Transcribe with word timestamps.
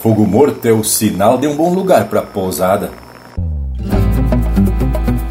Fogo 0.00 0.26
morto 0.26 0.64
é 0.66 0.72
o 0.72 0.84
sinal 0.84 1.38
de 1.38 1.46
um 1.46 1.56
bom 1.56 1.72
lugar 1.72 2.04
para 2.04 2.22
pousada. 2.22 2.90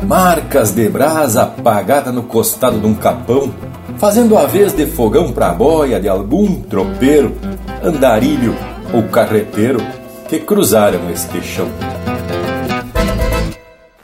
Marcas 0.05 0.71
de 0.71 0.87
brasa 0.89 1.43
apagada 1.43 2.11
no 2.11 2.23
costado 2.23 2.79
de 2.79 2.85
um 2.85 2.93
capão, 2.93 3.53
fazendo 3.97 4.37
a 4.37 4.45
vez 4.45 4.73
de 4.73 4.85
fogão 4.85 5.31
pra 5.31 5.51
boia 5.51 5.99
de 5.99 6.07
algum 6.07 6.61
tropeiro, 6.61 7.35
andarilho 7.83 8.55
ou 8.93 9.03
carreteiro 9.03 9.79
que 10.27 10.39
cruzaram 10.39 11.09
este 11.09 11.41
chão. 11.41 11.69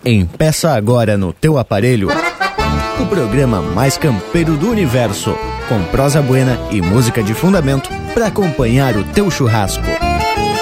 Empeça 0.04 0.72
agora 0.72 1.18
no 1.18 1.32
teu 1.32 1.60
aparelho 1.60 2.10
o 3.00 3.06
programa 3.08 3.62
mais 3.62 3.98
campeiro 3.98 4.56
do 4.56 4.70
universo, 4.70 5.36
com 5.68 5.84
prosa 5.86 6.22
buena 6.22 6.58
e 6.72 6.82
música 6.82 7.24
de 7.24 7.34
fundamento 7.34 7.90
para 8.14 8.28
acompanhar 8.28 8.96
o 8.96 9.04
teu 9.04 9.30
churrasco. 9.32 9.84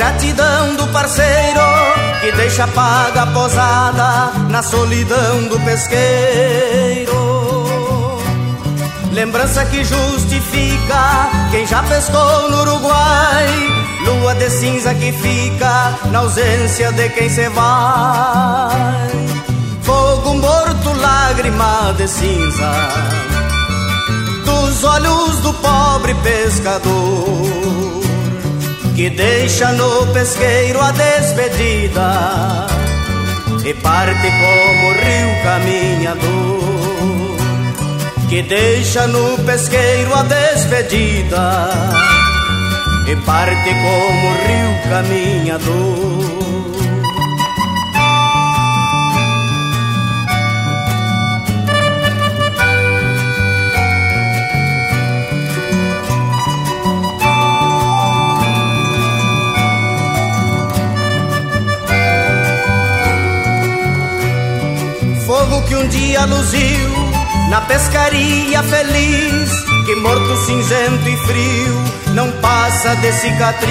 Gratidão 0.00 0.76
do 0.76 0.86
parceiro 0.86 1.60
que 2.22 2.32
deixa 2.32 2.66
paga 2.68 3.24
a 3.24 3.26
posada 3.26 4.32
na 4.48 4.62
solidão 4.62 5.46
do 5.48 5.60
pesqueiro. 5.60 7.20
Lembrança 9.12 9.62
que 9.66 9.84
justifica 9.84 11.28
quem 11.50 11.66
já 11.66 11.82
pescou 11.82 12.50
no 12.50 12.62
Uruguai. 12.62 13.46
Lua 14.06 14.34
de 14.36 14.48
cinza 14.48 14.94
que 14.94 15.12
fica 15.12 15.98
na 16.10 16.20
ausência 16.20 16.90
de 16.92 17.10
quem 17.10 17.28
se 17.28 17.46
vai. 17.50 19.06
Fogo 19.82 20.34
morto, 20.36 20.94
lágrima 20.94 21.92
de 21.98 22.08
cinza 22.08 22.72
dos 24.46 24.82
olhos 24.82 25.40
do 25.40 25.52
pobre 25.52 26.14
pescador 26.14 27.29
que 29.00 29.08
deixa 29.08 29.72
no 29.72 30.06
pesqueiro 30.08 30.78
a 30.78 30.92
despedida 30.92 32.66
e 33.64 33.72
parte 33.72 34.28
como 34.30 34.92
rio 34.92 35.42
caminhador, 35.42 36.20
que 38.28 38.42
deixa 38.42 39.06
no 39.06 39.38
pesqueiro 39.38 40.12
a 40.14 40.22
despedida 40.24 41.70
e 43.08 43.16
parte 43.24 43.70
como 43.70 44.34
rio 44.46 44.78
caminhador. 44.90 46.29
Que 65.70 65.76
um 65.76 65.86
dia 65.86 66.24
luziu 66.24 66.90
na 67.48 67.60
pescaria 67.60 68.60
feliz, 68.60 69.50
que 69.86 69.94
morto 69.94 70.36
cinzento 70.44 71.08
e 71.08 71.16
frio 71.18 71.84
não 72.12 72.28
passa 72.40 72.96
de 72.96 73.12
cicatriz. 73.12 73.70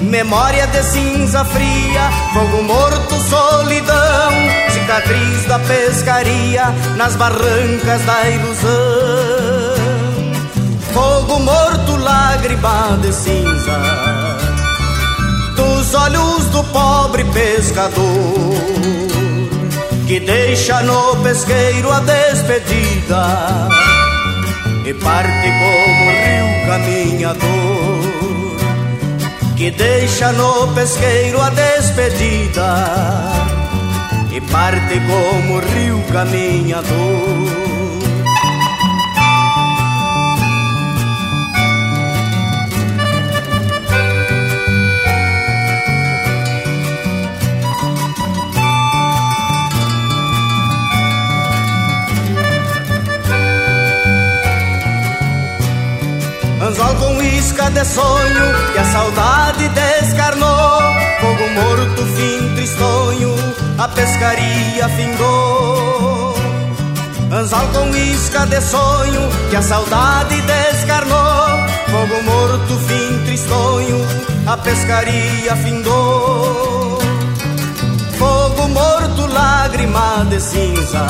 Memória 0.00 0.66
de 0.68 0.82
cinza 0.82 1.44
fria, 1.44 2.10
fogo 2.32 2.62
morto, 2.62 3.14
solidão, 3.28 4.32
cicatriz 4.70 5.44
da 5.44 5.58
pescaria 5.58 6.74
nas 6.96 7.14
barrancas 7.14 8.02
da 8.06 8.30
ilusão. 8.30 8.68
Fogo 10.94 11.38
morto, 11.40 11.96
lágrima 11.96 12.98
de 13.02 13.12
cinza, 13.12 13.78
dos 15.54 15.92
olhos 15.92 16.46
do 16.46 16.64
pobre 16.64 17.24
pescador 17.24 18.97
que 20.18 20.24
deixa 20.26 20.82
no 20.82 21.14
pesqueiro 21.22 21.92
a 21.92 22.00
despedida 22.00 23.68
e 24.84 24.92
parte 24.94 25.48
como 25.60 26.10
rio 26.24 26.66
caminhador, 26.66 28.56
que 29.56 29.70
deixa 29.70 30.32
no 30.32 30.74
pesqueiro 30.74 31.40
a 31.40 31.50
despedida 31.50 32.88
e 34.32 34.40
parte 34.40 35.00
como 35.06 35.60
rio 35.60 36.02
caminhador. 36.12 37.67
De 57.66 57.84
sonho 57.84 58.72
que 58.72 58.78
a 58.78 58.84
saudade 58.84 59.68
descarnou. 59.68 60.80
Fogo 61.20 61.48
morto, 61.50 62.06
fim 62.16 62.54
tristonho, 62.54 63.34
a 63.76 63.88
pescaria 63.88 64.88
findou. 64.88 66.34
Anzol 67.32 67.66
com 67.74 67.94
isca 67.96 68.46
de 68.46 68.60
sonho 68.60 69.28
que 69.50 69.56
a 69.56 69.62
saudade 69.62 70.40
descarnou. 70.42 71.48
Fogo 71.90 72.22
morto, 72.22 72.78
fim 72.86 73.24
tristonho, 73.26 74.06
a 74.46 74.56
pescaria 74.56 75.56
findou. 75.56 76.98
Fogo 78.18 78.68
morto, 78.68 79.26
lágrima 79.26 80.24
de 80.30 80.40
cinza 80.40 81.06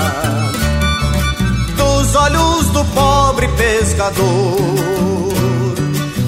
dos 1.77 2.15
olhos 2.15 2.67
do 2.71 2.85
pobre 2.87 3.49
pescador 3.49 5.28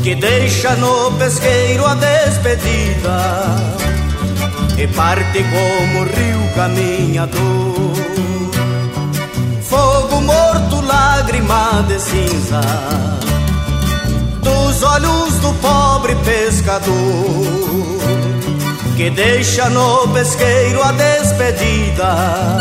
que 0.03 0.15
deixa 0.15 0.75
no 0.77 1.13
pesqueiro 1.13 1.87
a 1.87 1.95
despedida 1.95 3.21
e 4.79 4.87
parte 4.89 5.45
como 5.45 6.05
rio 6.05 6.55
caminhador. 6.55 7.93
Fogo 9.63 10.21
morto, 10.23 10.81
lágrima 10.81 11.85
de 11.87 12.01
cinza 12.01 12.61
dos 14.43 14.83
olhos 14.83 15.35
do 15.41 15.53
pobre 15.55 16.15
pescador 16.17 16.91
que 18.97 19.11
deixa 19.11 19.69
no 19.69 20.09
pesqueiro 20.09 20.83
a 20.83 20.93
despedida 20.93 22.59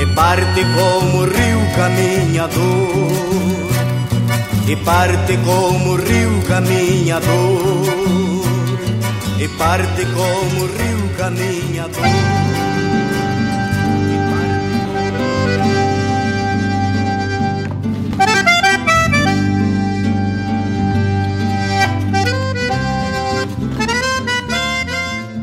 e 0.00 0.06
parte 0.14 0.64
como 0.74 1.24
rio 1.24 1.60
caminhador 1.76 3.61
e 4.72 4.76
parte 4.76 5.36
como 5.44 5.96
rio 5.96 6.40
caminhador 6.48 7.84
e 9.38 9.46
parte 9.58 10.06
como 10.06 10.64
rio 10.64 11.08
caminhador 11.18 12.02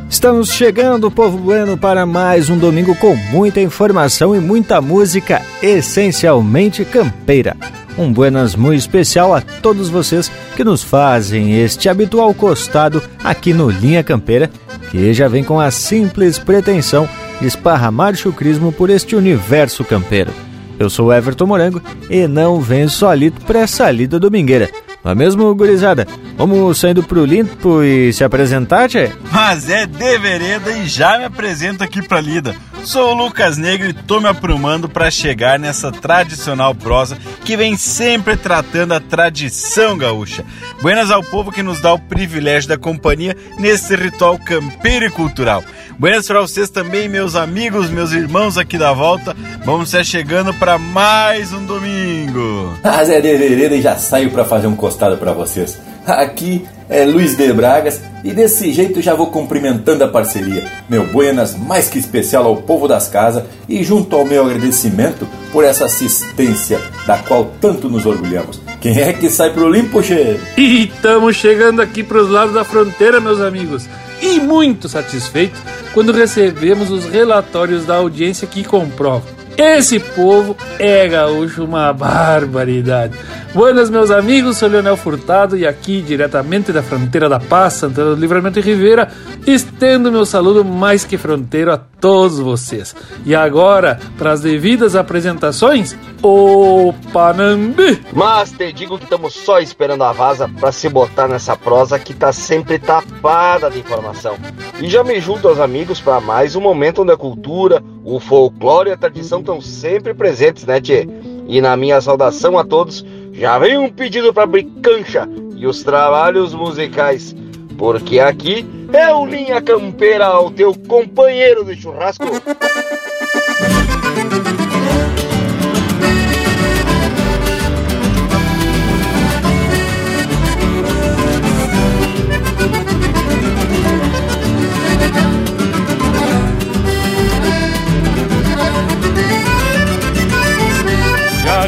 Estamos 0.10 0.50
chegando, 0.52 1.10
povo 1.10 1.38
bueno, 1.38 1.78
para 1.78 2.06
mais 2.06 2.50
um 2.50 2.58
domingo 2.58 2.94
com 2.96 3.16
muita 3.32 3.62
informação 3.62 4.36
e 4.36 4.40
muita 4.40 4.82
música, 4.82 5.42
essencialmente 5.62 6.84
campeira. 6.84 7.56
Um 8.00 8.14
buenas 8.14 8.56
muito 8.56 8.80
especial 8.80 9.36
a 9.36 9.42
todos 9.42 9.90
vocês 9.90 10.32
que 10.56 10.64
nos 10.64 10.82
fazem 10.82 11.60
este 11.60 11.90
habitual 11.90 12.34
costado 12.34 13.04
aqui 13.22 13.54
no 13.54 13.70
Linha 13.70 14.02
Campeira, 14.02 14.50
que 14.90 15.14
já 15.14 15.28
vem 15.28 15.44
com 15.44 15.60
a 15.60 15.70
simples 15.70 16.40
pretensão 16.40 17.10
de 17.42 17.48
esparramar 17.48 18.16
chucrismo 18.16 18.72
por 18.72 18.90
este 18.90 19.18
universo 19.18 19.84
campeiro. 19.84 20.32
Eu 20.80 20.90
sou 20.90 21.12
Everton 21.12 21.46
Morango 21.46 21.82
e 22.10 22.26
não 22.26 22.62
venho 22.62 22.90
solito 22.90 23.42
para 23.42 23.60
essa 23.60 23.92
lida 23.92 24.18
domingueira. 24.18 24.70
Não 25.04 25.12
é 25.12 25.16
mesmo, 25.16 25.54
gurizada? 25.54 26.08
Vamos 26.38 26.78
saindo 26.78 27.04
pro 27.04 27.26
limpo 27.26 27.84
e 27.84 28.14
se 28.14 28.24
apresentar, 28.24 28.88
tchê? 28.88 29.12
Mas 29.30 29.70
é 29.70 29.86
de 29.86 30.18
vereda 30.20 30.72
e 30.72 30.88
já 30.88 31.18
me 31.18 31.26
apresento 31.26 31.84
aqui 31.84 32.02
pra 32.02 32.22
lida. 32.22 32.56
Sou 32.84 33.12
o 33.12 33.14
Lucas 33.14 33.58
Negro 33.58 33.90
e 33.90 33.94
tô 33.94 34.20
me 34.20 34.28
aprumando 34.28 34.90
para 34.90 35.12
chegar 35.12 35.60
nessa 35.60 35.92
tradicional 35.92 36.74
prosa 36.74 37.18
que 37.46 37.56
vem 37.56 37.78
sempre 37.78 38.36
tratando 38.36 38.94
a 38.94 39.00
tradição 39.00 39.98
gaúcha. 39.98 40.46
Buenas 40.82 41.12
ao 41.12 41.24
povo 41.24 41.52
que 41.52 41.62
nos 41.62 41.82
dá 41.82 41.94
o 41.94 42.00
privilégio 42.00 42.70
da 42.70 42.78
companhia 42.78 43.36
nesse 43.58 43.96
ritual 43.96 44.40
campeiro 44.40 45.06
e 45.06 45.12
cultural. 45.12 45.64
Buenas 46.00 46.28
para 46.28 46.42
vocês 46.42 46.70
também, 46.70 47.10
meus 47.10 47.36
amigos, 47.36 47.90
meus 47.90 48.12
irmãos 48.12 48.58
aqui 48.58 48.78
da 48.78 48.94
volta. 48.94 49.36
Vamos 49.66 49.90
estar 49.90 50.04
chegando 50.04 50.54
para 50.54 50.78
mais 50.78 51.52
um 51.52 51.66
domingo. 51.66 52.78
Ah, 52.84 53.04
Zé 53.04 53.20
e 53.20 53.82
já 53.82 53.98
saio 53.98 54.32
para 54.32 54.46
fazer 54.46 54.68
um 54.68 54.76
costado 54.76 55.18
para 55.18 55.34
vocês. 55.34 55.80
Aqui 56.08 56.66
é 56.90 57.06
Luiz 57.06 57.38
de 57.38 57.54
Bragas 57.54 58.02
e 58.24 58.34
desse 58.34 58.74
jeito 58.74 59.02
já 59.02 59.14
vou 59.14 59.28
cumprimentando 59.28 60.04
a 60.04 60.08
parceria. 60.08 60.70
Meu 60.90 61.06
buenas 61.06 61.56
mais 61.56 61.88
que 61.88 62.00
especial 62.00 62.46
ao 62.46 62.58
povo 62.58 62.88
das 62.88 63.08
casas 63.08 63.44
e 63.70 63.84
junto 63.84 64.16
ao 64.16 64.26
meu 64.26 64.46
agradecimento 64.46 65.28
por 65.52 65.64
essa 65.64 65.86
assistência 65.86 66.82
da 67.06 67.20
qual 67.20 67.54
tanto 67.62 67.88
nos 67.88 68.06
orgulhamos. 68.06 68.60
Quem 68.82 69.00
é 69.00 69.14
que 69.14 69.30
sai 69.30 69.54
pro 69.54 69.70
limpo, 69.70 70.02
che? 70.02 70.40
E 70.58 70.86
estamos 70.86 71.36
chegando 71.36 71.82
aqui 71.82 72.04
para 72.04 72.22
os 72.22 72.30
lados 72.30 72.56
da 72.56 72.64
fronteira, 72.64 73.22
meus 73.22 73.40
amigos. 73.40 73.88
E 74.22 74.40
muito 74.40 74.90
satisfeito 74.90 75.62
quando 75.94 76.12
recebemos 76.12 76.90
os 76.90 77.06
relatórios 77.06 77.86
da 77.86 77.96
audiência 77.96 78.48
que 78.48 78.64
comprovam 78.64 79.39
esse 79.60 80.00
povo 80.00 80.56
é 80.80 81.06
gaúcho, 81.10 81.66
uma 81.66 81.92
barbaridade. 81.92 83.14
Buenas, 83.54 83.90
meus 83.90 84.10
amigos, 84.10 84.58
sou 84.58 84.70
Leonel 84.70 84.96
Furtado 84.96 85.58
e 85.58 85.68
aqui, 85.68 86.02
diretamente 86.02 86.72
da 86.72 86.82
fronteira 86.82 87.28
da 87.28 87.40
Paz, 87.40 87.74
Santana 87.74 88.16
do 88.16 88.22
Livramento 88.22 88.60
e 88.60 88.62
Ribeira, 88.62 89.12
estendo 89.46 90.12
meu 90.12 90.26
saludo 90.26 90.64
mais 90.64 91.04
que 91.04 91.18
fronteiro 91.18 91.74
a 91.74 91.78
todos 91.78 92.40
vocês. 92.40 92.96
E 93.26 93.36
agora, 93.36 94.00
para 94.18 94.32
as 94.32 94.42
devidas 94.42 94.96
apresentações, 94.96 95.98
o 96.22 96.94
Panambi. 97.12 98.02
Mas 98.14 98.52
te 98.52 98.72
digo 98.72 98.98
que 98.98 99.06
estamos 99.06 99.34
só 99.34 99.60
esperando 99.60 100.04
a 100.04 100.12
vaza 100.12 100.48
para 100.48 100.72
se 100.72 100.88
botar 100.88 101.28
nessa 101.28 101.58
prosa 101.58 101.98
que 101.98 102.14
tá 102.14 102.32
sempre 102.32 102.78
tapada 102.78 103.70
de 103.70 103.80
informação. 103.80 104.38
E 104.80 104.88
já 104.88 105.04
me 105.04 105.20
junto 105.20 105.48
aos 105.48 105.60
amigos 105.60 106.00
para 106.00 106.22
mais 106.22 106.56
um 106.56 106.62
momento 106.62 107.02
onde 107.02 107.12
a 107.12 107.18
cultura, 107.18 107.84
o 108.10 108.20
folclore 108.20 108.90
e 108.90 108.94
a 108.94 108.98
tradição 108.98 109.40
estão 109.40 109.62
sempre 109.62 110.14
presentes, 110.16 110.66
né, 110.66 110.82
Tchê? 110.82 111.08
E 111.48 111.62
na 111.62 111.78
minha 111.78 112.02
saudação 112.02 112.58
a 112.58 112.64
todos, 112.64 113.06
já 113.34 113.60
vem 113.60 113.78
um 113.78 113.90
pedido 113.90 114.34
para 114.34 114.44
abrir 114.44 114.64
cancha 114.82 115.30
e 115.56 115.68
os 115.68 115.84
trabalhos 115.84 116.54
musicais, 116.54 117.36
porque 117.78 118.20
aqui 118.20 118.66
é 118.92 119.14
o 119.14 119.26
Linha 119.26 119.62
Campeira, 119.62 120.40
o 120.40 120.50
teu 120.50 120.74
companheiro 120.74 121.64
de 121.64 121.80
churrasco. 121.80 122.26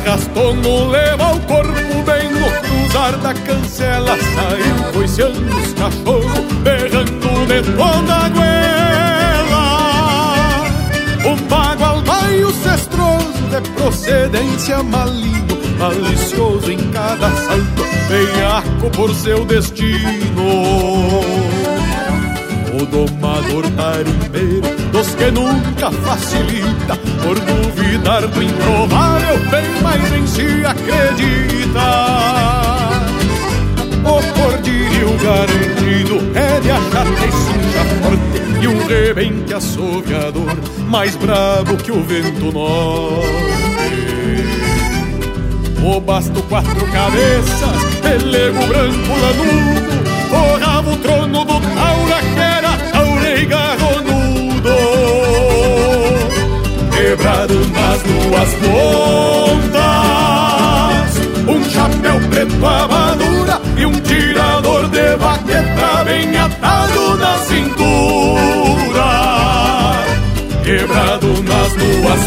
Gastou 0.04 0.56
no 0.56 0.90
leva 0.90 1.36
o 1.36 1.40
corpo 1.42 2.02
bem 2.06 2.32
no 2.32 2.50
cruzar 2.62 3.18
da 3.18 3.34
cancela 3.34 4.18
Saiu 4.18 4.94
coiceando 4.94 5.58
os 5.58 5.74
cachorros, 5.74 6.54
berrando 6.64 7.46
de 7.48 7.62
toda 7.78 8.14
a 8.14 8.30
goela 8.30 9.66
Um 11.26 11.36
bagual 11.48 12.02
baio 12.02 12.52
cestroso 12.52 13.42
de 13.50 13.62
procedência 13.72 14.84
maligno 14.84 15.60
Malicioso 15.78 16.72
em 16.72 16.80
cada 16.92 17.30
salto, 17.32 17.84
veiaco 18.08 18.90
por 18.92 19.14
seu 19.16 19.44
destino 19.46 21.51
o 22.82 22.86
domador 22.86 23.64
tarimbeiro 23.76 24.62
dos 24.92 25.14
que 25.14 25.30
nunca 25.32 25.92
facilita 25.92 26.96
Por 27.24 27.40
duvidar 27.40 28.28
do 28.28 28.44
improvável, 28.44 29.38
bem 29.52 29.82
mais 29.82 30.12
em 30.14 30.26
si 30.28 30.66
acredita. 30.66 31.80
O 34.04 34.22
cordilho 34.34 35.18
garantido 35.24 36.18
é 36.36 36.60
de 36.60 36.72
achar 36.72 37.06
que 37.06 37.32
suja 37.32 37.86
forte 38.02 38.42
E 38.62 38.68
um 38.68 38.88
rebente 38.88 39.54
assoviador 39.54 40.58
mais 40.88 41.16
bravo 41.16 41.78
que 41.78 41.92
o 41.92 42.04
vento 42.04 42.52
norte. 42.52 43.62
O 45.84 46.00
basto 46.00 46.42
quatro 46.44 46.86
cabeças, 46.92 47.96
pelego 48.02 48.68
branco 48.68 49.20
lanudo 49.20 50.02
Forrava 50.32 50.92
o 50.92 50.98
trono 50.98 51.44
do 51.44 51.60
taura 51.60 52.31
Quebrado 57.22 57.54
nas 57.54 58.02
duas 58.02 58.50
pontas. 58.56 59.92
Um 61.48 61.64
chapéu 61.70 62.20
preto 62.32 62.66
amadura 62.66 63.62
E 63.78 63.86
um 63.86 63.92
tirador 63.92 64.90
de 64.90 65.18
baqueta 65.18 66.04
bem 66.04 66.36
atado 66.36 67.18
na 67.18 67.38
cintura. 67.46 69.06
Quebrado 70.64 71.44
nas 71.44 71.74
duas 71.76 72.26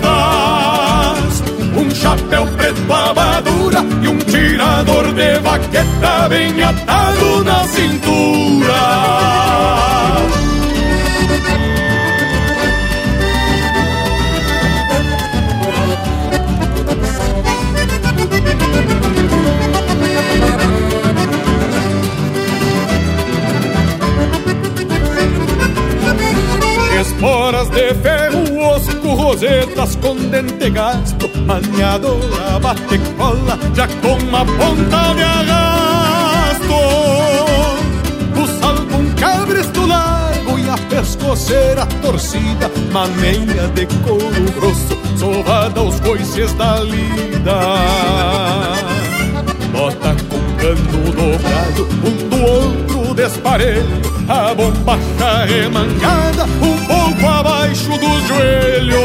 pontas. 0.00 1.42
Um 1.76 1.90
chapéu 1.94 2.46
preto 2.56 2.90
amadura 2.90 3.84
E 4.02 4.08
um 4.08 4.16
tirador 4.16 5.12
de 5.12 5.38
baqueta 5.40 6.28
bem 6.30 6.62
atado 6.62 7.44
na 7.44 7.62
cintura. 7.64 8.45
Esporas 27.00 27.68
de 27.70 27.94
ferro, 27.94 28.58
osco, 28.58 29.14
rosetas 29.14 29.96
com 29.96 30.16
dente 30.16 30.70
gasto 30.70 31.30
Maniadora, 31.46 32.58
bate 32.60 32.98
cola, 33.16 33.58
já 33.74 33.86
com 33.86 34.14
uma 34.14 34.44
ponta 34.44 35.14
de 35.14 35.22
arrasto 35.22 36.74
O 38.34 38.60
salvo 38.60 38.96
um 38.96 39.14
cabresto 39.14 39.92
a 39.92 40.15
pescoceira 40.96 41.84
torcida 42.00 42.70
Maneia 42.90 43.68
de 43.74 43.86
couro 44.02 44.52
grosso, 44.54 44.98
sovada 45.18 45.80
aos 45.80 46.00
coices 46.00 46.52
da 46.54 46.80
lida. 46.80 47.60
Bota 49.72 50.16
com 50.30 50.40
cano 50.56 51.12
dobrado, 51.12 51.88
um 52.02 52.28
do 52.28 52.42
outro 52.42 53.14
desparelho 53.14 53.84
A 54.26 54.54
bombacha 54.54 55.44
remangada, 55.46 56.44
um 56.62 56.86
pouco 56.86 57.26
abaixo 57.26 57.90
dos 57.90 58.26
joelhos. 58.26 58.96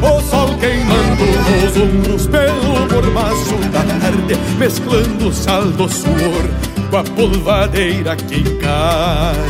O 0.00 0.20
sol 0.30 0.56
queimando 0.58 1.24
nos 1.60 1.76
ombros 1.76 2.26
pelo 2.28 2.86
mormaço 2.92 3.56
da 3.72 3.82
tarde 4.00 4.36
Mesclando 4.58 5.32
sal 5.32 5.64
do 5.64 5.88
suor 5.88 6.71
com 6.92 6.98
a 6.98 7.04
polvadeira 7.04 8.14
que 8.14 8.40
encarde 8.40 9.40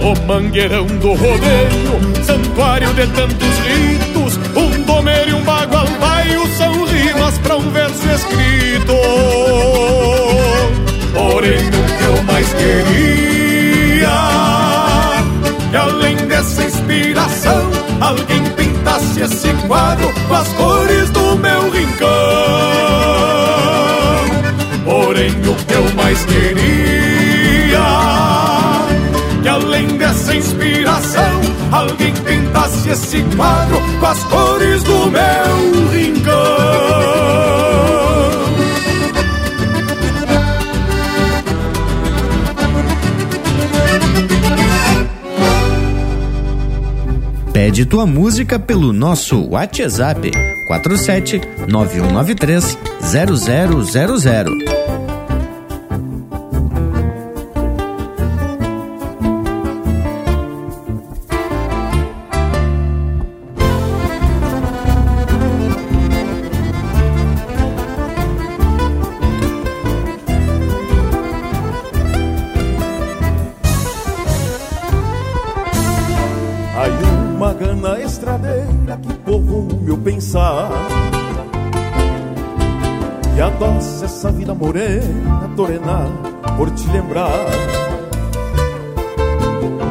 O 0.00 0.26
mangueirão 0.26 0.86
do 0.86 1.12
rodeio, 1.12 2.24
santuário 2.24 2.94
de 2.94 3.04
tantos 3.08 3.58
ritos 3.66 4.38
Um 4.54 4.82
domer 4.82 5.28
e 5.28 5.34
um 5.34 5.42
bagual 5.42 5.88
baio 6.00 6.46
são 6.56 6.84
rimas 6.84 7.36
pra 7.38 7.56
um 7.56 7.68
verso 7.70 8.08
escrito. 8.08 8.94
Porém 11.12 11.66
o 11.66 11.70
que 11.70 12.04
eu 12.04 12.22
mais 12.22 12.54
queria 12.54 14.08
Que 15.68 15.76
além 15.76 16.16
dessa 16.28 16.62
inspiração 16.62 17.70
Alguém 18.00 18.44
pintasse 18.56 19.20
esse 19.20 19.52
quadro 19.66 20.12
Com 20.28 20.34
as 20.34 20.48
cores 20.52 21.10
do 21.10 21.36
meu 21.36 21.70
rincão 21.70 22.97
Porém 25.18 25.32
o 25.50 25.54
que 25.64 25.74
eu 25.74 25.94
mais 25.96 26.24
queria 26.26 27.80
Que 29.42 29.48
além 29.48 29.88
dessa 29.98 30.36
inspiração 30.36 31.40
alguém 31.72 32.14
pintasse 32.14 32.88
esse 32.88 33.20
quadro 33.36 33.80
com 33.98 34.06
as 34.06 34.22
cores 34.24 34.82
do 34.84 35.10
meu 35.10 35.90
rincão. 35.90 36.34
Pede 47.52 47.84
tua 47.86 48.06
música 48.06 48.56
pelo 48.56 48.92
nosso 48.92 49.48
WhatsApp 49.48 50.30
47 50.68 51.40
9193 51.66 52.78
0000. 53.00 54.67
Morena 77.38 77.98
torenar 85.54 86.08
por 86.56 86.68
te 86.70 86.90
lembrar. 86.90 87.30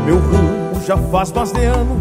Meu 0.05 0.17
rumo 0.17 0.81
já 0.85 0.97
faz 0.97 1.31
mais 1.31 1.53
de 1.53 1.63
ano 1.63 1.97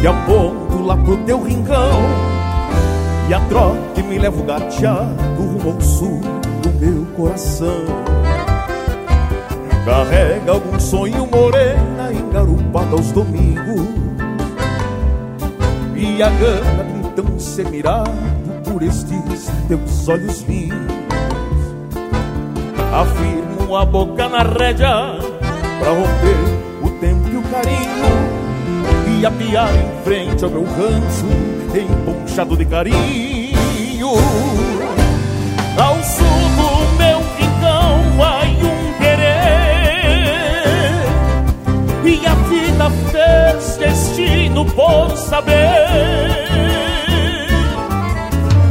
e 0.00 0.06
aponto 0.06 0.80
lá 0.84 0.96
pro 0.96 1.16
teu 1.18 1.42
rincão. 1.42 2.00
E 3.28 3.34
a 3.34 3.40
trote 3.48 4.02
me 4.02 4.18
leva 4.18 4.40
gateado 4.44 5.16
rumo 5.36 5.72
ao 5.72 5.80
sul 5.80 6.20
do 6.62 6.70
meu 6.78 7.04
coração. 7.16 8.13
Carrega 9.84 10.52
algum 10.52 10.80
sonho 10.80 11.26
morena 11.26 12.10
engarupada 12.10 12.92
aos 12.92 13.12
domingos. 13.12 13.86
E 15.94 16.22
a 16.22 16.30
gana 16.30 16.86
então 17.04 17.38
ser 17.38 17.68
mirado 17.68 18.10
por 18.64 18.82
estes 18.82 19.50
teus 19.68 20.08
olhos 20.08 20.40
lindos. 20.48 20.94
Afirmo 22.92 23.76
a 23.76 23.84
boca 23.84 24.28
na 24.28 24.42
rédea 24.42 25.18
Pra 25.80 25.90
romper 25.90 26.82
o 26.82 26.90
tempo 27.00 27.28
e 27.28 27.36
o 27.36 27.42
carinho. 27.42 29.20
E 29.20 29.26
apiar 29.26 29.70
em 29.74 30.02
frente 30.04 30.44
ao 30.44 30.50
meu 30.50 30.64
rancho 30.64 31.26
Emponchado 31.74 32.56
de 32.56 32.64
carinho. 32.64 34.08
Ao 35.76 36.02
sul 36.02 36.43
vida 42.84 42.90
fez 43.10 43.76
destino 43.76 44.64
por 44.66 45.16
saber. 45.16 45.54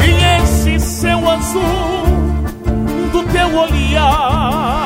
E 0.05 0.41
esse 0.43 0.79
céu 0.79 1.29
azul 1.29 2.03
teu 3.31 3.57
olhar 3.57 4.82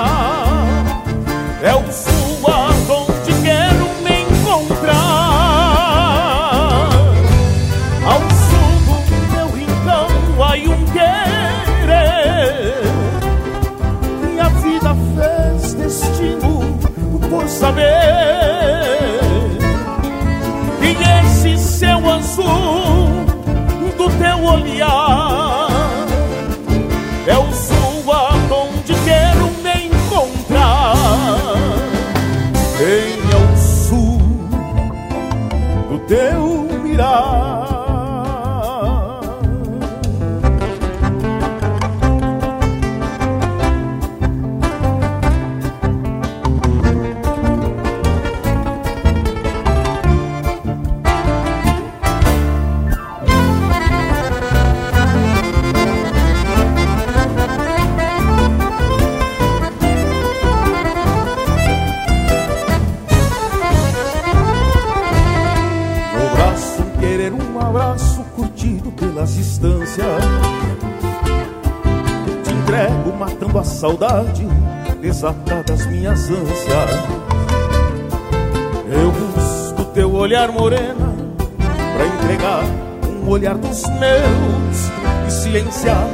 olhar 80.47 80.51
morena, 80.51 81.13
pra 81.57 82.05
entregar 82.07 82.63
um 83.05 83.29
olhar 83.29 83.57
dos 83.57 83.83
meus 83.83 85.27
e 85.27 85.31
silenciar 85.31 86.07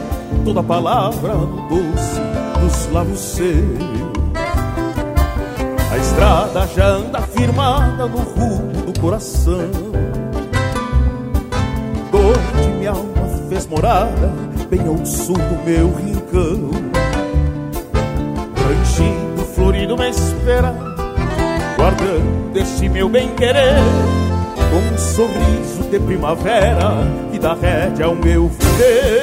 toda 0.44 0.63
palavra 0.63 1.34
doce 1.70 2.22
dos 2.60 2.92
lábios 2.92 3.20
seus. 3.20 3.54
A 5.92 5.98
estrada 5.98 6.68
já 6.75 6.88
anda 6.88 7.22
firmada 7.22 8.08
no 8.08 8.18
rumo 8.18 8.92
do 8.92 9.00
coração, 9.00 9.70
onde 12.12 12.68
minha 12.78 12.92
alma 12.92 13.48
fez 13.50 13.68
morada, 13.68 14.32
bem 14.70 14.88
ao 14.88 15.06
sul 15.06 15.38
do 15.38 15.66
meu 15.66 15.94
rincão. 15.94 16.84
Florido 19.56 19.96
me 19.96 20.10
espera, 20.10 20.75
guardando 21.78 22.58
este 22.58 22.90
meu 22.90 23.08
bem-querer, 23.08 23.75
com 24.74 24.80
um 24.80 24.98
sorriso 24.98 25.84
de 25.92 26.00
primavera 26.00 27.06
que 27.32 27.38
dá 27.38 27.53
rédea 27.53 28.08
ao 28.08 28.15
meu 28.15 28.50
viver. 28.50 29.22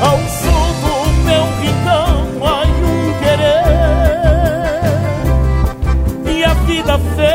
Ao 0.00 0.18
som 0.18 0.72
do 0.80 0.94
meu 1.24 1.44
rincão 1.60 2.28
há 2.46 2.62
um 2.62 3.12
querer, 3.18 3.64
e 6.32 6.44
a 6.44 6.54
vida 6.54 6.96
fez 7.16 7.33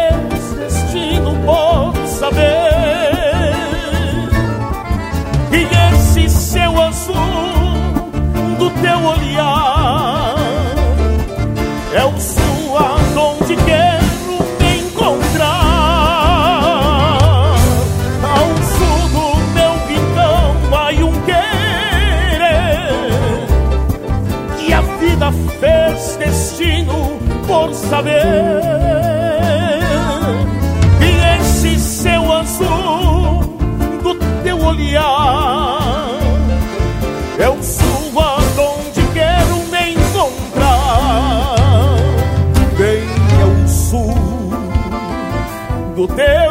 saber. 27.89 28.21
E 31.01 31.39
esse 31.39 31.79
céu 31.79 32.31
azul 32.31 33.57
do 34.03 34.15
teu 34.43 34.63
olhar 34.63 36.19
é 37.39 37.49
o 37.49 37.63
sua 37.63 38.37
onde 38.57 39.01
quero 39.13 39.55
me 39.71 39.93
encontrar. 39.93 41.09
do 45.99 46.07
teu 46.07 46.48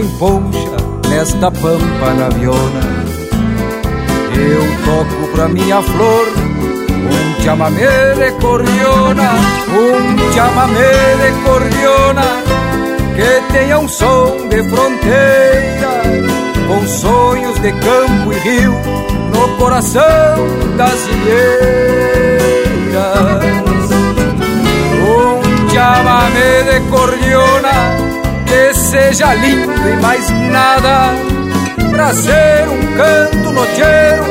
sem 0.00 0.08
poncha 0.18 0.76
nesta 1.08 1.50
pampa 1.50 2.14
naviona. 2.16 2.80
Eu 4.34 4.64
toco 4.84 5.28
pra 5.32 5.48
minha 5.48 5.82
flor 5.82 6.26
um 6.88 7.42
chamamé 7.42 8.14
de 8.14 8.30
cordiona, 8.40 9.30
um 9.68 10.32
chamamé 10.32 11.16
de 11.16 11.32
cordiona 11.44 12.22
que 13.14 13.52
tenha 13.52 13.78
um 13.78 13.88
som 13.88 14.48
de 14.48 14.62
fronteira, 14.70 16.02
com 16.66 16.86
sonhos 16.86 17.58
de 17.60 17.72
campo 17.72 18.32
e 18.32 18.38
rio 18.38 18.74
no 19.34 19.48
coração 19.58 20.02
das 20.78 21.06
ilheiras. 21.08 21.50
Um 25.02 25.68
chamamé 25.68 26.62
de 26.62 26.80
cordiona 26.88 27.99
que 28.50 28.74
seja 28.74 29.32
lindo 29.34 29.72
e 29.88 29.96
mais 30.02 30.28
nada, 30.50 31.14
pra 31.92 32.12
ser 32.12 32.66
um 32.68 32.80
canto 32.96 33.52
nocheiro 33.52 34.24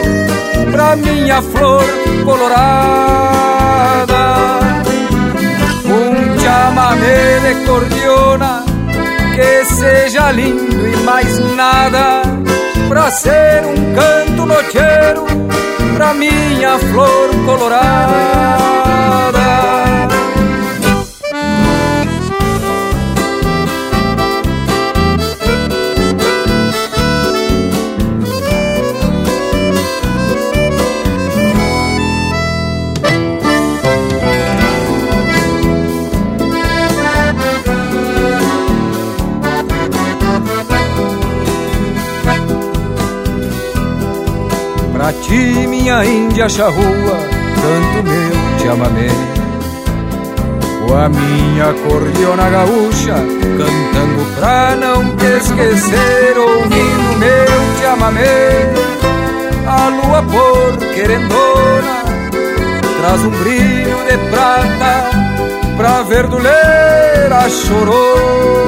pra 0.73 0.97
minha 0.97 1.41
flor 1.41 1.85
colorada. 2.25 3.39
Um 5.85 6.38
chamamé 6.38 7.39
de 7.39 7.65
cordiona 7.65 8.65
que 9.35 9.65
seja 9.73 10.31
lindo 10.31 10.85
e 10.85 10.97
mais 10.97 11.39
nada, 11.55 12.23
pra 12.89 13.09
ser 13.11 13.63
um 13.63 13.95
canto 13.95 14.45
nocheiro 14.45 15.25
pra 15.95 16.13
minha 16.13 16.77
flor 16.77 17.29
colorada. 17.45 18.49
Pra 45.10 45.18
ti, 45.22 45.66
minha 45.68 46.06
índia 46.06 46.48
charrua, 46.48 47.18
canto 47.56 48.04
meu 48.04 48.60
chamamé. 48.60 49.10
Com 50.86 50.94
a 50.96 51.10
minha 51.10 51.74
cordiona 51.88 52.48
gaúcha, 52.48 53.16
cantando 53.58 54.36
pra 54.36 54.75
não 54.75 55.16
te 55.16 55.25
esquecer, 55.25 56.38
ouvindo 56.38 57.18
meu 57.18 57.82
chamamé. 57.82 58.72
A 59.66 59.89
lua 59.89 60.22
por 60.22 60.78
querendona, 60.94 62.04
traz 63.01 63.22
um 63.22 63.32
brilho 63.32 63.98
de 64.06 64.16
prata 64.30 65.10
pra 65.75 66.04
verduleira 66.04 67.36
a 67.36 67.50
chorona. 67.50 68.60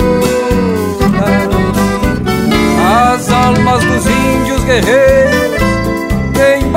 As 3.13 3.29
almas 3.29 3.83
dos 3.83 4.07
índios 4.07 4.63
guerreiros 4.63 5.50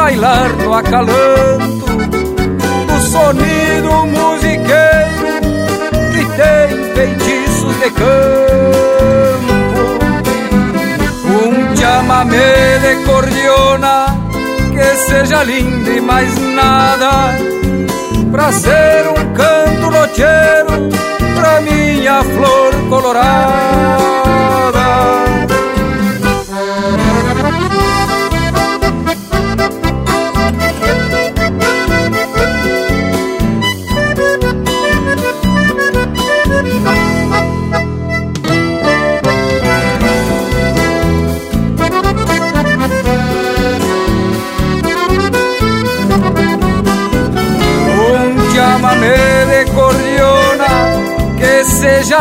bailar 0.04 0.52
no 0.62 0.74
acalanto 0.74 1.86
do 2.88 3.00
sonido 3.10 3.90
musiqueiro 4.14 5.28
que 6.12 6.22
tem 6.36 6.68
feitiços 6.94 7.74
de 7.78 7.90
campo. 7.90 9.54
Um 11.26 11.74
chamamé 11.74 12.78
de 12.80 12.92
cordiona 13.06 13.94
que 14.74 14.88
seja 15.08 15.42
lindo 15.42 15.90
e 15.90 16.00
mais 16.02 16.36
nada, 16.52 17.34
pra 18.30 18.52
ser 18.52 19.08
um 19.08 19.32
canto 19.32 19.90
nocheiro 19.90 20.90
pra 21.34 21.62
minha 21.62 22.22
flor 22.22 22.74
colorada. 22.90 23.24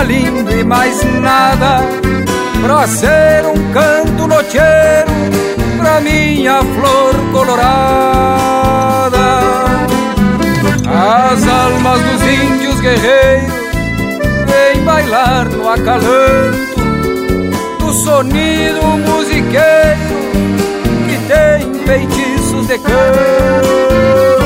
Lindo 0.03 0.51
e 0.51 0.63
mais 0.63 1.03
nada 1.21 1.79
pra 2.61 2.87
ser 2.87 3.45
um 3.45 3.71
canto 3.71 4.27
nocheiro 4.27 5.11
pra 5.77 6.01
minha 6.01 6.61
flor 6.61 7.15
colorada. 7.31 9.13
As 10.85 11.47
almas 11.47 12.01
dos 12.01 12.21
índios 12.21 12.79
guerreiros 12.79 13.53
vêm 14.47 14.83
bailar 14.83 15.49
no 15.49 15.69
acalanto 15.69 16.73
do 17.79 17.93
sonido 17.93 18.81
musiqueiro 18.97 20.23
que 21.07 21.17
tem 21.27 21.73
feitiços 21.85 22.67
de 22.67 22.77
campo. 22.79 24.42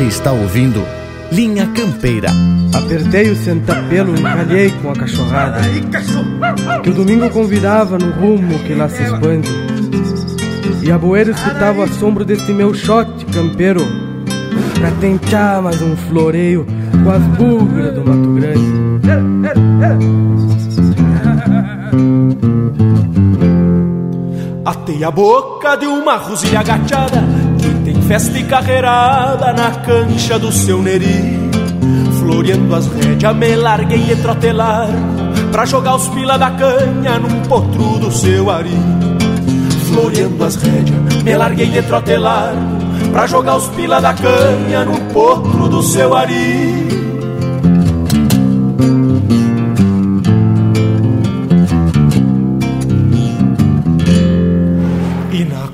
Você 0.00 0.06
está 0.06 0.32
ouvindo 0.32 0.82
Linha 1.30 1.66
Campeira. 1.76 2.30
Apertei 2.74 3.30
o 3.30 3.36
sentapelo 3.36 4.16
e 4.16 4.20
encalhei 4.20 4.70
com 4.80 4.90
a 4.92 4.94
cachorrada. 4.94 5.60
Que 6.82 6.88
o 6.88 6.94
domingo 6.94 7.28
convidava 7.28 7.98
no 7.98 8.10
rumo 8.12 8.58
que 8.60 8.72
lá 8.72 8.88
se 8.88 9.02
expande. 9.02 9.50
E 10.82 10.90
a 10.90 10.96
boeira 10.96 11.32
escutava 11.32 11.80
o 11.80 11.82
assombro 11.82 12.24
desse 12.24 12.50
meu 12.50 12.72
shot 12.72 13.26
campeiro. 13.26 13.82
Pra 14.78 14.90
tentar 15.02 15.60
mais 15.60 15.82
um 15.82 15.94
floreio 15.94 16.66
com 17.04 17.10
as 17.10 17.22
bugras 17.36 17.92
do 17.92 18.02
Mato 18.02 18.30
Grande. 18.40 18.80
Atei 24.64 25.04
a 25.04 25.10
boca 25.10 25.76
de 25.76 25.84
uma 25.84 26.16
rosilha 26.16 26.60
agachada 26.60 27.29
festa 28.10 28.36
e 28.40 28.42
carreirada 28.42 29.52
na 29.52 29.70
cancha 29.70 30.36
do 30.36 30.50
seu 30.50 30.82
neri. 30.82 31.38
Floreando 32.18 32.74
as 32.74 32.88
rédeas, 32.88 33.36
me 33.36 33.54
larguei 33.54 34.00
de 34.00 34.16
trotelar 34.16 34.88
pra 35.52 35.64
jogar 35.64 35.94
os 35.94 36.08
pila 36.08 36.36
da 36.36 36.50
canha 36.50 37.20
num 37.20 37.40
potro 37.42 38.00
do 38.00 38.10
seu 38.10 38.50
ari. 38.50 38.76
Floreando 39.88 40.44
as 40.44 40.56
rédeas, 40.56 41.22
me 41.22 41.36
larguei 41.36 41.68
de 41.68 41.82
trotelar 41.82 42.52
pra 43.12 43.28
jogar 43.28 43.58
os 43.58 43.68
pila 43.68 44.00
da 44.00 44.12
canha 44.12 44.84
num 44.84 45.06
potro 45.12 45.68
do 45.68 45.80
seu 45.80 46.12
ari. 46.12 46.90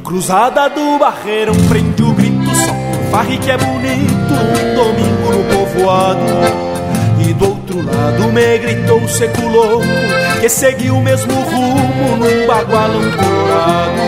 cruzada 0.07 0.71
do 0.71 0.99
barreirão 0.99 1.55
prende 1.69 1.86
o 1.86 1.86
grito 1.86 1.86
só 1.86 1.86
farre 3.17 3.39
que 3.39 3.51
é 3.51 3.57
bonito 3.57 4.35
um 4.35 4.75
domingo 4.75 5.33
no 5.33 5.45
povoado. 5.45 6.21
E 7.19 7.33
do 7.33 7.49
outro 7.49 7.83
lado 7.83 8.31
me 8.31 8.59
gritou 8.59 9.01
o 9.01 9.09
seco 9.09 9.49
louco 9.49 9.87
que 10.39 10.49
seguiu 10.51 10.97
o 10.97 11.03
mesmo 11.03 11.33
rumo 11.33 12.17
num 12.19 12.47
bagualão 12.47 13.01
colorado 13.13 14.03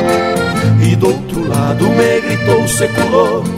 e 0.83 0.95
do 0.95 1.07
outro 1.09 1.49
lado 1.49 1.85
me 1.89 2.21
gritou 2.21 2.63
o 2.63 2.69
seco 2.69 3.01
louco 3.11 3.49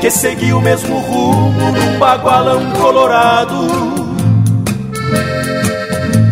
que 0.00 0.10
seguiu 0.10 0.56
o 0.56 0.62
mesmo 0.62 0.98
rumo 1.00 1.70
num 1.70 1.98
bagualão 1.98 2.70
colorado 2.72 3.54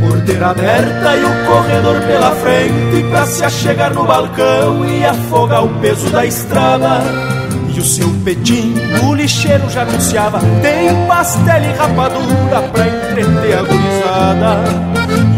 por 0.01 0.09
porteira 0.09 0.49
aberta 0.49 1.17
e 1.17 1.25
o 1.25 1.47
corredor 1.47 2.01
pela 2.01 2.31
frente 2.37 3.03
Pra 3.11 3.27
se 3.27 3.45
achegar 3.45 3.93
no 3.93 4.05
balcão 4.05 4.87
e 4.87 5.05
afogar 5.05 5.63
o 5.63 5.69
peso 5.81 6.09
da 6.11 6.25
estrada 6.25 7.42
E 7.75 7.81
o 7.81 7.85
seu 7.85 8.09
pedim, 8.25 8.75
o 9.03 9.15
lixeiro 9.15 9.69
já 9.71 9.83
anunciava 9.83 10.41
Tem 10.61 11.07
pastel 11.07 11.63
e 11.63 11.73
rapadura 11.73 12.63
pra 12.71 12.87
entreter 12.87 13.59
a 13.59 13.63
gurizada. 13.63 14.65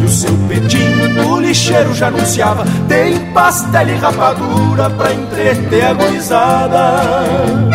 E 0.00 0.04
o 0.04 0.08
seu 0.08 0.36
pedim, 0.48 1.22
o 1.28 1.40
lixeiro 1.40 1.94
já 1.94 2.08
anunciava 2.08 2.64
Tem 2.88 3.18
pastel 3.32 3.88
e 3.88 3.94
rapadura 3.94 4.90
pra 4.90 5.12
entreter 5.12 5.84
a 5.84 5.94
gurizada 5.94 7.73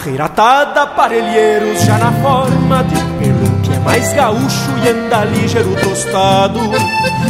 Carreira 0.00 0.24
atada, 0.24 0.86
parelheiros 0.86 1.82
já 1.82 1.98
na 1.98 2.10
forma 2.10 2.82
de 2.84 2.94
pelo 2.94 3.60
que 3.60 3.70
é 3.70 3.78
mais 3.80 4.10
gaúcho 4.14 4.70
e 4.82 4.88
anda 4.88 5.26
ligeiro 5.26 5.76
tostado. 5.76 6.58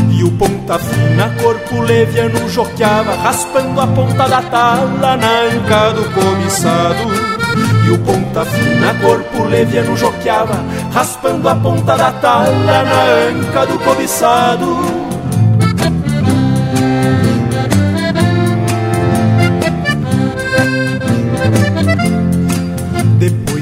E 0.09 0.23
o 0.23 0.31
ponta 0.31 0.79
fina, 0.79 1.35
corpo 1.43 1.81
leviano, 1.81 2.49
joqueava, 2.49 3.17
raspando 3.17 3.81
a 3.81 3.89
ponta 3.89 4.29
da 4.29 4.41
tala 4.43 5.17
na 5.17 5.41
anca 5.41 5.93
do 5.95 6.05
cobiçado. 6.15 7.11
E 7.85 7.91
o 7.91 7.99
ponta 7.99 8.45
fina, 8.45 8.95
corpo 9.03 9.43
leviano, 9.47 9.97
joqueava, 9.97 10.65
raspando 10.93 11.49
a 11.49 11.57
ponta 11.57 11.97
da 11.97 12.13
tala 12.13 12.85
na 12.85 13.03
anca 13.31 13.67
do 13.67 13.81
cobiçado. 13.81 15.00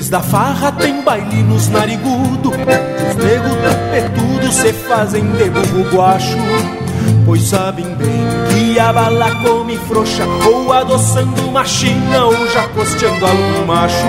Da 0.08 0.20
farra 0.20 0.72
tem 0.72 1.02
baile 1.02 1.42
nos 1.42 1.68
narigudo. 1.68 2.50
Os 2.50 3.16
nego 3.24 3.48
tapetudo 3.62 4.52
se 4.52 4.72
fazem 4.72 5.24
de 5.32 5.50
burro 5.50 5.90
guacho. 5.90 6.36
Pois 7.24 7.42
sabem 7.42 7.86
bem 7.94 8.26
que 8.50 8.78
a 8.78 8.92
bala 8.92 9.30
come 9.42 9.76
frouxa 9.76 10.24
Ou 10.46 10.72
adoçando 10.72 11.42
uma 11.42 11.64
china 11.64 12.24
ou 12.24 12.48
já 12.48 12.66
costeando 12.68 13.26
algum 13.26 13.66
macho. 13.66 14.08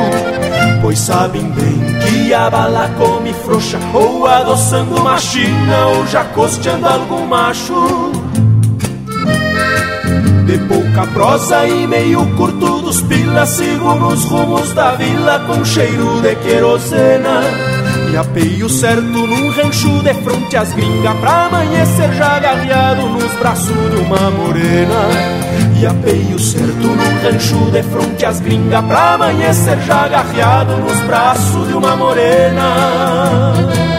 Pois 0.81 0.99
sabem 0.99 1.43
bem 1.51 1.79
que 1.99 2.33
a 2.33 2.49
bala 2.49 2.89
come 2.97 3.33
frouxa 3.33 3.77
Ou 3.93 4.25
adoçando 4.25 4.95
uma 4.95 5.17
china 5.17 5.88
ou 5.97 6.07
já 6.07 6.23
costeando 6.25 6.88
algum 6.88 7.25
macho 7.25 8.09
de 10.49 10.57
pouca 10.65 11.05
prosa 11.13 11.67
e 11.67 11.85
meio 11.85 12.25
curto 12.35 12.81
dos 12.81 13.03
pilas 13.03 13.49
Sigo 13.49 13.93
nos 13.95 14.23
rumos 14.25 14.73
da 14.73 14.95
vila 14.95 15.39
com 15.45 15.63
cheiro 15.63 16.19
de 16.21 16.35
querosena. 16.38 17.41
E 18.12 18.17
apeio 18.17 18.67
certo 18.67 19.03
num 19.03 19.51
rancho 19.51 20.01
de 20.01 20.13
fronte 20.15 20.57
às 20.57 20.73
gringas 20.73 21.15
Pra 21.19 21.45
amanhecer 21.45 22.12
já 22.13 22.38
agarreado 22.38 23.07
nos 23.09 23.31
braços 23.33 23.91
de 23.91 23.97
uma 23.97 24.31
morena. 24.31 24.95
E 25.79 25.85
apeio 25.85 26.39
certo 26.39 26.88
num 26.88 27.23
rancho 27.23 27.71
de 27.71 27.83
fronte 27.83 28.25
às 28.25 28.39
gringas 28.39 28.83
Pra 28.85 29.13
amanhecer 29.13 29.79
já 29.81 30.05
agarreado 30.05 30.77
nos 30.77 30.99
braços 31.01 31.67
de 31.67 31.75
uma 31.75 31.95
morena 31.95 33.98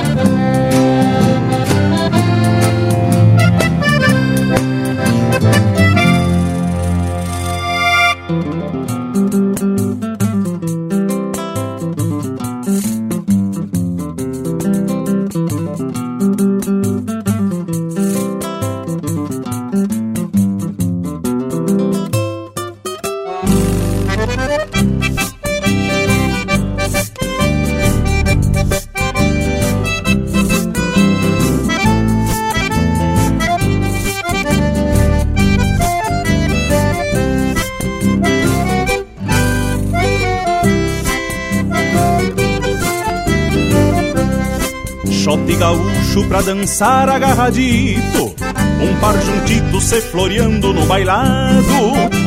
dançar 46.50 47.08
agarradito 47.08 48.34
Um 48.82 49.00
par 49.00 49.14
juntito 49.22 49.80
se 49.80 50.00
floreando 50.00 50.72
no 50.72 50.84
bailado. 50.86 51.62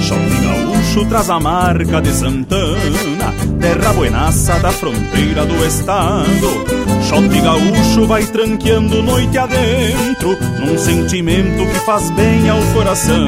Choque 0.01 0.41
gaúcho 0.41 1.05
traz 1.09 1.29
a 1.29 1.39
marca 1.39 2.01
de 2.01 2.13
Santana 2.13 3.33
Terra 3.59 3.93
buenaça 3.93 4.57
da 4.59 4.71
fronteira 4.71 5.45
do 5.45 5.65
estado. 5.65 7.03
Chote 7.03 7.41
gaúcho 7.41 8.07
vai 8.07 8.23
tranqueando 8.23 9.03
noite 9.03 9.37
adentro 9.37 10.37
Num 10.59 10.77
sentimento 10.77 11.65
que 11.69 11.79
faz 11.79 12.09
bem 12.11 12.49
ao 12.49 12.61
coração 12.73 13.27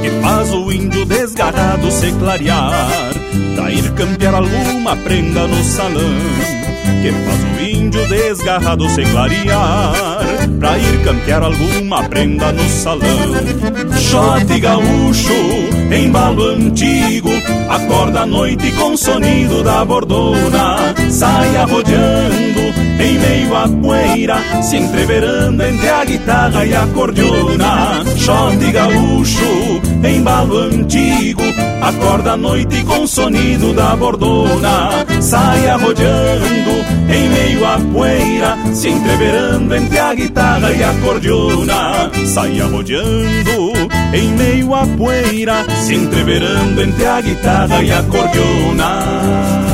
Que 0.00 0.10
faz 0.22 0.50
o 0.54 0.72
índio 0.72 1.04
desgarrado 1.04 1.90
se 1.90 2.12
clarear. 2.12 3.12
Pra 3.54 3.70
ir 3.70 3.92
campear 3.92 4.34
alguma 4.34 4.96
prenda 4.96 5.46
no 5.46 5.62
salão 5.64 6.67
que 7.00 7.12
faz 7.12 7.44
o 7.44 7.62
índio 7.62 8.06
desgarrado 8.08 8.88
se 8.88 9.02
clarear 9.02 9.92
Pra 10.58 10.76
ir 10.76 11.04
campear 11.04 11.42
alguma 11.42 12.02
prenda 12.08 12.50
no 12.52 12.68
salão. 12.68 13.08
Shot 13.96 14.60
gaúcho, 14.60 15.32
embalo 15.92 16.50
antigo 16.50 17.30
Acorda 17.68 18.20
à 18.20 18.26
noite 18.26 18.72
com 18.72 18.92
o 18.92 18.98
sonido 18.98 19.62
da 19.62 19.84
bordona. 19.84 20.94
Sai 21.10 21.56
arrodeando 21.56 22.60
em 23.00 23.18
meio 23.18 23.56
à 23.56 23.68
poeira 23.68 24.36
Se 24.62 24.76
entreverando 24.76 25.62
entre 25.62 25.88
a 25.88 26.04
guitarra 26.04 26.64
e 26.64 26.74
a 26.74 26.86
cordiona 26.88 28.04
Shot 28.28 28.72
gaúcho, 28.72 29.80
embalo 30.04 30.58
antigo. 30.58 31.40
Acorda 31.80 32.32
à 32.32 32.36
noite 32.36 32.84
com 32.84 33.04
o 33.04 33.08
sonido 33.08 33.72
da 33.72 33.96
bordona. 33.96 34.90
Sai 35.18 35.66
arrodeando 35.66 36.70
em 37.08 37.28
meio 37.30 37.64
à 37.64 37.78
poeira 37.78 38.58
Se 38.74 38.88
entreverando 38.88 39.74
entre 39.74 39.98
a 39.98 40.14
guitarra 40.14 40.70
e 40.72 40.84
a 40.84 40.92
cordiona 41.02 42.10
Sai 42.26 42.60
arrodeando 42.60 43.72
em 44.12 44.28
meio 44.34 44.74
à 44.74 44.86
poeira 44.86 45.64
Se 45.74 45.94
entreverando 45.94 46.82
entre 46.82 47.06
a 47.06 47.20
guitarra 47.22 47.82
e 47.82 47.90
a 47.90 48.02
cordiona 48.02 49.67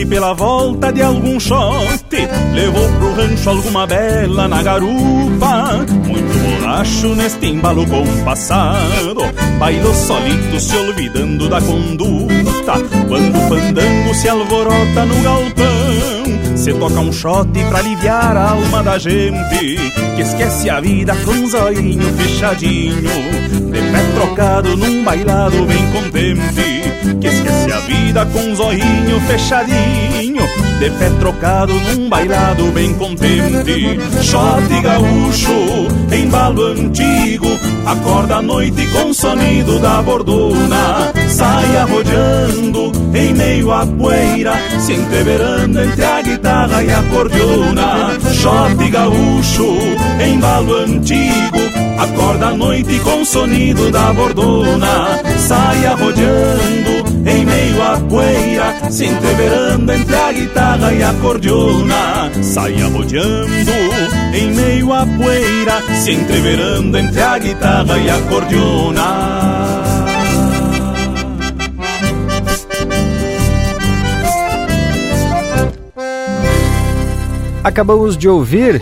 romance 0.00 0.06
pela 0.06 0.32
volta 0.34 0.92
de 0.92 1.02
algum 1.02 1.38
shot 1.38 1.60
Levou 2.54 2.88
pro 2.98 3.14
rancho 3.14 3.50
alguma 3.50 3.86
bela 3.86 4.48
na 4.48 4.62
garupa. 4.62 5.86
Muito 6.06 6.38
borracho 6.38 7.14
neste 7.14 7.46
embalo 7.46 7.86
compassado 7.86 9.20
Bailou 9.58 9.94
solito 9.94 10.60
se 10.60 10.76
olvidando 10.76 11.48
da 11.48 11.60
conduta. 11.60 12.72
Quando 13.08 13.36
o 13.36 13.48
fandango 13.48 14.14
se 14.14 14.28
alvorota 14.28 15.04
no 15.06 15.22
galpão 15.22 15.79
Se 16.60 16.74
toca 16.74 17.00
um 17.00 17.10
shot 17.10 17.48
pra 17.70 17.78
aliviar 17.78 18.36
a 18.36 18.50
alma 18.50 18.82
da 18.82 18.98
gente 18.98 19.76
Que 20.14 20.20
esquece 20.20 20.68
a 20.68 20.78
vida 20.78 21.16
com 21.24 21.30
um 21.30 21.48
zoinho 21.48 22.12
fechadinho 22.18 23.10
De 23.72 23.80
pé 23.90 24.02
trocado 24.14 24.76
num 24.76 25.02
bailado 25.02 25.64
bem 25.64 25.90
contente 25.90 27.18
Que 27.18 27.28
esquece 27.28 27.72
a 27.72 27.78
vida 27.80 28.26
com 28.26 28.40
um 28.40 28.54
zoinho 28.54 29.20
fechadinho 29.26 30.20
de 30.80 30.88
pé 30.92 31.10
trocado 31.20 31.74
num 31.74 32.08
bailado 32.08 32.72
bem 32.72 32.94
contente. 32.94 34.00
Shot 34.22 34.80
gaúcho, 34.82 35.52
embalo 36.10 36.68
antigo, 36.68 37.48
acorda 37.84 38.36
a 38.36 38.42
noite 38.42 38.86
com 38.86 39.10
o 39.10 39.14
sonido 39.14 39.78
da 39.78 40.00
bordona. 40.00 41.12
Sai 41.28 41.76
arrodeando 41.76 42.92
em 43.14 43.34
meio 43.34 43.70
à 43.72 43.86
poeira, 43.86 44.54
se 44.78 44.94
entreverando 44.94 45.82
entre 45.82 46.02
a 46.02 46.19
guitarra 46.60 46.82
e 46.82 46.92
a 46.92 47.02
cordiona. 47.04 48.18
Shot 48.32 48.90
gaúcho, 48.90 49.76
embalo 50.20 50.76
antigo, 50.76 51.58
acorda 51.98 52.48
a 52.48 52.56
noite 52.56 52.98
com 53.00 53.22
o 53.22 53.24
sonido 53.24 53.90
da 53.90 54.12
bordona. 54.12 55.20
Sai 55.38 55.86
arrodeando 55.86 57.28
em 57.28 57.44
meio 57.44 57.82
à 57.82 57.98
poeira, 58.00 58.90
se 58.90 59.06
entreverando 59.06 59.92
entre 59.92 60.16
a 60.16 60.32
guitarra 60.32 60.92
e 60.92 61.02
a 61.02 61.14
cordiona. 61.14 62.30
Sai 62.42 62.82
arrodeando 62.82 63.72
em 64.34 64.52
meio 64.52 64.92
à 64.92 65.06
poeira, 65.06 65.82
se 65.94 66.12
entreverando 66.12 66.98
entre 66.98 67.22
a 67.22 67.38
guitarra 67.38 67.98
e 67.98 68.10
a 68.10 68.20
cordiona. 68.22 69.89
Acabamos 77.62 78.16
de 78.16 78.26
ouvir 78.26 78.80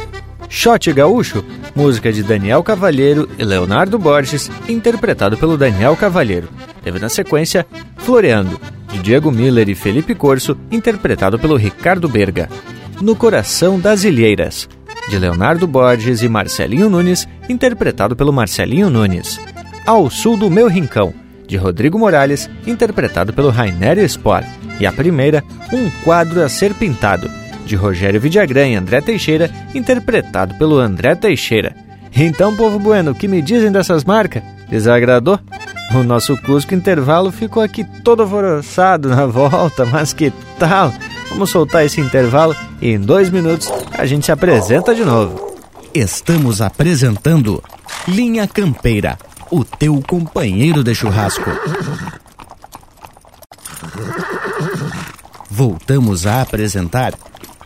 Shot 0.49 0.93
Gaúcho, 0.93 1.45
música 1.75 2.12
de 2.12 2.23
Daniel 2.23 2.62
Cavalheiro 2.62 3.29
e 3.37 3.45
Leonardo 3.45 3.99
Borges, 3.99 4.49
interpretado 4.69 5.37
pelo 5.37 5.59
Daniel 5.59 5.97
Cavalheiro. 5.97 6.49
Teve 6.83 7.01
na 7.01 7.09
sequência 7.09 7.67
Floreando, 7.97 8.59
de 8.93 9.01
Diego 9.01 9.33
Miller 9.33 9.69
e 9.69 9.75
Felipe 9.75 10.14
Corso, 10.14 10.57
interpretado 10.71 11.38
pelo 11.41 11.57
Ricardo 11.57 12.09
Berga. 12.09 12.49
No 13.01 13.17
Coração 13.17 13.81
das 13.81 14.05
Ilheiras, 14.05 14.69
de 15.09 15.19
Leonardo 15.19 15.67
Borges 15.67 16.23
e 16.23 16.29
Marcelinho 16.29 16.88
Nunes, 16.88 17.27
interpretado 17.49 18.14
pelo 18.14 18.33
Marcelinho 18.33 18.88
Nunes. 18.88 19.41
Ao 19.85 20.09
Sul 20.09 20.37
do 20.37 20.49
Meu 20.49 20.69
Rincão, 20.69 21.12
de 21.49 21.57
Rodrigo 21.57 21.99
Morales, 21.99 22.49
interpretado 22.64 23.33
pelo 23.33 23.51
Rainer 23.51 23.99
Spor. 24.09 24.45
E 24.79 24.87
a 24.87 24.93
primeira, 24.93 25.43
Um 25.73 25.91
Quadro 26.05 26.45
a 26.45 26.49
Ser 26.49 26.73
Pintado, 26.75 27.29
de 27.68 27.76
Rogério 27.76 28.20
Vidagrã 28.20 28.66
e 28.66 28.74
André 28.74 29.00
Teixeira, 29.00 29.50
interpretado 29.74 30.54
pelo 30.54 30.78
André 30.78 31.14
Teixeira. 31.14 31.76
Então, 32.16 32.57
povo 32.57 32.78
bueno, 32.78 33.12
o 33.12 33.14
que 33.14 33.28
me 33.28 33.40
dizem 33.42 33.70
dessas 33.70 34.04
marcas? 34.04 34.42
Desagradou? 34.68 35.38
O 35.94 36.02
nosso 36.02 36.37
Cusco 36.38 36.74
Intervalo 36.74 37.31
ficou 37.31 37.62
aqui 37.62 37.85
todo 38.02 38.22
alvoroçado 38.22 39.09
na 39.09 39.26
volta, 39.26 39.85
mas 39.87 40.12
que 40.12 40.33
tal? 40.59 40.92
Vamos 41.31 41.50
soltar 41.50 41.85
esse 41.85 42.00
intervalo 42.00 42.57
e 42.81 42.90
em 42.90 42.98
dois 42.98 43.31
minutos 43.31 43.70
a 43.96 44.04
gente 44.04 44.26
se 44.26 44.33
apresenta 44.33 44.94
de 44.94 45.04
novo. 45.04 45.57
Estamos 45.94 46.61
apresentando 46.61 47.62
Linha 48.07 48.46
Campeira, 48.46 49.18
o 49.50 49.64
teu 49.64 50.02
companheiro 50.07 50.83
de 50.83 50.94
churrasco. 50.94 51.50
Voltamos 55.50 56.26
a 56.26 56.42
apresentar 56.42 57.14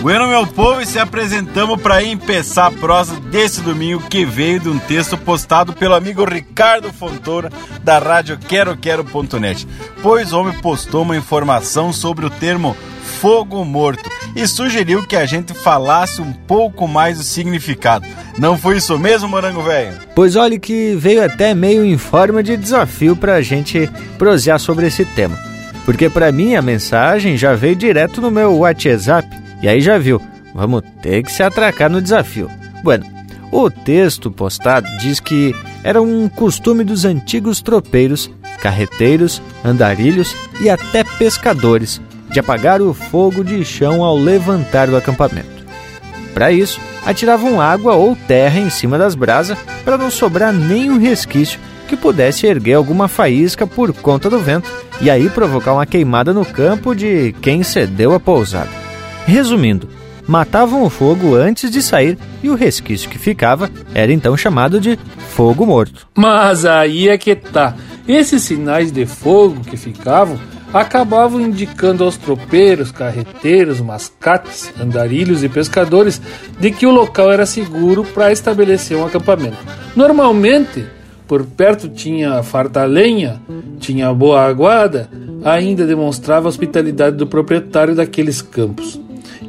Bueno, 0.00 0.28
meu 0.28 0.46
povo, 0.46 0.80
e 0.80 0.86
se 0.86 0.98
apresentamos 0.98 1.82
para 1.82 2.02
empeçar 2.04 2.66
a 2.66 2.70
prosa 2.70 3.18
desse 3.20 3.60
domingo 3.60 4.04
que 4.08 4.24
veio 4.24 4.60
de 4.60 4.68
um 4.68 4.78
texto 4.78 5.18
postado 5.18 5.72
pelo 5.72 5.94
amigo 5.94 6.24
Ricardo 6.24 6.92
Fontoura 6.92 7.50
da 7.82 7.98
rádio 7.98 8.38
QueroQuero.net. 8.38 9.66
Pois 10.00 10.32
o 10.32 10.40
homem 10.40 10.54
postou 10.60 11.02
uma 11.02 11.16
informação 11.16 11.92
sobre 11.92 12.24
o 12.24 12.30
termo 12.30 12.76
fogo 13.20 13.64
morto 13.64 14.08
e 14.36 14.46
sugeriu 14.46 15.04
que 15.04 15.16
a 15.16 15.26
gente 15.26 15.52
falasse 15.52 16.22
um 16.22 16.32
pouco 16.32 16.86
mais 16.86 17.18
do 17.18 17.24
significado. 17.24 18.06
Não 18.38 18.56
foi 18.56 18.76
isso 18.76 18.96
mesmo, 18.96 19.28
Morango 19.28 19.62
Velho? 19.62 19.98
Pois 20.14 20.36
olhe 20.36 20.60
que 20.60 20.94
veio 20.94 21.24
até 21.24 21.54
meio 21.54 21.84
em 21.84 21.98
forma 21.98 22.40
de 22.40 22.56
desafio 22.56 23.16
para 23.16 23.34
a 23.34 23.42
gente 23.42 23.90
prosear 24.16 24.60
sobre 24.60 24.86
esse 24.86 25.04
tema. 25.04 25.36
Porque 25.84 26.08
para 26.08 26.30
mim 26.30 26.54
a 26.54 26.62
mensagem 26.62 27.36
já 27.36 27.56
veio 27.56 27.74
direto 27.74 28.20
no 28.20 28.30
meu 28.30 28.58
WhatsApp 28.58 29.47
e 29.62 29.68
aí 29.68 29.80
já 29.80 29.98
viu, 29.98 30.20
vamos 30.54 30.82
ter 31.02 31.22
que 31.22 31.32
se 31.32 31.42
atracar 31.42 31.90
no 31.90 32.02
desafio. 32.02 32.50
Bueno, 32.82 33.06
o 33.50 33.70
texto 33.70 34.30
postado 34.30 34.86
diz 34.98 35.20
que 35.20 35.54
era 35.82 36.02
um 36.02 36.28
costume 36.28 36.84
dos 36.84 37.04
antigos 37.04 37.60
tropeiros, 37.60 38.30
carreteiros, 38.60 39.40
andarilhos 39.64 40.36
e 40.60 40.68
até 40.68 41.02
pescadores 41.04 42.00
de 42.30 42.38
apagar 42.38 42.82
o 42.82 42.92
fogo 42.92 43.42
de 43.42 43.64
chão 43.64 44.04
ao 44.04 44.16
levantar 44.16 44.88
do 44.88 44.96
acampamento. 44.96 45.58
Para 46.34 46.52
isso, 46.52 46.78
atiravam 47.04 47.60
água 47.60 47.94
ou 47.94 48.14
terra 48.14 48.60
em 48.60 48.70
cima 48.70 48.98
das 48.98 49.14
brasas 49.14 49.58
para 49.84 49.96
não 49.96 50.10
sobrar 50.10 50.52
nenhum 50.52 50.98
resquício 50.98 51.58
que 51.88 51.96
pudesse 51.96 52.46
erguer 52.46 52.74
alguma 52.74 53.08
faísca 53.08 53.66
por 53.66 53.92
conta 53.94 54.28
do 54.28 54.38
vento 54.38 54.70
e 55.00 55.10
aí 55.10 55.30
provocar 55.30 55.72
uma 55.72 55.86
queimada 55.86 56.34
no 56.34 56.44
campo 56.44 56.94
de 56.94 57.34
quem 57.40 57.62
cedeu 57.62 58.12
a 58.14 58.20
pousada. 58.20 58.77
Resumindo, 59.28 59.90
matavam 60.26 60.82
o 60.84 60.88
fogo 60.88 61.34
antes 61.34 61.70
de 61.70 61.82
sair 61.82 62.16
e 62.42 62.48
o 62.48 62.54
resquício 62.54 63.10
que 63.10 63.18
ficava 63.18 63.70
era 63.94 64.10
então 64.10 64.34
chamado 64.38 64.80
de 64.80 64.98
fogo 65.28 65.66
morto. 65.66 66.08
Mas 66.16 66.64
aí 66.64 67.10
é 67.10 67.18
que 67.18 67.36
tá. 67.36 67.76
Esses 68.08 68.42
sinais 68.44 68.90
de 68.90 69.04
fogo 69.04 69.60
que 69.60 69.76
ficavam 69.76 70.38
acabavam 70.72 71.42
indicando 71.42 72.04
aos 72.04 72.16
tropeiros, 72.16 72.90
carreteiros, 72.90 73.82
mascates, 73.82 74.72
andarilhos 74.80 75.44
e 75.44 75.48
pescadores 75.50 76.22
de 76.58 76.70
que 76.70 76.86
o 76.86 76.90
local 76.90 77.30
era 77.30 77.44
seguro 77.44 78.04
para 78.04 78.32
estabelecer 78.32 78.96
um 78.96 79.04
acampamento. 79.04 79.58
Normalmente, 79.94 80.86
por 81.26 81.44
perto 81.44 81.86
tinha 81.90 82.42
farta 82.42 82.82
lenha, 82.86 83.42
tinha 83.78 84.10
boa 84.14 84.46
aguada, 84.46 85.10
ainda 85.44 85.86
demonstrava 85.86 86.48
a 86.48 86.48
hospitalidade 86.48 87.16
do 87.16 87.26
proprietário 87.26 87.94
daqueles 87.94 88.40
campos. 88.40 88.98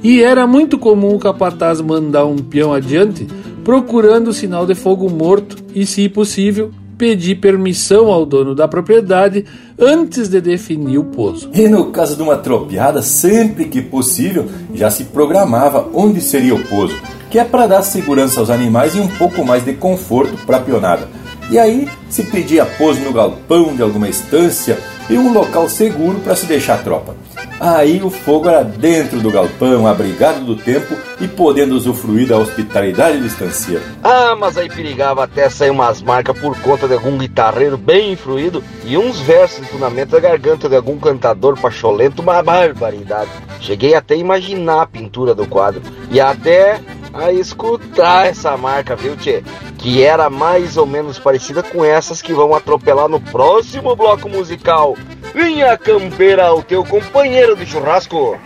E 0.03 0.23
era 0.23 0.47
muito 0.47 0.77
comum 0.77 1.15
o 1.15 1.19
capataz 1.19 1.81
mandar 1.81 2.25
um 2.25 2.37
peão 2.37 2.73
adiante 2.73 3.27
procurando 3.63 4.29
o 4.29 4.33
sinal 4.33 4.65
de 4.65 4.73
fogo 4.73 5.09
morto 5.09 5.57
e, 5.75 5.85
se 5.85 6.07
possível, 6.09 6.71
pedir 6.97 7.35
permissão 7.35 8.07
ao 8.07 8.25
dono 8.25 8.55
da 8.55 8.67
propriedade 8.67 9.45
antes 9.79 10.27
de 10.27 10.41
definir 10.41 10.97
o 10.97 11.03
pouso. 11.03 11.49
E 11.53 11.67
no 11.67 11.91
caso 11.91 12.15
de 12.15 12.21
uma 12.21 12.37
tropiada, 12.37 13.01
sempre 13.01 13.65
que 13.65 13.81
possível, 13.81 14.47
já 14.73 14.89
se 14.89 15.05
programava 15.05 15.87
onde 15.93 16.19
seria 16.19 16.55
o 16.55 16.63
pouso, 16.63 16.95
que 17.29 17.39
é 17.39 17.43
para 17.43 17.67
dar 17.67 17.83
segurança 17.83 18.39
aos 18.39 18.49
animais 18.49 18.95
e 18.95 18.99
um 18.99 19.07
pouco 19.07 19.45
mais 19.45 19.63
de 19.63 19.73
conforto 19.73 20.33
para 20.45 20.57
a 20.57 20.61
pionada. 20.61 21.07
E 21.49 21.57
aí 21.57 21.87
se 22.09 22.23
pedia 22.23 22.65
pouso 22.65 22.99
no 23.01 23.13
galpão 23.13 23.75
de 23.75 23.81
alguma 23.81 24.09
estância 24.09 24.77
e 25.09 25.17
um 25.17 25.33
local 25.33 25.67
seguro 25.69 26.19
para 26.19 26.35
se 26.35 26.45
deixar 26.45 26.75
a 26.75 26.83
tropa. 26.83 27.15
Aí 27.59 28.01
o 28.01 28.09
fogo 28.09 28.47
era 28.47 28.63
dentro 28.63 29.19
do 29.19 29.29
galpão, 29.29 29.85
abrigado 29.85 30.45
do 30.45 30.55
tempo 30.55 30.95
e 31.19 31.27
podendo 31.27 31.75
usufruir 31.75 32.27
da 32.27 32.37
hospitalidade 32.37 33.17
do 33.17 33.25
estanceiro. 33.25 33.83
Ah, 34.01 34.35
mas 34.39 34.57
aí 34.57 34.69
perigava 34.69 35.23
até 35.23 35.49
sair 35.49 35.69
umas 35.69 36.01
marcas 36.01 36.39
por 36.39 36.57
conta 36.61 36.87
de 36.87 36.93
algum 36.93 37.17
guitarreiro 37.17 37.77
bem 37.77 38.13
influído 38.13 38.63
e 38.85 38.97
uns 38.97 39.19
versos 39.19 39.61
de 39.61 39.71
fundamento 39.71 40.11
da 40.11 40.19
garganta 40.19 40.69
de 40.69 40.75
algum 40.75 40.97
cantador 40.97 41.59
pacholento, 41.59 42.21
uma 42.21 42.41
barbaridade. 42.41 43.29
Cheguei 43.59 43.93
até 43.93 44.13
a 44.13 44.17
imaginar 44.17 44.83
a 44.83 44.87
pintura 44.87 45.35
do 45.35 45.45
quadro 45.45 45.81
e 46.09 46.21
até 46.21 46.79
a 47.13 47.31
escutar 47.31 48.27
essa 48.27 48.55
marca, 48.57 48.95
viu, 48.95 49.15
Tchê? 49.15 49.43
Que 49.77 50.03
era 50.03 50.29
mais 50.29 50.77
ou 50.77 50.85
menos 50.85 51.17
parecida 51.19 51.63
com 51.63 51.83
essas 51.83 52.21
que 52.21 52.33
vão 52.33 52.53
atropelar 52.53 53.07
no 53.07 53.19
próximo 53.19 53.95
bloco 53.95 54.29
musical. 54.29 54.95
Vinha 55.33 55.77
campeira, 55.77 56.53
o 56.53 56.61
teu 56.61 56.83
companheiro 56.83 57.55
de 57.55 57.65
churrasco. 57.65 58.37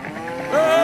vai 0.52 0.83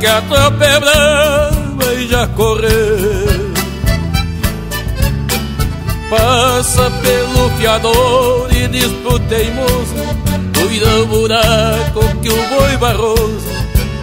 que 0.00 0.06
a 0.06 0.22
tropa 0.22 0.64
é 0.64 0.80
brava 0.80 1.94
e 1.94 2.08
já 2.08 2.26
correu 2.28 3.50
Passa 6.10 6.90
pelo 7.02 7.50
fiador 7.58 8.48
e 8.52 8.66
diz 8.68 8.90
pro 9.02 9.18
teimoso 9.20 9.94
Cuida 10.58 11.00
o 11.02 11.06
buraco 11.06 12.00
que 12.22 12.28
o 12.30 12.48
boi 12.48 12.76
barroso 12.78 13.50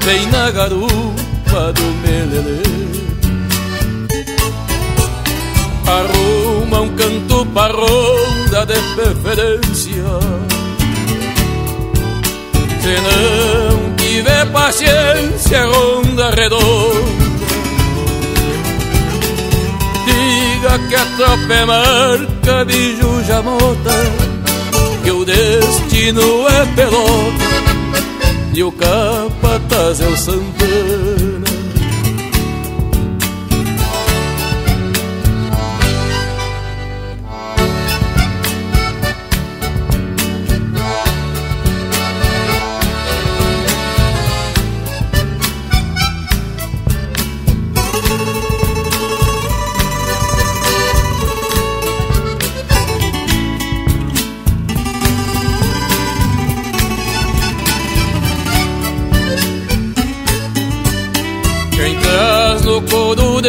Vem 0.07 0.25
na 0.27 0.49
garupa 0.51 1.73
do 1.73 1.83
melelê. 2.01 2.61
Arruma 5.85 6.81
um 6.81 6.95
canto 6.95 7.45
pra 7.47 7.67
ronda 7.67 8.65
de 8.65 8.79
preferência. 8.95 10.03
Se 12.81 12.95
tiver 14.17 14.45
paciência, 14.47 15.65
ronda 15.67 16.31
redonda 16.31 17.27
Diga 20.05 20.79
que 20.89 20.95
a 20.95 21.05
tropa 21.17 21.53
é 21.53 21.65
marca 21.65 22.65
de 22.65 22.95
Jujamota 22.95 23.91
Que 25.03 25.11
o 25.11 25.23
destino 25.23 26.47
é 26.47 26.65
pelota 26.75 27.45
E 28.55 28.63
o 28.63 28.71
capataz 28.71 30.01
é 30.01 30.07
o 30.07 30.17
Santana 30.17 31.46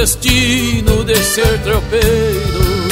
destino 0.01 1.03
de 1.03 1.17
ser 1.17 1.59
tropeiro. 1.63 2.89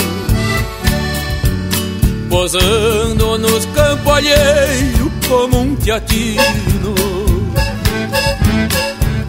Posando 2.29 3.39
nos 3.39 3.65
campos 3.67 4.13
alheios 4.13 5.13
como 5.29 5.61
um 5.61 5.77
teatino. 5.77 6.95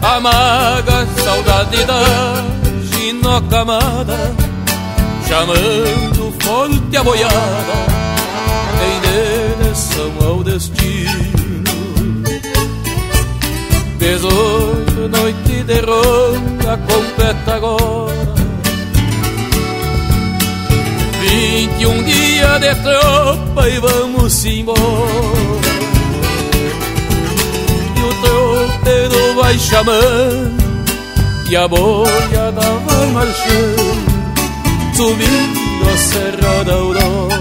Amaga 0.02 1.06
saudade 1.24 1.84
da 1.84 2.44
ginocamada 2.92 4.32
Chamando 5.28 6.32
forte 6.40 6.96
a 6.96 7.02
boiada 7.02 7.74
Em 8.86 9.58
direção 9.58 10.12
ao 10.24 10.44
destino. 10.44 11.18
Dezoito 13.98 14.77
noite 15.08 15.64
de 15.64 15.80
ronda 15.80 16.78
completa 16.78 17.54
agora 17.54 18.28
Vinte 21.20 21.80
e 21.80 21.86
um 21.86 22.02
dia 22.04 22.58
de 22.58 22.74
tropa 22.82 23.68
e 23.68 23.78
vamos 23.80 24.44
embora. 24.44 24.78
E 27.96 28.00
o 28.00 28.14
tropeiro 28.22 29.34
vai 29.34 29.58
chamando 29.58 30.58
E 31.50 31.56
a 31.56 31.66
boiada 31.66 32.60
vai 32.60 33.06
marchando 33.12 34.08
Subindo 34.94 35.90
a 35.92 35.96
Serra 35.96 36.64
da 36.64 36.72
Aurora 36.74 37.37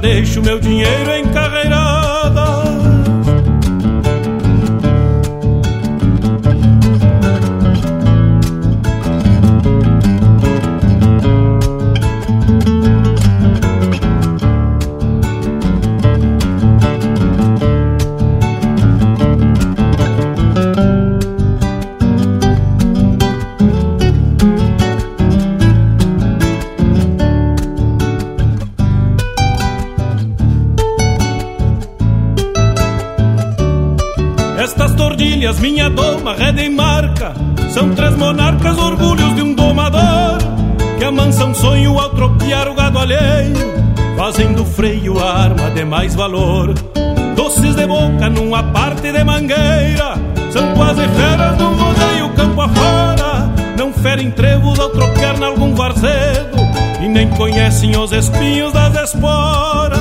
deixo 0.00 0.42
meu 0.42 0.58
dinheiro 0.58 0.79
reda 36.28 36.62
em 36.62 36.70
marca. 36.70 37.32
São 37.70 37.90
três 37.94 38.16
monarcas, 38.16 38.76
orgulhos 38.78 39.34
de 39.34 39.42
um 39.42 39.54
domador. 39.54 40.38
Que 40.98 41.04
amansam 41.04 41.54
sonho 41.54 41.98
ao 41.98 42.10
tropear 42.10 42.68
o 42.68 42.74
gado 42.74 42.98
alheio, 42.98 43.56
fazendo 44.16 44.64
freio 44.64 45.18
a 45.18 45.42
arma 45.44 45.70
de 45.70 45.84
mais 45.84 46.14
valor. 46.14 46.74
Doces 47.34 47.74
de 47.74 47.86
boca 47.86 48.28
numa 48.28 48.62
parte 48.64 49.10
de 49.10 49.24
mangueira, 49.24 50.14
são 50.52 50.74
quase 50.74 51.02
feras 51.08 51.56
do 51.56 51.64
rodeio 51.64 52.28
campo 52.36 52.60
afora. 52.60 53.50
Não 53.78 53.92
ferem 53.92 54.30
trevos 54.30 54.78
ao 54.78 54.90
tropear 54.90 55.38
nalgum 55.38 55.74
varzedo, 55.74 56.58
e 57.00 57.08
nem 57.08 57.28
conhecem 57.30 57.96
os 57.96 58.12
espinhos 58.12 58.72
das 58.72 59.10
esporas. 59.10 60.00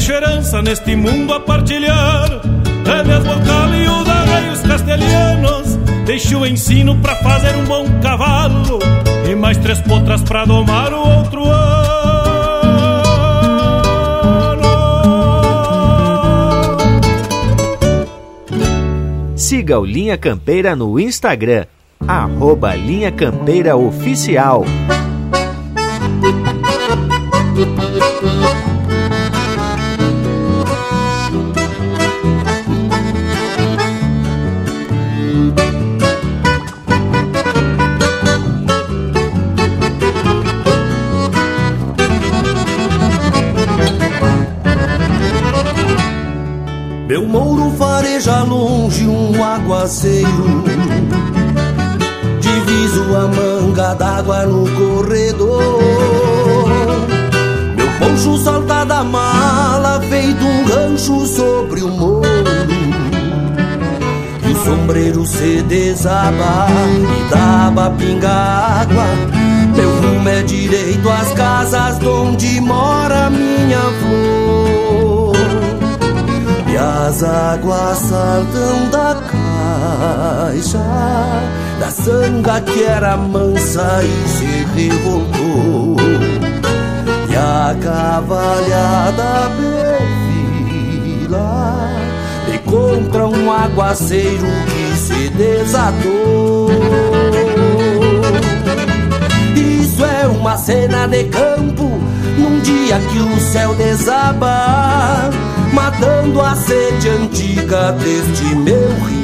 Deixo 0.00 0.12
herança 0.12 0.62
neste 0.62 0.96
mundo 0.96 1.34
a 1.34 1.40
partilhar 1.40 2.40
Rédeas 2.86 3.22
bocal 3.22 3.74
e 3.74 3.86
os 3.86 4.08
arreios 4.08 4.60
castelhanos 4.62 5.76
Deixo 6.06 6.38
o 6.38 6.46
ensino 6.46 6.96
para 6.96 7.16
fazer 7.16 7.54
um 7.56 7.64
bom 7.66 7.84
cavalo 8.00 8.78
E 9.30 9.34
mais 9.34 9.58
três 9.58 9.78
potras 9.82 10.22
para 10.22 10.46
domar 10.46 10.94
o 10.94 11.18
outro 11.18 11.44
ano 11.44 11.90
Siga 19.36 19.78
o 19.78 19.84
Linha 19.84 20.16
Campeira 20.16 20.76
no 20.76 21.00
Instagram, 21.00 21.66
arroba 22.06 22.74
Linha 22.74 23.10
Campeira 23.10 23.76
Oficial. 23.76 24.64
Aguaceiro 49.70 50.64
Diviso 52.40 53.16
a 53.16 53.28
manga 53.28 53.94
d'água 53.94 54.44
no 54.46 54.68
corredor. 54.70 55.60
Meu 57.76 57.88
poncho 57.98 58.36
salta 58.38 58.84
da 58.84 59.04
mala 59.04 60.00
feito 60.08 60.44
um 60.44 60.64
rancho 60.64 61.24
sobre 61.26 61.82
o 61.82 61.88
morro 61.88 62.24
E 64.44 64.52
o 64.52 64.64
sombreiro 64.64 65.24
se 65.24 65.62
desaba 65.62 66.66
e 66.68 67.30
dava 67.30 67.90
pinga 67.90 68.28
água. 68.28 69.06
Meu 69.76 69.90
rumo 70.00 70.28
é 70.28 70.42
direito 70.42 71.08
às 71.08 71.32
casas 71.32 72.04
onde 72.04 72.60
mora 72.60 73.30
minha 73.30 73.78
flor 74.00 75.36
e 76.66 76.76
as 76.76 77.22
águas 77.22 77.98
saltam 77.98 78.90
da 78.90 79.14
Da 81.78 81.90
sanga 81.90 82.60
que 82.60 82.84
era 82.84 83.16
mansa 83.16 84.02
e 84.02 84.28
se 84.28 84.66
revoltou. 84.74 85.96
E 87.28 87.36
a 87.36 87.74
cavalhada 87.80 89.50
perfila 91.16 91.88
E 92.52 92.58
contra 92.58 93.26
um 93.26 93.50
aguaceiro 93.50 94.46
que 94.66 94.96
se 94.98 95.28
desatou. 95.30 96.70
Isso 99.56 100.04
é 100.04 100.26
uma 100.26 100.56
cena 100.56 101.06
de 101.06 101.24
campo 101.24 102.00
Num 102.36 102.60
dia 102.60 102.98
que 103.10 103.18
o 103.18 103.40
céu 103.40 103.74
desaba 103.74 105.30
matando 105.72 106.40
a 106.40 106.54
sede 106.54 107.08
antiga 107.08 107.92
deste 107.92 108.54
meu 108.56 109.19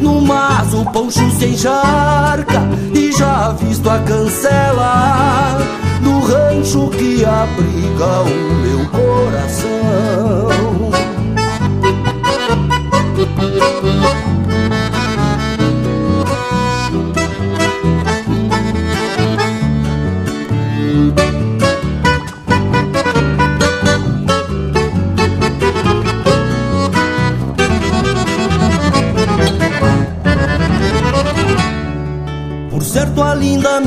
No 0.00 0.20
mas 0.20 0.74
o 0.74 0.84
poncho 0.86 1.30
se 1.38 1.46
encharca 1.46 2.62
e 2.94 3.12
já 3.12 3.52
visto 3.52 3.88
a 3.88 3.98
cancela 4.00 5.58
do 6.02 6.18
rancho 6.20 6.88
que 6.90 7.24
abriga 7.24 8.22
o 8.22 8.54
meu 8.62 8.88
coração. 8.88 10.59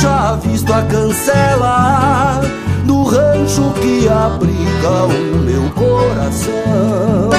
já 0.00 0.34
visto 0.36 0.72
a 0.72 0.82
cancela 0.82 2.40
do 2.86 3.02
rancho 3.02 3.70
que 3.80 4.08
abriga 4.08 5.04
o 5.04 5.38
meu 5.38 5.70
coração. 5.70 7.30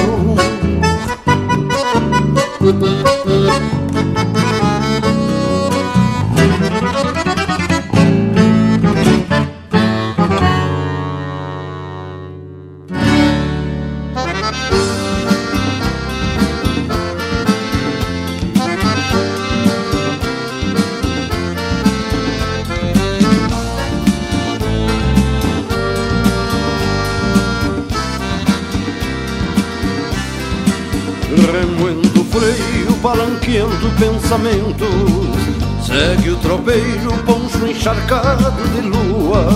Segue 35.86 36.30
o 36.30 36.36
tropeiro, 36.38 37.12
poncho 37.24 37.64
encharcado 37.64 38.50
de 38.74 38.80
lua. 38.80 39.46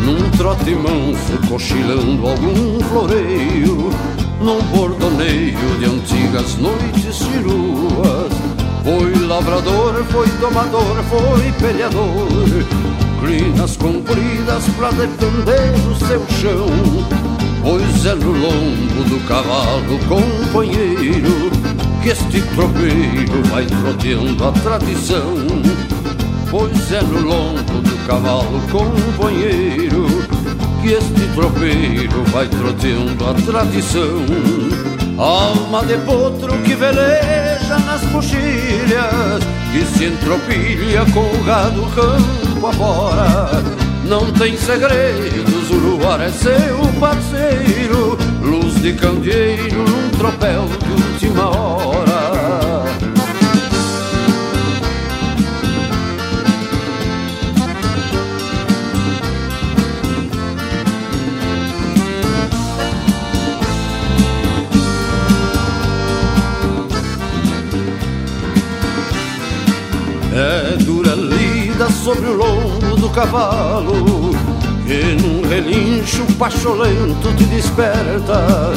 Num 0.00 0.28
trote 0.36 0.74
manso, 0.74 1.38
cochilando 1.48 2.26
algum 2.26 2.80
floreio. 2.80 3.90
Num 4.40 4.60
bordoneio 4.74 5.78
de 5.78 5.84
antigas 5.84 6.56
noites 6.58 7.16
ciruas 7.16 8.32
Foi 8.84 9.26
lavrador, 9.26 9.94
foi 10.10 10.28
domador, 10.40 10.96
foi 11.04 11.52
peleador. 11.60 12.64
Crinas 13.20 13.76
compridas 13.76 14.64
pra 14.76 14.90
defender 14.90 15.74
o 15.90 15.94
seu 15.94 16.26
chão. 16.40 16.66
Pois 17.62 18.06
é 18.06 18.14
no 18.14 18.32
lombo 18.32 19.04
do 19.08 19.28
cavalo 19.28 19.98
companheiro 20.08 21.57
que 22.08 22.12
este 22.12 22.40
tropeiro 22.54 23.42
vai 23.50 23.66
troteando 23.66 24.48
a 24.48 24.52
tradição. 24.52 25.34
Pois 26.50 26.90
é 26.90 27.02
no 27.02 27.20
lombo 27.20 27.82
do 27.82 28.06
cavalo 28.06 28.62
companheiro 28.70 30.06
que 30.80 30.92
este 30.92 31.28
tropeiro 31.34 32.24
vai 32.32 32.48
troteando 32.48 33.26
a 33.26 33.34
tradição. 33.34 34.24
Alma 35.18 35.84
de 35.84 35.98
potro 35.98 36.56
que 36.62 36.74
veleja 36.74 37.78
nas 37.84 38.00
coxilhas, 38.10 39.44
que 39.70 39.84
se 39.84 40.06
entropilha 40.06 41.04
com 41.12 41.20
o 41.20 41.44
gado 41.44 41.82
campo 41.94 42.66
afora. 42.68 43.50
Não 44.06 44.32
tem 44.32 44.56
segredos, 44.56 45.70
o 45.70 45.74
luar 45.74 46.22
é 46.22 46.30
seu 46.30 46.78
parceiro, 46.98 48.16
de 48.80 48.92
candeeiro 48.92 49.82
num 49.82 50.10
tropel 50.10 50.66
de 50.66 50.92
última 50.92 51.48
hora. 51.48 52.18
É 70.34 70.76
dura 70.84 71.14
lida 71.14 71.90
sobre 71.90 72.26
o 72.26 72.32
lombo 72.34 72.96
do 72.96 73.10
cavalo 73.10 74.37
Que 74.88 75.14
num 75.20 75.46
relincho 75.46 76.24
pacholento 76.38 77.30
te 77.36 77.44
desperta 77.44 78.72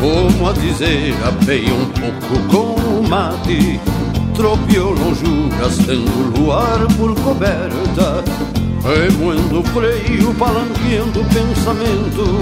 como 0.00 0.48
a 0.48 0.52
dizer, 0.54 1.14
apeia 1.28 1.74
um 1.74 1.84
pouco 1.90 2.48
com 2.48 2.80
o 2.80 3.06
mate 3.06 3.78
Tropeou 4.34 4.94
longe, 4.94 5.50
gastando 5.60 6.38
luar 6.38 6.78
por 6.96 7.14
coberta 7.16 8.24
Remoendo 8.82 9.60
o 9.60 9.64
freio, 9.64 10.32
palanqueando 10.36 11.22
pensamentos 11.28 12.40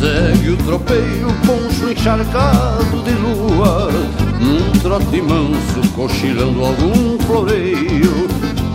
Segue 0.00 0.50
o 0.50 0.56
tropeiro, 0.56 1.28
poncho 1.46 1.92
encharcado 1.92 3.04
de 3.04 3.12
lua 3.12 3.88
Num 4.40 4.80
trote 4.80 5.22
manso, 5.22 5.88
cochilando 5.94 6.64
algum 6.64 7.16
floreio 7.20 8.26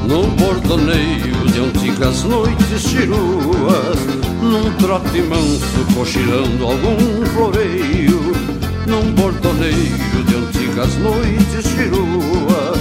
Num 0.07 0.29
bordoneio 0.37 1.36
de 1.57 1.63
antigas 1.63 2.23
noites 2.23 2.81
chiruas 2.81 3.97
num 4.43 4.71
trote 4.73 5.21
manso, 5.23 5.95
cochilando 5.95 6.63
algum 6.63 7.25
floreio 7.33 8.31
Num 8.85 9.11
bordoneio 9.13 10.23
de 10.27 10.35
antigas 10.35 10.95
noites 10.97 11.65
chirua 11.65 12.73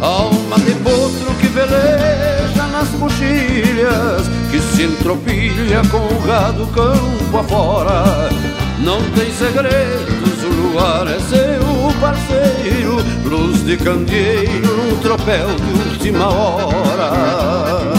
Alma 0.00 0.58
de 0.60 0.72
potro 0.76 1.34
que 1.40 1.46
veleja 1.48 2.66
nas 2.72 2.88
coxilhas 2.98 4.26
Que 4.50 4.58
se 4.58 4.84
entropilha 4.84 5.82
com 5.90 5.98
o 5.98 6.22
gado 6.26 6.66
campo 6.68 7.38
afora. 7.38 8.30
Não 8.78 9.02
tem 9.10 9.30
segredos, 9.32 10.42
o 10.42 10.72
luar 10.72 11.06
é 11.06 11.20
seu 11.20 12.00
parceiro 12.00 12.96
Luz 13.26 13.62
de 13.64 13.76
candeeiro 13.76 14.76
num 14.76 14.96
tropel 14.96 15.48
de 15.48 15.90
última 15.90 16.28
hora 16.28 17.91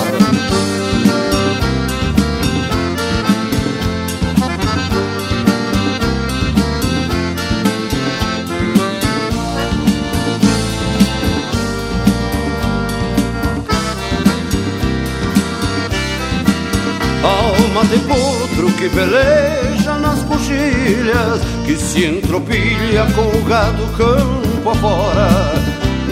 alma 17.74 17.86
de 17.86 17.98
potro 18.02 18.72
que 18.74 18.88
veleja 18.88 19.94
nas 19.98 20.22
coxilhas, 20.24 21.42
que 21.66 21.76
se 21.76 22.06
entropilha 22.06 23.04
com 23.16 23.36
o 23.36 23.44
gado 23.46 23.84
campo 23.98 24.70
afora. 24.70 25.28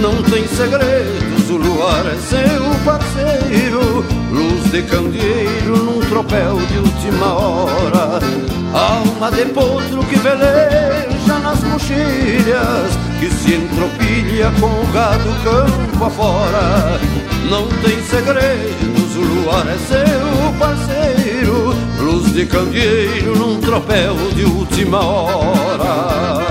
Não 0.02 0.24
tem 0.24 0.48
segredos, 0.48 1.50
o 1.52 1.58
luar 1.58 2.04
é 2.08 2.18
seu 2.18 2.64
parceiro, 2.84 4.04
luz 4.32 4.72
de 4.72 4.82
candeeiro 4.82 5.78
num 5.78 6.00
tropel 6.10 6.58
de 6.66 6.80
última 6.80 7.34
hora. 7.34 8.20
Alma 8.74 9.30
de 9.30 9.46
potro 9.46 10.04
que 10.06 10.16
veleja 10.16 11.40
nas 11.44 11.60
coxilhas, 11.60 12.98
que 13.20 13.30
se 13.30 13.54
entropilha 13.54 14.52
com 14.60 14.66
o 14.66 14.92
gado 14.92 15.30
campo 15.44 16.06
afora. 16.06 17.00
Não 17.52 17.68
tem 17.84 18.02
segredos, 18.04 19.16
o 19.16 19.22
luar 19.22 19.68
é 19.68 19.78
seu 19.78 20.54
parceiro, 20.58 21.41
luz 22.12 22.34
de 22.34 22.46
candeeiro 22.46 23.38
num 23.38 23.60
tropel 23.62 24.16
de 24.36 24.44
última 24.44 25.00
hora. 25.00 26.42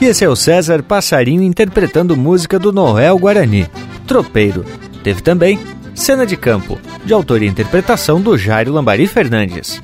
E 0.00 0.06
esse 0.06 0.24
é 0.24 0.28
o 0.28 0.36
César 0.36 0.82
Passarinho 0.82 1.42
interpretando 1.42 2.16
música 2.16 2.58
do 2.58 2.72
Noel 2.72 3.18
Guarani, 3.18 3.66
Tropeiro. 4.06 4.64
Teve 5.02 5.20
também 5.20 5.58
Cena 5.94 6.24
de 6.24 6.36
Campo, 6.36 6.78
de 7.04 7.12
autoria 7.12 7.48
e 7.48 7.50
interpretação 7.50 8.20
do 8.20 8.38
Jairo 8.38 8.72
Lambari 8.72 9.06
Fernandes. 9.06 9.82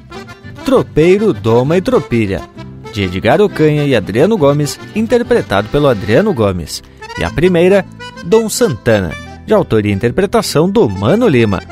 Tropeiro, 0.65 1.33
Doma 1.33 1.77
e 1.77 1.83
Tropilha, 1.83 2.41
de 2.97 3.03
Edgar 3.03 3.43
Ocanha 3.43 3.85
e 3.85 3.95
Adriano 3.95 4.39
Gomes, 4.39 4.81
interpretado 4.95 5.69
pelo 5.69 5.87
Adriano 5.87 6.33
Gomes. 6.33 6.83
E 7.19 7.25
a 7.25 7.31
primeira, 7.31 7.85
Dom 8.25 8.49
Santana, 8.49 9.13
de 9.45 9.53
autoria 9.53 9.93
e 9.93 9.95
interpretação 9.95 10.69
do 10.71 10.89
Mano 10.89 11.29
Lima. 11.29 11.63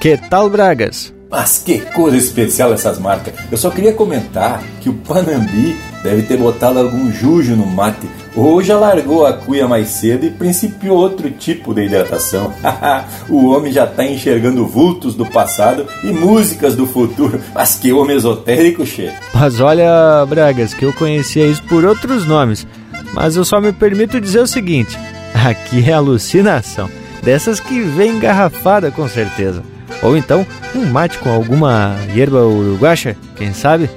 Que 0.00 0.16
tal, 0.16 0.48
Bragas? 0.48 1.12
Mas 1.28 1.58
que 1.58 1.80
coisa 1.80 2.16
especial 2.16 2.72
essas 2.72 3.00
marcas. 3.00 3.34
Eu 3.50 3.58
só 3.58 3.68
queria 3.68 3.92
comentar 3.92 4.62
que 4.80 4.88
o 4.88 4.94
Panambi 4.94 5.76
deve 6.04 6.22
ter 6.22 6.36
botado 6.36 6.78
algum 6.78 7.10
jujo 7.10 7.56
no 7.56 7.66
mate 7.66 8.06
ou 8.36 8.62
já 8.62 8.76
largou 8.76 9.24
a 9.26 9.32
cuia 9.32 9.66
mais 9.66 9.88
cedo 9.88 10.26
e 10.26 10.30
principiou 10.30 10.98
outro 10.98 11.30
tipo 11.30 11.72
de 11.72 11.86
hidratação. 11.86 12.52
o 13.30 13.46
homem 13.46 13.72
já 13.72 13.84
está 13.84 14.04
enxergando 14.04 14.66
vultos 14.66 15.14
do 15.14 15.24
passado 15.24 15.86
e 16.02 16.08
músicas 16.12 16.76
do 16.76 16.86
futuro. 16.86 17.40
Mas 17.54 17.76
que 17.76 17.92
homem 17.92 18.16
esotérico, 18.16 18.84
che. 18.84 19.10
Mas 19.32 19.60
olha, 19.60 20.26
Bragas, 20.28 20.74
que 20.74 20.84
eu 20.84 20.92
conhecia 20.92 21.46
isso 21.46 21.62
por 21.62 21.84
outros 21.84 22.26
nomes. 22.26 22.66
Mas 23.14 23.36
eu 23.36 23.44
só 23.44 23.60
me 23.60 23.72
permito 23.72 24.20
dizer 24.20 24.40
o 24.40 24.46
seguinte: 24.46 24.98
aqui 25.32 25.88
é 25.88 25.94
alucinação. 25.94 26.90
Dessas 27.22 27.58
que 27.58 27.80
vem 27.80 28.16
engarrafada 28.16 28.90
com 28.90 29.08
certeza. 29.08 29.62
Ou 30.02 30.16
então 30.16 30.44
um 30.74 30.84
mate 30.84 31.18
com 31.18 31.30
alguma 31.30 31.96
hierba 32.14 32.44
uruguacha, 32.44 33.16
quem 33.36 33.54
sabe? 33.54 33.88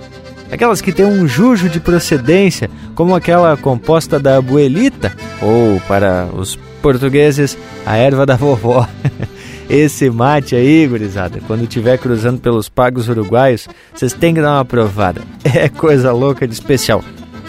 Aquelas 0.52 0.82
que 0.82 0.92
têm 0.92 1.06
um 1.06 1.28
jujo 1.28 1.70
de 1.70 1.80
procedência, 1.80 2.70
como 2.96 3.16
aquela 3.16 3.56
composta 3.58 4.20
da 4.20 4.38
abuelita, 4.38 5.14
ou 5.42 5.80
para 5.88 6.28
os 6.34 6.58
portugueses, 6.82 7.58
a 7.86 7.98
erva 7.98 8.26
da 8.26 8.36
vovó. 8.36 8.88
Esse 9.70 10.10
mate 10.10 10.56
aí, 10.56 10.88
gurizada, 10.88 11.42
quando 11.46 11.64
estiver 11.64 11.98
cruzando 11.98 12.40
pelos 12.40 12.70
pagos 12.70 13.10
uruguaios, 13.10 13.68
vocês 13.94 14.14
têm 14.14 14.34
que 14.34 14.42
dar 14.42 14.54
uma 14.54 14.66
provada. 14.66 15.22
É 15.44 15.68
coisa 15.68 16.12
louca 16.14 16.48
de 16.48 16.54
especial. 16.54 17.04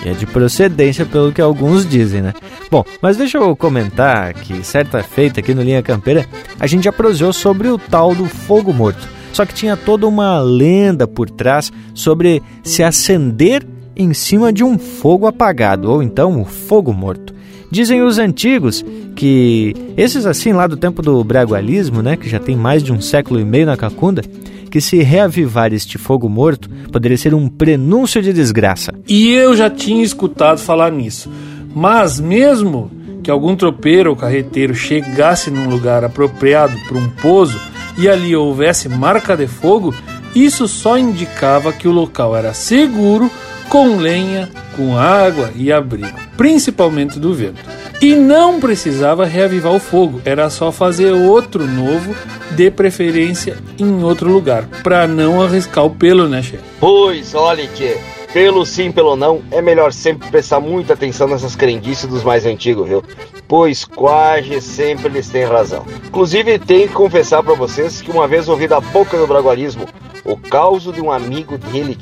E 0.05 0.09
é 0.09 0.13
de 0.13 0.27
procedência, 0.27 1.05
pelo 1.05 1.33
que 1.33 1.41
alguns 1.41 1.89
dizem, 1.89 2.23
né? 2.23 2.33
Bom, 2.71 2.85
mas 3.01 3.17
deixa 3.17 3.39
eu 3.39 3.55
comentar 3.57 4.33
que 4.35 4.65
certa 4.65 5.03
feita 5.03 5.41
aqui 5.41 5.55
no 5.55 5.63
Linha 5.63 5.83
Campeira, 5.83 6.27
a 6.59 6.67
gente 6.67 6.85
já 6.85 7.33
sobre 7.33 7.69
o 7.69 7.79
tal 7.79 8.15
do 8.15 8.27
fogo 8.27 8.73
morto. 8.73 9.18
Só 9.39 9.47
que 9.47 9.55
tinha 9.55 9.77
toda 9.77 10.05
uma 10.05 10.41
lenda 10.41 11.07
por 11.07 11.31
trás 11.31 11.73
sobre 11.95 12.43
se 12.65 12.83
acender 12.83 13.65
em 13.95 14.13
cima 14.13 14.53
de 14.53 14.65
um 14.65 14.77
fogo 14.77 15.29
apagado, 15.29 15.89
ou 15.89 16.03
então 16.03 16.43
o 16.43 16.45
fogo 16.45 16.93
morto. 16.93 17.33
Dizem 17.71 18.03
os 18.03 18.19
antigos 18.19 18.85
que 19.15 19.77
esses 19.97 20.27
assim 20.27 20.53
lá 20.53 20.67
do 20.67 20.77
tempo 20.77 21.03
do 21.03 21.23
bragualismo, 21.23 22.03
né, 22.03 22.17
que 22.17 22.29
já 22.29 22.41
tem 22.41 22.57
mais 22.57 22.83
de 22.83 22.93
um 22.93 23.01
século 23.01 23.39
e 23.39 23.45
meio 23.45 23.65
na 23.65 23.77
Cacunda, 23.77 24.23
que 24.69 24.81
se 24.81 25.05
reavivar 25.05 25.73
este 25.73 25.99
fogo 25.99 26.29
morto 26.29 26.69
poderia 26.91 27.17
ser 27.17 27.33
um 27.33 27.49
prenúncio 27.49 28.21
de 28.21 28.33
desgraça. 28.33 28.93
E 29.07 29.31
eu 29.31 29.57
já 29.57 29.71
tinha 29.71 30.03
escutado 30.03 30.59
falar 30.59 30.91
nisso. 30.91 31.31
Mas 31.73 32.19
mesmo 32.19 32.91
que 33.23 33.31
algum 33.31 33.55
tropeiro 33.55 34.11
ou 34.11 34.17
carreteiro 34.17 34.75
chegasse 34.75 35.49
num 35.49 35.71
lugar 35.71 36.03
apropriado 36.03 36.77
para 36.89 36.99
um 36.99 37.09
pouso 37.09 37.57
e 37.99 38.09
ali 38.09 38.35
houvesse 38.35 38.89
marca 38.89 39.37
de 39.37 39.49
fogo, 39.49 39.95
isso 40.35 40.69
só 40.69 40.97
indicava 40.97 41.73
que 41.73 41.89
o 41.89 41.93
local 41.93 42.37
era 42.37 42.55
seguro, 42.55 43.31
com 43.69 43.97
lenha, 43.97 44.49
com 44.77 44.97
água 44.97 45.51
e 45.55 45.73
abrigo, 45.73 46.17
principalmente 46.37 47.19
do 47.19 47.35
vento. 47.35 47.61
E 48.01 48.15
não 48.15 48.61
precisava 48.61 49.27
reavivar 49.27 49.73
o 49.73 49.81
fogo, 49.81 50.23
era 50.25 50.49
só 50.49 50.71
fazer 50.71 51.13
outro 51.13 51.67
novo, 51.67 52.15
de 52.53 52.71
preferência 52.71 53.59
em 53.79 54.03
outro 54.05 54.31
lugar, 54.31 54.65
para 54.83 55.07
não 55.07 55.43
arriscar 55.43 55.85
o 55.85 55.91
pelo, 55.91 56.29
né, 56.29 56.41
chefe? 56.41 56.63
Pois, 56.79 57.35
olha, 57.35 57.67
tchê, 57.75 57.99
pelo 58.33 58.65
sim, 58.67 58.93
pelo 58.93 59.17
não, 59.17 59.43
é 59.51 59.63
melhor 59.63 59.93
sempre 59.93 60.31
prestar 60.31 60.61
muita 60.61 60.93
atenção 60.93 61.29
nessas 61.29 61.57
crendices 61.57 62.07
dos 62.07 62.23
mais 62.23 62.45
antigos, 62.47 62.89
viu? 62.89 63.03
Pois 63.47 63.85
quase 63.85 64.61
sempre 64.61 65.09
eles 65.09 65.29
têm 65.29 65.45
razão. 65.45 65.85
Inclusive, 66.07 66.59
tenho 66.59 66.89
que 66.89 66.95
confessar 66.95 67.43
para 67.43 67.55
vocês 67.55 68.03
que 68.03 68.11
uma 68.11 68.29
vez 68.29 68.49
ouvi 68.49 68.69
da 68.69 68.81
boca 68.81 69.17
do 69.17 69.27
bragualismo 69.27 69.87
o 70.25 70.37
caos 70.37 70.85
de 70.85 71.01
um 71.01 71.11
amigo 71.11 71.57
dele, 71.57 71.97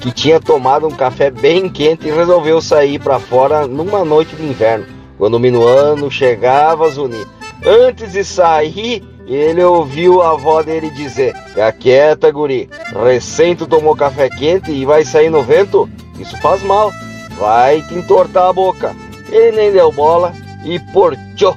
que 0.00 0.12
tinha 0.12 0.38
tomado 0.38 0.86
um 0.86 0.92
café 0.92 1.30
bem 1.30 1.68
quente 1.68 2.06
e 2.06 2.12
resolveu 2.12 2.60
sair 2.60 3.00
para 3.00 3.18
fora 3.18 3.66
numa 3.66 4.04
noite 4.04 4.36
de 4.36 4.44
inverno 4.44 4.86
quando 5.18 5.34
o 5.34 5.40
minuano 5.40 6.10
chegava 6.10 6.86
a 6.86 6.88
zunir. 6.90 7.26
Antes 7.64 8.12
de 8.12 8.24
sair, 8.24 9.02
ele 9.26 9.62
ouviu 9.62 10.20
a 10.22 10.32
avó 10.32 10.62
dele 10.62 10.90
dizer: 10.90 11.34
Fica 11.48 11.72
quieta, 11.72 12.30
guri. 12.30 12.68
Recém 13.04 13.56
tu 13.56 13.66
tomou 13.66 13.96
café 13.96 14.28
quente 14.28 14.70
e 14.70 14.84
vai 14.84 15.04
sair 15.04 15.30
no 15.30 15.42
vento? 15.42 15.88
Isso 16.18 16.36
faz 16.38 16.62
mal. 16.62 16.92
Vai 17.38 17.82
te 17.82 17.94
entortar 17.94 18.48
a 18.48 18.52
boca. 18.52 18.94
Ele 19.30 19.56
nem 19.56 19.72
deu 19.72 19.90
bola 19.90 20.32
e 20.64 20.78
portio. 20.78 21.56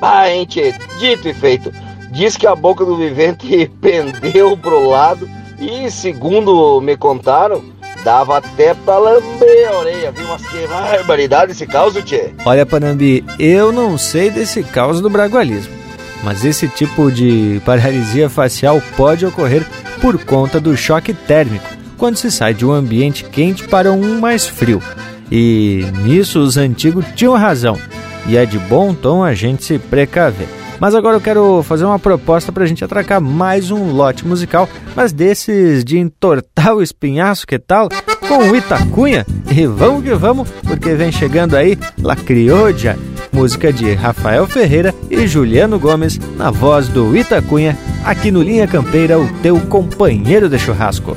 Ah, 0.00 0.30
ente, 0.30 0.74
dito 0.98 1.28
e 1.28 1.34
feito. 1.34 1.72
Diz 2.10 2.36
que 2.36 2.46
a 2.46 2.54
boca 2.54 2.84
do 2.84 2.96
vivente 2.96 3.70
pendeu 3.80 4.56
pro 4.56 4.88
lado 4.88 5.28
e, 5.58 5.90
segundo 5.90 6.80
me 6.80 6.96
contaram, 6.96 7.62
Dava 8.06 8.36
até 8.38 8.72
pra 8.72 8.98
lamber 8.98 9.68
a 9.68 9.78
orelha, 9.78 10.12
viu? 10.12 10.28
Mas 10.28 10.46
que 10.46 10.64
barbaridade 10.68 11.50
esse 11.50 11.66
caos, 11.66 11.92
tchê. 12.04 12.32
Olha, 12.44 12.64
Panambi, 12.64 13.24
eu 13.36 13.72
não 13.72 13.98
sei 13.98 14.30
desse 14.30 14.62
caos 14.62 15.00
do 15.00 15.10
bragualismo, 15.10 15.74
mas 16.22 16.44
esse 16.44 16.68
tipo 16.68 17.10
de 17.10 17.60
paralisia 17.64 18.28
facial 18.28 18.82
pode 18.96 19.24
ocorrer 19.24 19.64
por 20.00 20.22
conta 20.24 20.60
do 20.60 20.76
choque 20.76 21.12
térmico, 21.12 21.68
quando 21.96 22.16
se 22.16 22.30
sai 22.30 22.54
de 22.54 22.64
um 22.64 22.72
ambiente 22.72 23.24
quente 23.24 23.64
para 23.64 23.92
um 23.92 24.20
mais 24.20 24.46
frio. 24.46 24.82
E 25.30 25.84
nisso 26.04 26.38
os 26.40 26.56
antigos 26.56 27.04
tinham 27.14 27.34
razão, 27.34 27.78
e 28.26 28.36
é 28.36 28.44
de 28.46 28.58
bom 28.58 28.94
tom 28.94 29.24
a 29.24 29.34
gente 29.34 29.64
se 29.64 29.78
precaver. 29.78 30.48
Mas 30.78 30.94
agora 30.94 31.16
eu 31.16 31.20
quero 31.20 31.62
fazer 31.62 31.84
uma 31.84 31.98
proposta 31.98 32.52
para 32.52 32.64
a 32.64 32.66
gente 32.66 32.84
atracar 32.84 33.20
mais 33.20 33.70
um 33.70 33.92
lote 33.92 34.26
musical, 34.26 34.68
mas 34.94 35.12
desses 35.12 35.84
de 35.84 35.98
entortar 35.98 36.74
o 36.74 36.82
espinhaço, 36.82 37.46
que 37.46 37.58
tal? 37.58 37.88
Com 38.28 38.50
o 38.50 38.56
Itacunha. 38.56 39.24
E 39.50 39.66
vamos 39.66 40.04
que 40.04 40.14
vamos, 40.14 40.50
porque 40.66 40.94
vem 40.94 41.10
chegando 41.10 41.56
aí 41.56 41.78
La 42.02 42.14
Criolla, 42.14 42.96
música 43.32 43.72
de 43.72 43.94
Rafael 43.94 44.46
Ferreira 44.46 44.94
e 45.10 45.26
Juliano 45.26 45.78
Gomes, 45.78 46.18
na 46.36 46.50
voz 46.50 46.88
do 46.88 47.16
Itacunha, 47.16 47.76
aqui 48.04 48.30
no 48.30 48.42
Linha 48.42 48.66
Campeira, 48.66 49.18
o 49.18 49.28
teu 49.42 49.60
companheiro 49.60 50.48
de 50.48 50.58
churrasco. 50.58 51.16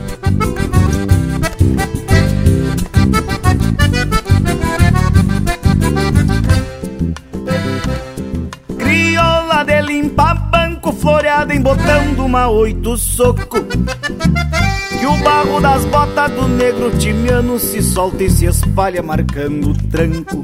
floreada 10.99 11.53
em 11.53 11.62
botão 11.62 12.14
de 12.14 12.22
uma 12.22 12.49
oito 12.49 12.97
soco 12.97 13.64
Que 14.99 15.05
o 15.05 15.18
barro 15.24 15.60
das 15.60 15.86
botas 15.86 16.32
do 16.32 16.47
negro 16.47 16.91
timiano 16.97 17.57
se 17.57 17.82
solta 17.82 18.24
e 18.24 18.30
se 18.30 18.45
espalha 18.45 19.01
marcando 19.01 19.72
o 19.72 19.74
tranco 19.89 20.43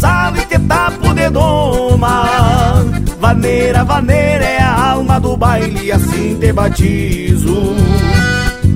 embuçado 0.00 0.40
e 0.40 0.46
te 0.46 0.58
tapo 0.60 1.12
de 1.14 1.28
doma 1.28 2.24
Vaneira, 3.20 3.84
vaneira 3.84 4.44
é 4.44 4.58
a 4.58 4.92
alma 4.92 5.20
do 5.20 5.36
baile 5.36 5.92
assim 5.92 6.38
te 6.40 6.52
batizo. 6.52 7.76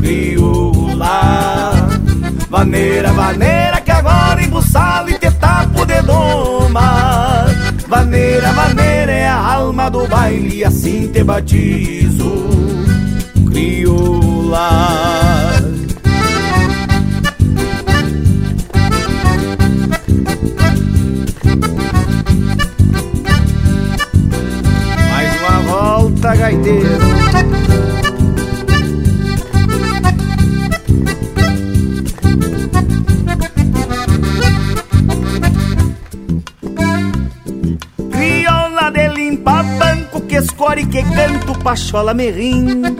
Crioula 0.00 1.72
Vaneira, 2.50 3.12
vaneira 3.12 3.80
que 3.80 3.90
agora 3.90 4.42
embuçado 4.42 5.10
e 5.10 5.18
te 5.18 5.30
tapo 5.30 5.86
de 5.86 6.02
doma 6.02 7.46
Vaneira, 7.88 8.52
vaneira 8.52 9.12
é 9.12 9.26
a 9.26 9.54
alma 9.54 9.90
do 9.90 10.06
baile 10.06 10.62
assim 10.62 11.08
te 11.08 11.24
batizo. 11.24 12.44
Crioula 13.50 14.68
pachola 41.64 42.12
me 42.12 42.30
rindo. 42.30 42.94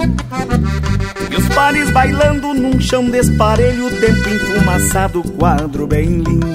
E 1.31 1.37
os 1.37 1.49
pares 1.51 1.91
bailando 1.91 2.55
num 2.55 2.81
chão 2.81 3.11
desparelho, 3.11 3.91
tempo 4.01 4.29
enfumaçado, 4.29 5.23
quadro 5.23 5.87
bem 5.87 6.23
lindo. 6.23 6.47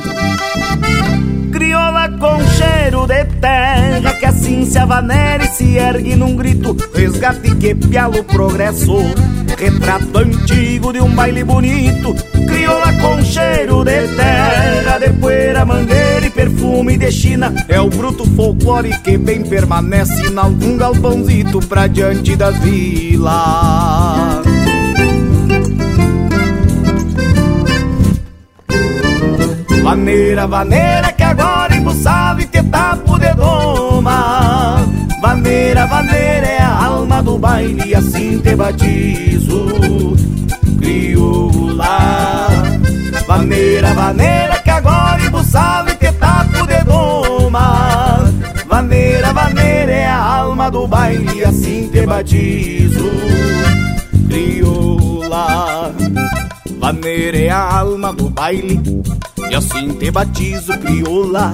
Crioula 1.51 2.10
com 2.20 2.39
cheiro 2.57 3.05
de 3.05 3.26
terra, 3.39 4.14
que 4.20 4.26
assim 4.26 4.66
se 4.66 4.80
avanera 4.80 5.43
e 5.43 5.47
se 5.49 5.78
ergue 5.78 6.16
num 6.16 6.36
grito, 6.36 6.76
resgate 6.93 7.55
que 7.55 7.76
pialo 7.76 8.24
progresso. 8.24 8.97
Retrato 9.57 10.18
antigo 10.18 10.91
de 10.91 11.01
um 11.01 11.14
baile 11.14 11.43
bonito, 11.43 12.16
crioula 12.47 12.93
com 12.93 13.22
cheiro 13.24 13.84
de 13.84 14.07
terra, 14.16 14.97
de 14.99 15.10
poeira, 15.14 15.66
mangueira 15.66 15.99
perfume 16.40 16.98
de 16.98 17.12
China. 17.12 17.54
É 17.68 17.82
o 17.82 17.90
bruto 17.90 18.26
folclore 18.34 18.98
que 19.00 19.18
bem 19.18 19.44
permanece 19.44 20.26
em 20.26 20.38
algum 20.38 20.78
galpãozito 20.78 21.60
pra 21.60 21.86
diante 21.86 22.34
das 22.38 22.58
vilas. 22.60 23.30
Vaneira, 29.84 30.48
vaneira 30.48 31.12
que 31.12 31.24
agora 31.24 31.76
embuçava 31.76 32.42
e 32.42 32.46
te 32.46 32.62
tapo 32.62 33.18
de 33.18 33.34
doma 33.34 34.78
Vaneira, 35.20 35.88
vaneira 35.88 36.46
é 36.46 36.62
a 36.62 36.86
alma 36.86 37.24
do 37.24 37.40
baile 37.40 37.96
assim 37.96 38.38
te 38.40 38.56
batizo 38.56 39.66
Crioula 40.78 42.48
Vaneira, 43.28 43.94
vaneira 43.96 44.60
que 44.60 44.70
agora 44.70 45.26
embuçava 45.26 45.89
Vaneira, 49.80 49.86
vaneira 49.86 49.91
é 49.91 50.07
a 50.07 50.17
alma 50.17 50.69
do 50.69 50.88
baile 50.88 51.45
assim 51.45 51.88
te 51.88 52.05
batizo 52.05 53.09
Crioula 54.27 55.93
Vaneira 56.80 57.38
é 57.38 57.49
a 57.49 57.80
alma 57.80 58.13
do 58.13 58.30
baile 58.30 58.82
e 59.49 59.55
assim 59.55 59.89
te 59.93 60.11
batizo, 60.11 60.77
crioula. 60.77 61.51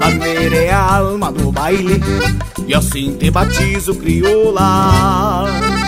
Maneira 0.00 0.56
é 0.56 0.72
a 0.72 0.96
alma 0.96 1.30
do 1.30 1.52
baile. 1.52 2.00
E 2.66 2.74
assim 2.74 3.16
te 3.16 3.30
batizo, 3.30 3.94
crioula. 3.94 5.79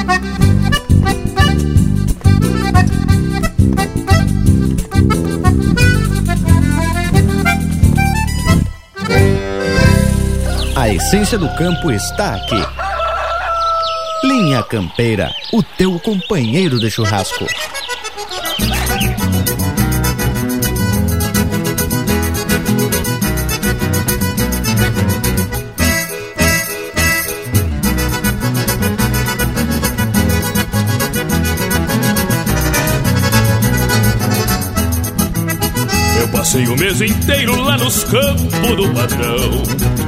A 10.83 10.89
essência 10.89 11.39
do 11.39 11.49
campo 11.51 11.93
está 11.93 12.35
aqui. 12.35 12.61
Linha 14.25 14.65
Campeira, 14.65 15.31
o 15.53 15.63
teu 15.63 15.97
companheiro 16.01 16.81
de 16.81 16.91
churrasco. 16.91 17.47
Passei 36.33 36.67
o 36.67 36.77
mês 36.77 37.01
inteiro 37.01 37.57
lá 37.63 37.79
nos 37.79 38.03
campos 38.03 38.77
do 38.77 38.93
patrão 38.93 40.02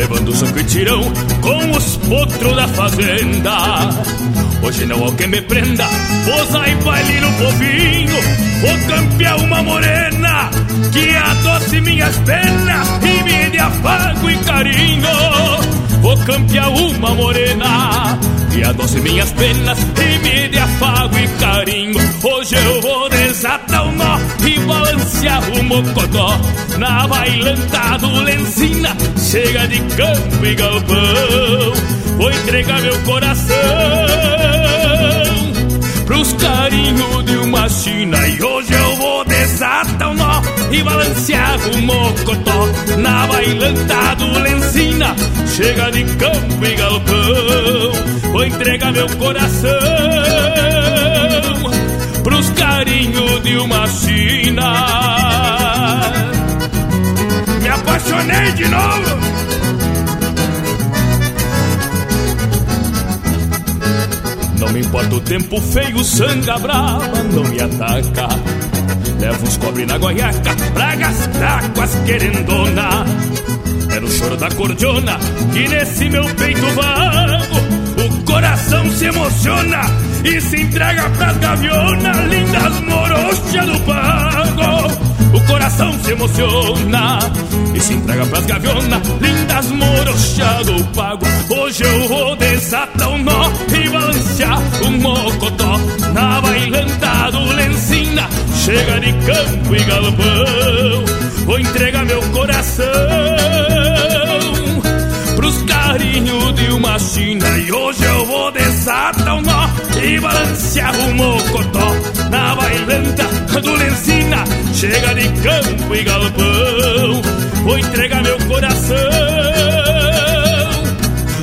Levando 0.00 0.34
sangue 0.34 0.60
e 0.60 0.64
tirão 0.64 1.02
com 1.42 1.70
os 1.76 1.96
potros 1.98 2.56
da 2.56 2.66
fazenda. 2.68 3.52
Hoje 4.62 4.86
não 4.86 5.06
há 5.06 5.12
quem 5.12 5.28
me 5.28 5.42
prenda 5.42 5.84
Posar 6.24 6.70
e 6.70 6.74
baile 6.76 7.20
no 7.20 7.30
povinho. 7.34 8.16
Vou 8.62 8.96
campear 8.96 9.36
uma 9.36 9.62
morena 9.62 10.50
Que 10.90 11.16
adoce 11.16 11.80
minhas 11.82 12.16
penas 12.20 12.88
E 13.02 13.22
me 13.24 13.50
dê 13.50 13.58
afago 13.58 14.30
e 14.30 14.36
carinho. 14.38 15.08
Vou 16.00 16.16
campear 16.24 16.70
uma 16.70 17.14
morena 17.14 18.18
Que 18.50 18.62
adoce 18.64 19.00
minhas 19.00 19.30
penas 19.32 19.78
E 19.78 20.18
me 20.18 20.48
dê 20.48 20.58
afago 20.58 21.16
e 21.18 21.28
carinho. 21.38 22.00
Hoje 22.22 22.56
eu 22.56 22.80
vou 22.80 23.08
desatar 23.08 23.88
o 23.88 23.92
nó 23.92 24.18
E 24.44 24.58
balancear 24.60 25.42
o 25.52 25.62
mocotó. 25.64 26.40
Na 26.78 27.06
bailanta 27.06 27.98
do 27.98 28.20
Lencina 28.22 28.96
Chega 29.18 29.66
de 29.68 29.80
campo 29.80 30.44
e 30.44 30.54
galpão. 30.54 31.72
Vou 32.16 32.30
entregar 32.30 32.80
meu 32.82 32.98
coração 33.00 33.56
Pros 36.06 36.32
carinhos 36.34 37.24
de 37.24 37.36
uma 37.36 37.68
china. 37.68 38.28
E 38.28 38.42
hoje 38.42 38.72
eu 38.72 38.96
vou 38.96 39.24
desatar 39.24 40.10
o 40.10 40.14
nó 40.14 40.29
E 40.72 40.82
balancear 40.82 41.58
o 41.74 41.82
mocotó. 41.82 42.68
Na 42.98 43.26
bailanta 43.26 44.14
do 44.16 44.38
Lencina 44.40 45.14
Chega 45.46 45.90
de 45.90 46.04
campo 46.04 46.64
e 46.64 46.74
galpão 46.74 48.30
Vou 48.32 48.44
entregar 48.44 48.92
meu 48.92 49.08
coração 49.16 49.70
Pros 52.22 52.50
carinhos 52.50 53.42
de 53.42 53.56
uma 53.56 53.86
china. 53.86 54.70
Me 57.62 57.68
apaixonei 57.68 58.52
de 58.52 58.68
novo. 58.68 59.20
Não 64.58 64.68
me 64.70 64.80
importa 64.80 65.14
o 65.14 65.20
tempo 65.20 65.60
feio, 65.60 66.04
sanga 66.04 66.58
brava 66.58 67.22
não 67.32 67.44
me 67.44 67.60
ataca. 67.60 68.59
Levo 69.20 69.46
uns 69.46 69.56
cobre 69.58 69.84
na 69.84 69.98
goiaca 69.98 70.56
pra 70.72 70.96
gastar 70.96 71.72
com 71.74 71.82
as 71.82 71.94
querendona. 72.06 73.04
É 73.94 74.00
no 74.00 74.10
choro 74.10 74.36
da 74.36 74.48
cordiona 74.50 75.18
que 75.52 75.68
nesse 75.68 76.08
meu 76.08 76.24
peito 76.36 76.66
vago 76.74 77.80
o 78.02 78.24
coração 78.24 78.90
se 78.92 79.04
emociona 79.04 79.80
e 80.24 80.40
se 80.40 80.62
entrega 80.62 81.10
pras 81.10 81.36
gavionas, 81.36 82.16
lindas 82.28 82.80
morochas 82.80 83.66
do 83.66 83.80
pago. 83.80 85.10
O 85.36 85.40
coração 85.46 85.92
se 86.02 86.12
emociona 86.12 87.18
e 87.74 87.80
se 87.80 87.92
entrega 87.92 88.26
pras 88.26 88.46
gavionas, 88.46 89.02
lindas 89.20 89.66
morochas 89.66 90.66
do 90.66 90.84
pago. 90.94 91.26
Hoje 91.50 91.84
eu 91.84 92.08
vou 92.08 92.36
desatar 92.36 93.10
um 93.10 93.18
nó 93.18 93.50
e 93.68 93.88
balancear 93.90 94.58
um 94.86 94.90
mocotó 94.98 95.78
na 96.14 96.40
bailanta 96.40 97.30
do 97.32 97.44
Lencina. 97.52 98.28
Chega 98.70 99.00
de 99.00 99.12
campo 99.12 99.74
e 99.74 99.82
galpão, 99.82 101.04
vou 101.44 101.58
entregar 101.58 102.04
meu 102.04 102.22
coração 102.30 102.86
pros 105.34 105.62
carinhos 105.64 106.54
de 106.54 106.72
uma 106.72 106.96
china. 107.00 107.58
E 107.58 107.72
hoje 107.72 108.04
eu 108.04 108.26
vou 108.26 108.52
desatar 108.52 109.34
um 109.34 109.42
nó 109.42 109.68
e 110.00 110.20
balancear 110.20 110.94
o 111.00 111.14
mocotó 111.14 111.94
na 112.30 112.54
bailanta 112.54 113.24
do 113.60 113.74
Lencina. 113.74 114.44
Chega 114.72 115.14
de 115.16 115.28
campo 115.42 115.92
e 115.92 116.04
galpão, 116.04 117.22
vou 117.64 117.76
entregar 117.76 118.22
meu 118.22 118.38
coração 118.46 118.96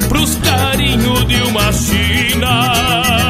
pros 0.07 0.33
carinhos 0.35 1.27
de 1.27 1.41
uma 1.41 1.73
china. 1.73 3.26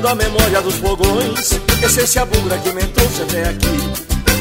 Fogo 0.00 0.02
da 0.02 0.14
memória 0.14 0.62
dos 0.62 0.74
fogões, 0.76 1.60
essência 1.82 2.24
bugra 2.24 2.58
que 2.58 2.72
me 2.72 2.82
trouxe 2.82 3.22
até 3.22 3.48
aqui. 3.48 3.92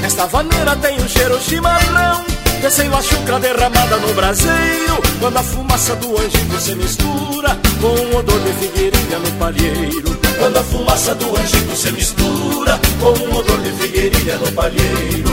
Esta 0.04 0.26
vaneira 0.26 0.76
tem 0.78 1.00
um 1.00 1.08
cheiro 1.08 1.40
chimarrão, 1.42 2.24
descendo 2.62 2.96
a 2.96 3.02
chucra 3.02 3.40
derramada 3.40 3.98
no 3.98 4.14
braseiro. 4.14 4.98
Quando 5.20 5.38
a 5.38 5.44
fumaça 5.44 5.96
do 5.98 6.18
angico 6.18 6.60
se 6.60 6.76
mistura 6.76 7.58
com 7.82 7.88
um 7.88 8.18
odor 8.18 8.40
de 8.40 8.54
figueirinha 8.54 9.20
no 9.20 9.32
palheiro. 9.34 10.20
Quando 10.40 10.58
a 10.58 10.64
fumaça 10.64 11.16
do 11.16 11.38
angico 11.38 11.76
se 11.76 11.92
mistura 11.92 12.80
com 13.00 13.12
um 13.12 13.36
odor 13.36 13.62
de 13.62 13.72
figueirinha 13.72 14.38
no 14.38 14.52
palheiro. 14.54 15.30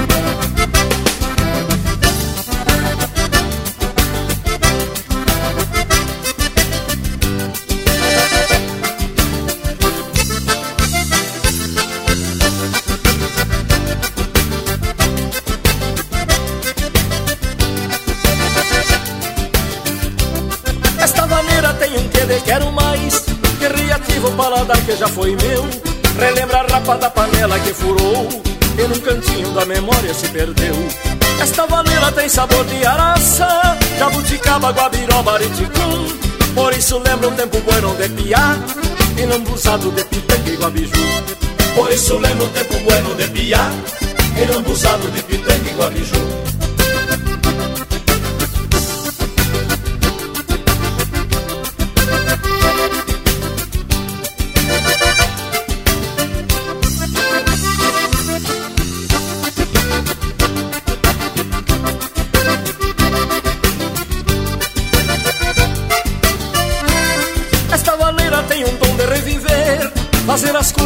Que 24.86 24.96
já 24.96 25.08
foi 25.08 25.36
meu. 25.36 25.68
Relembra 26.18 26.60
a 26.60 26.66
rapa 26.72 26.96
da 26.96 27.10
panela 27.10 27.58
que 27.58 27.74
furou. 27.74 28.28
E 28.78 28.82
num 28.88 29.00
cantinho 29.00 29.50
da 29.52 29.64
memória 29.64 30.14
se 30.14 30.28
perdeu. 30.28 30.74
Esta 31.40 31.66
vaneira 31.66 32.12
tem 32.12 32.28
sabor 32.28 32.64
de 32.64 32.86
araça 32.86 33.46
Jabuticaba, 33.98 34.70
guabiroba, 34.70 35.34
ariticum 35.34 36.08
Por 36.54 36.72
isso 36.72 36.98
lembra 36.98 37.28
um 37.28 37.34
tempo 37.34 37.60
bueno 37.60 37.94
de 37.94 38.08
piá 38.08 38.56
E 39.18 39.26
não 39.26 39.40
busado 39.40 39.90
de 39.90 40.02
pitanga 40.04 40.50
e 40.50 40.56
guabiju. 40.56 41.06
Por 41.74 41.92
isso 41.92 42.16
lembra 42.16 42.46
um 42.46 42.48
tempo 42.48 42.78
bueno 42.84 43.14
de 43.16 43.28
piá 43.28 43.70
E 44.40 44.50
não 44.50 44.62
busado 44.62 45.10
de 45.10 45.22
pitanga 45.24 45.70
e 45.70 45.74
guabiju 45.74 46.55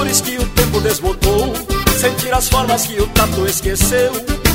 cores 0.01 0.21
que 0.23 0.37
o 0.39 0.47
tempo 0.49 0.81
desbotou. 0.81 1.53
Sentir 1.99 2.33
as 2.33 2.49
formas 2.49 2.87
que 2.87 3.01
o 3.01 3.07
tato 3.09 3.47
esqueceu. 3.47 4.13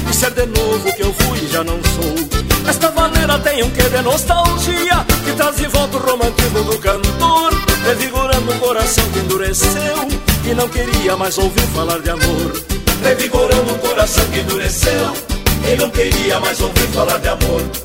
E 0.10 0.14
ser 0.14 0.32
de 0.32 0.46
novo 0.46 0.94
que 0.96 1.04
eu 1.04 1.14
fui 1.14 1.40
e 1.40 1.48
já 1.48 1.64
não 1.64 1.80
sou. 1.84 2.68
Esta 2.68 2.90
maneira 2.92 3.38
tem 3.40 3.64
um 3.64 3.70
quê 3.70 3.84
de 3.84 4.02
nostalgia 4.02 5.06
Que 5.24 5.34
traz 5.34 5.56
de 5.58 5.68
volta 5.68 5.98
o 5.98 6.00
romantismo 6.00 6.64
do 6.64 6.78
cantor. 6.80 7.54
Revigorando 7.86 8.52
um 8.52 8.58
coração 8.58 9.04
que 9.12 9.20
endureceu 9.20 10.08
E 10.50 10.56
não 10.56 10.68
queria 10.68 11.16
mais 11.16 11.38
ouvir 11.38 11.68
falar 11.76 12.00
de 12.00 12.10
amor. 12.10 12.64
Revigorando 13.04 13.74
um 13.74 13.78
coração 13.78 14.26
que 14.32 14.40
endureceu 14.40 15.14
E 15.72 15.76
não 15.76 15.90
queria 15.92 16.40
mais 16.40 16.60
ouvir 16.60 16.88
falar 16.88 17.20
de 17.20 17.28
amor 17.28 17.85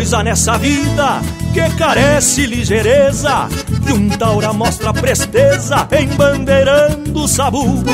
Coisa 0.00 0.22
nessa 0.22 0.56
vida 0.56 1.20
que 1.52 1.76
carece 1.76 2.46
ligeireza 2.46 3.48
que 3.84 3.92
um 3.92 4.08
taura 4.08 4.50
mostra 4.50 4.94
presteza 4.94 5.86
embandeirando 5.92 7.22
o 7.22 7.28
sabugo 7.28 7.84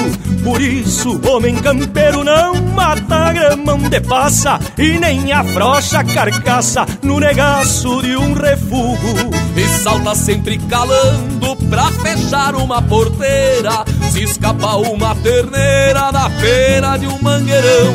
por 0.45 0.61
isso, 0.61 1.21
homem 1.29 1.57
campeiro 1.57 2.23
não 2.23 2.55
mata 2.67 3.33
gramão 3.33 3.79
de 3.79 4.01
passa 4.01 4.61
e 4.79 4.97
nem 5.01 5.33
afrocha 5.33 6.05
carcaça 6.05 6.87
no 7.03 7.19
negaço 7.19 8.01
de 8.01 8.17
um 8.17 8.33
refugo. 8.33 9.35
E 9.57 9.67
salta 9.81 10.15
sempre 10.15 10.57
calando 10.59 11.57
pra 11.69 11.91
fechar 11.91 12.55
uma 12.55 12.81
porteira, 12.81 13.85
se 14.13 14.23
escapa 14.23 14.77
uma 14.77 15.17
terneira 15.17 16.13
da 16.13 16.31
feira 16.31 16.97
de 16.97 17.09
um 17.09 17.21
mangueirão. 17.21 17.95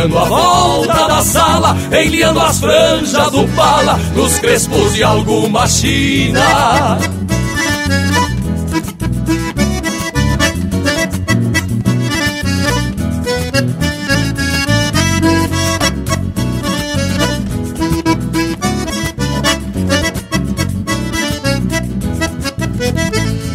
dando 0.01 0.17
a 0.17 0.25
volta 0.25 1.07
da 1.07 1.21
sala, 1.21 1.77
enliando 1.91 2.39
as 2.39 2.59
franjas 2.59 3.31
do 3.31 3.47
pala, 3.49 3.99
nos 4.15 4.39
crespos 4.39 4.93
de 4.93 5.03
alguma 5.03 5.67
china. 5.67 6.97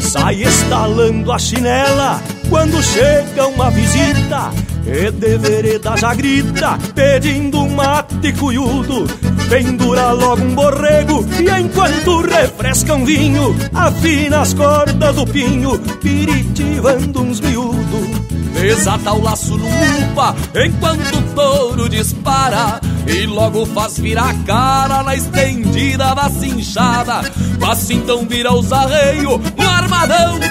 Sai 0.00 0.42
estalando 0.42 1.32
a 1.32 1.38
chinela 1.38 2.22
quando 2.48 2.82
chega 2.82 3.46
uma 3.48 3.70
visita 3.70 4.50
e 4.86 5.10
de 5.10 5.38
vereda 5.38 5.96
já 5.96 6.14
grita, 6.14 6.78
pedindo 6.94 7.60
um 7.60 7.74
mate 7.74 8.32
cuiudo. 8.32 9.06
Pendura 9.48 10.10
logo 10.10 10.42
um 10.42 10.54
borrego 10.56 11.24
e 11.40 11.48
enquanto 11.60 12.20
refresca 12.22 12.94
um 12.94 13.04
vinho 13.04 13.54
Afina 13.72 14.40
as 14.40 14.52
cordas 14.52 15.14
do 15.14 15.24
pinho, 15.24 15.78
piritivando 16.02 17.22
uns 17.22 17.40
miúdos 17.40 18.26
Desata 18.60 19.12
o 19.12 19.22
laço 19.22 19.56
no 19.56 19.66
upa 19.66 20.34
enquanto 20.52 21.16
o 21.16 21.22
touro 21.34 21.88
dispara 21.88 22.80
E 23.06 23.26
logo 23.26 23.66
faz 23.66 23.98
virar 23.98 24.30
a 24.30 24.34
cara 24.44 25.02
na 25.04 25.14
estendida 25.14 26.14
da 26.14 26.28
cinchada. 26.28 27.20
Mas 27.60 27.88
então 27.90 28.26
vira 28.26 28.52
os 28.52 28.72
arreios 28.72 29.40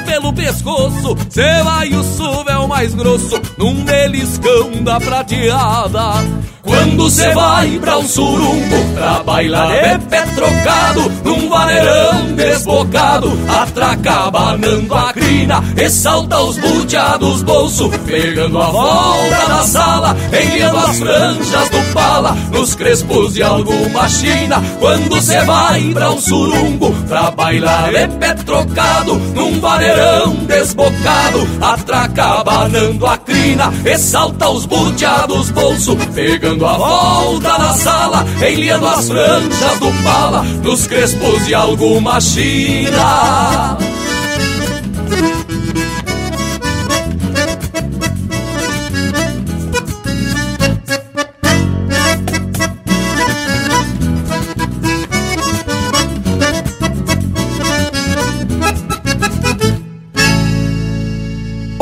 pelo 0.06 0.34
pescoço. 0.34 1.18
Cê 1.30 1.64
vai 1.64 1.90
o 1.94 2.04
suvel 2.04 2.68
mais 2.68 2.94
grosso 2.94 3.42
num 3.58 3.84
beliscão 3.84 4.84
da 4.84 5.00
prateada. 5.00 6.24
Quando 6.66 7.10
cê 7.12 7.32
vai 7.34 7.78
pra 7.80 8.00
um 8.00 8.08
surumbo 8.08 8.76
Pra 8.96 9.24
bailar 9.24 9.70
de 9.70 10.06
pé 10.06 10.22
trocado 10.34 11.12
Num 11.24 11.48
vaneirão 11.48 12.34
desbocado 12.36 13.32
Atraca 13.48 14.32
banando 14.32 14.96
a 14.96 15.14
crina 15.14 15.64
E 15.78 15.88
salta 15.90 16.40
os 16.40 16.58
buteados 16.58 17.44
bolso 17.44 17.90
Pegando 18.06 18.60
a 18.60 18.72
volta 18.72 19.48
na 19.48 19.62
sala 19.62 20.18
Enliando 20.34 20.78
as 20.78 20.98
franjas 20.98 21.70
do 21.70 21.94
pala 21.94 22.32
Nos 22.52 22.74
crespos 22.74 23.36
de 23.36 23.44
alguma 23.44 24.10
china. 24.10 24.62
Quando 24.80 25.22
cê 25.22 25.42
vai 25.42 25.82
pra 25.94 26.10
um 26.10 26.20
surumbo 26.20 26.92
Pra 27.08 27.30
bailar 27.30 27.92
de 27.92 28.08
pé 28.18 28.34
trocado 28.34 29.22
Num 29.34 29.60
vaneirão 29.60 30.36
desbocado 30.46 31.48
Atraca 31.62 32.44
banando 32.44 33.06
a 33.06 33.18
crina 33.18 33.74
E 33.86 33.98
salta 33.98 34.50
os 34.50 34.66
buteados 34.66 35.50
bolso 35.52 35.96
Pegando 36.14 36.66
a 36.66 36.78
volta 36.78 37.58
na 37.58 37.74
sala, 37.74 38.26
enliando 38.42 38.88
as 38.88 39.08
franjas 39.08 39.80
do 39.80 40.04
pala, 40.04 40.44
nos 40.44 40.88
crespos 40.88 41.46
de 41.46 41.54
alguma 41.54 42.20
china. 42.20 43.78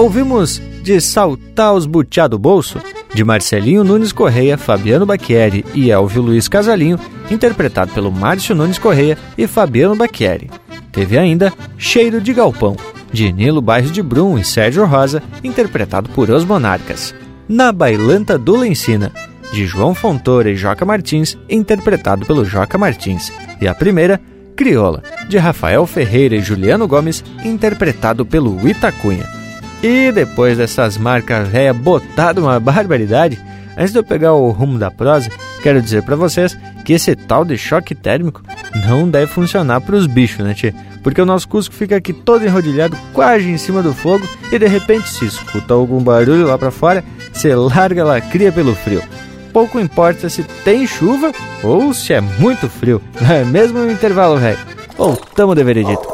Ouvimos 0.03 0.61
de 0.81 0.99
Saltar 0.99 1.73
os 1.73 1.85
Butiá 1.85 2.27
do 2.27 2.37
Bolso, 2.37 2.77
de 3.13 3.23
Marcelinho 3.23 3.85
Nunes 3.85 4.11
Correia, 4.11 4.57
Fabiano 4.57 5.05
Bacchieri 5.05 5.63
e 5.73 5.91
Elvio 5.91 6.21
Luiz 6.21 6.49
Casalinho, 6.49 6.99
interpretado 7.31 7.93
pelo 7.93 8.11
Márcio 8.11 8.53
Nunes 8.53 8.77
Correia 8.77 9.17
e 9.37 9.47
Fabiano 9.47 9.95
Bacchieri. 9.95 10.51
Teve 10.91 11.17
ainda 11.17 11.53
Cheiro 11.77 12.19
de 12.19 12.33
Galpão, 12.33 12.75
de 13.13 13.31
Nilo 13.31 13.61
Bairros 13.61 13.93
de 13.93 14.03
Brum 14.03 14.37
e 14.37 14.43
Sérgio 14.43 14.85
Rosa, 14.85 15.23
interpretado 15.41 16.09
por 16.09 16.29
Os 16.29 16.43
Monarcas. 16.43 17.15
Na 17.47 17.71
Bailanta 17.71 18.37
do 18.37 18.57
Lencina, 18.57 19.09
de 19.53 19.65
João 19.65 19.95
Fontoura 19.95 20.51
e 20.51 20.57
Joca 20.57 20.83
Martins, 20.83 21.37
interpretado 21.49 22.25
pelo 22.25 22.43
Joca 22.43 22.77
Martins. 22.77 23.31
E 23.61 23.69
a 23.69 23.73
primeira, 23.73 24.19
Crioula, 24.53 25.01
de 25.29 25.37
Rafael 25.37 25.87
Ferreira 25.87 26.35
e 26.35 26.41
Juliano 26.41 26.89
Gomes, 26.89 27.23
interpretado 27.45 28.25
pelo 28.25 28.67
Itacunha. 28.67 29.42
E 29.84 30.13
depois 30.13 30.57
dessas 30.57 30.97
marcas 30.97 31.49
véia 31.49 31.73
botada 31.73 32.39
uma 32.39 32.57
barbaridade, 32.57 33.38
antes 33.77 33.91
de 33.91 33.99
eu 33.99 34.03
pegar 34.03 34.31
o 34.31 34.49
rumo 34.49 34.79
da 34.79 34.89
prosa, 34.89 35.29
quero 35.61 35.81
dizer 35.81 36.03
para 36.03 36.15
vocês 36.15 36.57
que 36.86 36.93
esse 36.93 37.13
tal 37.17 37.43
de 37.43 37.57
choque 37.57 37.93
térmico 37.93 38.41
não 38.88 39.09
deve 39.09 39.27
funcionar 39.27 39.81
para 39.81 39.97
os 39.97 40.07
bichos, 40.07 40.45
né, 40.45 40.53
tchê? 40.53 40.73
Porque 41.03 41.21
o 41.21 41.25
nosso 41.25 41.49
Cusco 41.49 41.75
fica 41.75 41.97
aqui 41.97 42.13
todo 42.13 42.45
enrodilhado, 42.45 42.97
quase 43.11 43.49
em 43.49 43.57
cima 43.57 43.84
do 43.84 43.93
fogo, 43.93 44.25
e 44.49 44.57
de 44.57 44.67
repente, 44.67 45.09
se 45.09 45.25
escuta 45.25 45.73
algum 45.73 46.01
barulho 46.01 46.47
lá 46.47 46.57
para 46.57 46.71
fora, 46.71 47.03
você 47.34 47.53
larga 47.53 48.15
a 48.15 48.21
cria 48.21 48.53
pelo 48.53 48.73
frio. 48.73 49.03
Pouco 49.51 49.81
importa 49.81 50.29
se 50.29 50.43
tem 50.63 50.88
chuva 50.88 51.34
ou 51.61 51.93
se 51.93 52.13
é 52.13 52.21
muito 52.21 52.69
frio. 52.69 53.01
É 53.29 53.43
mesmo 53.43 53.79
no 53.79 53.91
intervalo, 53.91 54.38
velho. 54.38 54.57
Voltamos 54.97 55.55
de 55.55 55.63
veredito. 55.63 56.07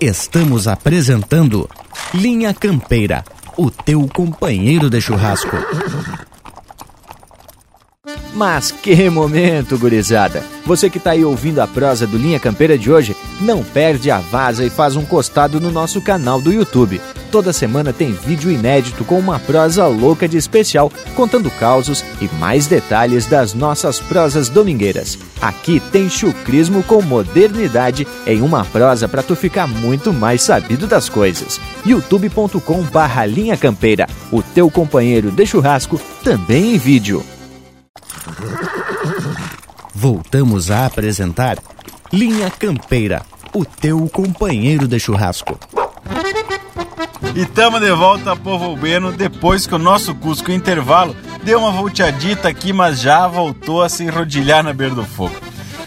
Estamos 0.00 0.68
apresentando 0.68 1.68
Linha 2.14 2.52
Campeira, 2.54 3.24
o 3.56 3.70
teu 3.70 4.08
companheiro 4.12 4.88
de 4.88 5.00
churrasco. 5.00 5.56
Mas 8.34 8.72
que 8.72 9.08
momento, 9.08 9.78
gurizada! 9.78 10.42
Você 10.66 10.90
que 10.90 10.98
está 10.98 11.12
aí 11.12 11.24
ouvindo 11.24 11.60
a 11.60 11.66
prosa 11.66 12.06
do 12.06 12.18
Linha 12.18 12.40
Campeira 12.40 12.76
de 12.76 12.90
hoje, 12.90 13.16
não 13.40 13.62
perde 13.62 14.10
a 14.10 14.18
vaza 14.18 14.64
e 14.64 14.70
faz 14.70 14.96
um 14.96 15.04
costado 15.04 15.60
no 15.60 15.70
nosso 15.70 16.00
canal 16.00 16.40
do 16.40 16.52
YouTube. 16.52 17.00
Toda 17.30 17.52
semana 17.52 17.92
tem 17.92 18.12
vídeo 18.12 18.50
inédito 18.50 19.04
com 19.04 19.18
uma 19.18 19.40
prosa 19.40 19.86
louca 19.88 20.28
de 20.28 20.36
especial, 20.36 20.92
contando 21.16 21.50
causos 21.50 22.04
e 22.20 22.28
mais 22.36 22.68
detalhes 22.68 23.26
das 23.26 23.54
nossas 23.54 23.98
prosas 23.98 24.48
domingueiras. 24.48 25.18
Aqui 25.42 25.80
tem 25.80 26.08
chucrismo 26.08 26.84
com 26.84 27.02
modernidade 27.02 28.06
em 28.24 28.40
uma 28.40 28.64
prosa 28.64 29.08
para 29.08 29.22
tu 29.22 29.34
ficar 29.34 29.66
muito 29.66 30.12
mais 30.12 30.42
sabido 30.42 30.86
das 30.86 31.08
coisas. 31.08 31.60
youtube.com 31.84 32.82
barra 32.84 33.26
Linha 33.26 33.56
Campeira, 33.56 34.06
o 34.30 34.40
teu 34.40 34.70
companheiro 34.70 35.32
de 35.32 35.44
churrasco, 35.44 36.00
também 36.22 36.76
em 36.76 36.78
vídeo. 36.78 37.24
Voltamos 39.92 40.70
a 40.70 40.86
apresentar 40.86 41.58
Linha 42.12 42.50
Campeira, 42.50 43.22
o 43.52 43.64
teu 43.64 44.08
companheiro 44.08 44.86
de 44.86 44.98
churrasco. 44.98 45.58
E 47.34 47.44
tamo 47.46 47.80
de 47.80 47.90
volta, 47.90 48.36
povo 48.36 48.76
bueno, 48.76 49.10
depois 49.10 49.66
que 49.66 49.74
o 49.74 49.78
nosso 49.78 50.14
Cusco 50.14 50.52
intervalo 50.52 51.16
deu 51.42 51.58
uma 51.58 51.70
volteadita 51.70 52.48
aqui, 52.48 52.72
mas 52.72 53.00
já 53.00 53.26
voltou 53.26 53.82
a 53.82 53.88
se 53.88 54.04
enrodilhar 54.04 54.62
na 54.62 54.72
beira 54.72 54.94
do 54.94 55.04
fogo. 55.04 55.34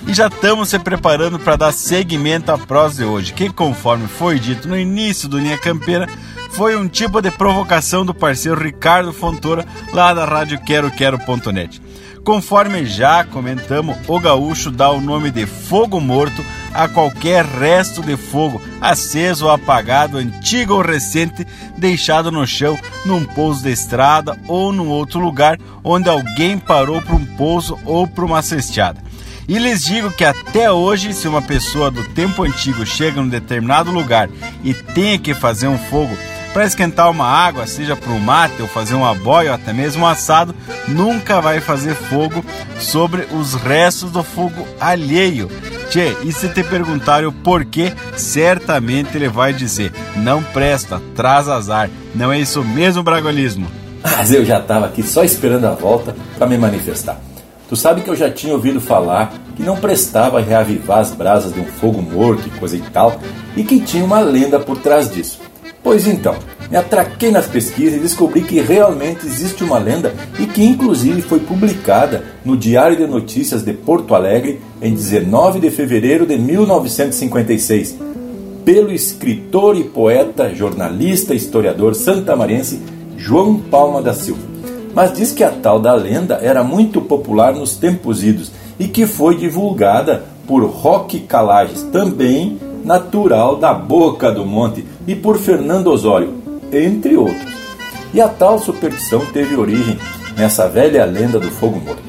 E 0.05 0.13
já 0.13 0.27
estamos 0.27 0.69
se 0.69 0.79
preparando 0.79 1.39
para 1.39 1.55
dar 1.55 1.71
seguimento 1.71 2.51
à 2.51 2.57
prosa 2.57 2.97
de 2.97 3.05
hoje, 3.05 3.33
que 3.33 3.49
conforme 3.49 4.07
foi 4.07 4.39
dito 4.39 4.67
no 4.67 4.77
início 4.77 5.29
do 5.29 5.37
Linha 5.37 5.57
Campeira, 5.57 6.07
foi 6.51 6.75
um 6.75 6.87
tipo 6.87 7.21
de 7.21 7.31
provocação 7.31 8.05
do 8.05 8.13
parceiro 8.13 8.59
Ricardo 8.59 9.13
Fontoura, 9.13 9.65
lá 9.93 10.13
da 10.13 10.25
rádio 10.25 10.59
Quero 10.65 10.91
Quero.net. 10.91 11.81
Conforme 12.27 12.85
já 12.85 13.23
comentamos, 13.23 13.95
o 14.05 14.19
gaúcho 14.19 14.69
dá 14.69 14.91
o 14.91 14.99
nome 14.99 15.31
de 15.31 15.45
fogo 15.45 15.97
morto 16.01 16.43
a 16.73 16.85
qualquer 16.85 17.45
resto 17.45 18.01
de 18.01 18.17
fogo, 18.17 18.61
aceso 18.81 19.45
ou 19.45 19.51
apagado, 19.51 20.17
antigo 20.17 20.73
ou 20.73 20.81
recente, 20.81 21.47
deixado 21.77 22.29
no 22.29 22.45
chão, 22.45 22.77
num 23.05 23.23
pouso 23.23 23.63
de 23.63 23.71
estrada 23.71 24.37
ou 24.45 24.73
num 24.73 24.89
outro 24.89 25.21
lugar 25.21 25.57
onde 25.81 26.09
alguém 26.09 26.59
parou 26.59 27.01
para 27.01 27.15
um 27.15 27.25
pouso 27.37 27.79
ou 27.85 28.05
para 28.05 28.25
uma 28.25 28.41
cesteada. 28.41 29.01
E 29.47 29.57
lhes 29.57 29.85
digo 29.85 30.11
que 30.11 30.25
até 30.25 30.69
hoje, 30.69 31.13
se 31.13 31.29
uma 31.29 31.41
pessoa 31.41 31.89
do 31.89 32.03
tempo 32.09 32.43
antigo 32.43 32.85
chega 32.85 33.21
num 33.21 33.29
determinado 33.29 33.89
lugar 33.89 34.29
e 34.65 34.73
tem 34.73 35.17
que 35.17 35.33
fazer 35.33 35.69
um 35.69 35.77
fogo, 35.77 36.13
para 36.53 36.65
esquentar 36.65 37.09
uma 37.11 37.25
água, 37.25 37.67
seja 37.67 37.95
para 37.95 38.11
o 38.11 38.19
mate 38.19 38.61
ou 38.61 38.67
fazer 38.67 38.95
uma 38.95 39.13
boia 39.13 39.49
ou 39.49 39.55
até 39.55 39.73
mesmo 39.73 40.03
um 40.03 40.07
assado, 40.07 40.55
nunca 40.87 41.39
vai 41.41 41.59
fazer 41.59 41.93
fogo 41.93 42.43
sobre 42.79 43.27
os 43.31 43.53
restos 43.53 44.11
do 44.11 44.23
fogo 44.23 44.67
alheio. 44.79 45.49
Tchê, 45.89 46.15
e 46.23 46.33
se 46.33 46.49
te 46.49 46.63
perguntarem 46.63 47.27
o 47.27 47.31
porquê, 47.31 47.93
certamente 48.15 49.15
ele 49.15 49.29
vai 49.29 49.53
dizer: 49.53 49.93
não 50.15 50.43
presta, 50.43 51.01
traz 51.15 51.47
azar. 51.47 51.89
Não 52.13 52.31
é 52.31 52.39
isso 52.39 52.63
mesmo, 52.63 53.03
Bragolismo? 53.03 53.67
Mas 54.03 54.31
eu 54.31 54.43
já 54.43 54.59
estava 54.59 54.85
aqui 54.85 55.03
só 55.03 55.23
esperando 55.23 55.65
a 55.65 55.71
volta 55.71 56.15
para 56.37 56.47
me 56.47 56.57
manifestar. 56.57 57.19
Tu 57.69 57.75
sabe 57.75 58.01
que 58.01 58.09
eu 58.09 58.15
já 58.15 58.29
tinha 58.29 58.53
ouvido 58.53 58.79
falar 58.79 59.33
que 59.55 59.63
não 59.63 59.75
prestava 59.75 60.39
reavivar 60.39 60.99
as 60.99 61.11
brasas 61.11 61.53
de 61.53 61.59
um 61.59 61.65
fogo 61.65 62.01
morto 62.01 62.47
e 62.47 62.59
coisa 62.59 62.77
e 62.77 62.81
tal, 62.81 63.19
e 63.55 63.63
que 63.63 63.79
tinha 63.79 64.05
uma 64.05 64.19
lenda 64.19 64.59
por 64.59 64.77
trás 64.77 65.09
disso. 65.09 65.39
Pois 65.87 66.05
então, 66.05 66.35
me 66.69 66.75
atraquei 66.75 67.31
nas 67.31 67.47
pesquisas 67.47 67.97
e 67.97 68.01
descobri 68.01 68.41
que 68.41 68.59
realmente 68.59 69.25
existe 69.25 69.63
uma 69.63 69.79
lenda 69.79 70.13
e 70.37 70.45
que 70.45 70.61
inclusive 70.61 71.21
foi 71.21 71.39
publicada 71.39 72.25
no 72.43 72.57
Diário 72.57 72.97
de 72.97 73.07
Notícias 73.07 73.63
de 73.63 73.71
Porto 73.71 74.13
Alegre 74.13 74.59
em 74.81 74.93
19 74.93 75.61
de 75.61 75.71
fevereiro 75.71 76.25
de 76.25 76.37
1956, 76.37 77.97
pelo 78.65 78.91
escritor 78.91 79.77
e 79.77 79.85
poeta, 79.85 80.53
jornalista 80.53 81.33
e 81.33 81.37
historiador 81.37 81.95
santamarense 81.95 82.81
João 83.15 83.57
Palma 83.57 84.01
da 84.01 84.13
Silva. 84.13 84.41
Mas 84.93 85.13
diz 85.13 85.31
que 85.31 85.41
a 85.45 85.51
tal 85.51 85.79
da 85.79 85.93
lenda 85.93 86.37
era 86.41 86.65
muito 86.65 86.99
popular 86.99 87.53
nos 87.53 87.77
tempos 87.77 88.25
idos 88.25 88.51
e 88.77 88.89
que 88.89 89.07
foi 89.07 89.37
divulgada 89.37 90.25
por 90.45 90.65
Roque 90.65 91.21
Calages, 91.21 91.83
também 91.83 92.59
natural 92.87 93.57
da 93.57 93.73
Boca 93.73 94.31
do 94.31 94.45
Monte, 94.45 94.85
e 95.07 95.15
por 95.15 95.39
Fernando 95.39 95.87
Osório, 95.87 96.35
entre 96.71 97.15
outros. 97.15 97.53
E 98.13 98.21
a 98.21 98.27
tal 98.27 98.59
superstição 98.59 99.25
teve 99.27 99.55
origem 99.55 99.97
nessa 100.35 100.67
velha 100.67 101.05
lenda 101.05 101.39
do 101.39 101.49
fogo 101.49 101.79
morto. 101.79 102.03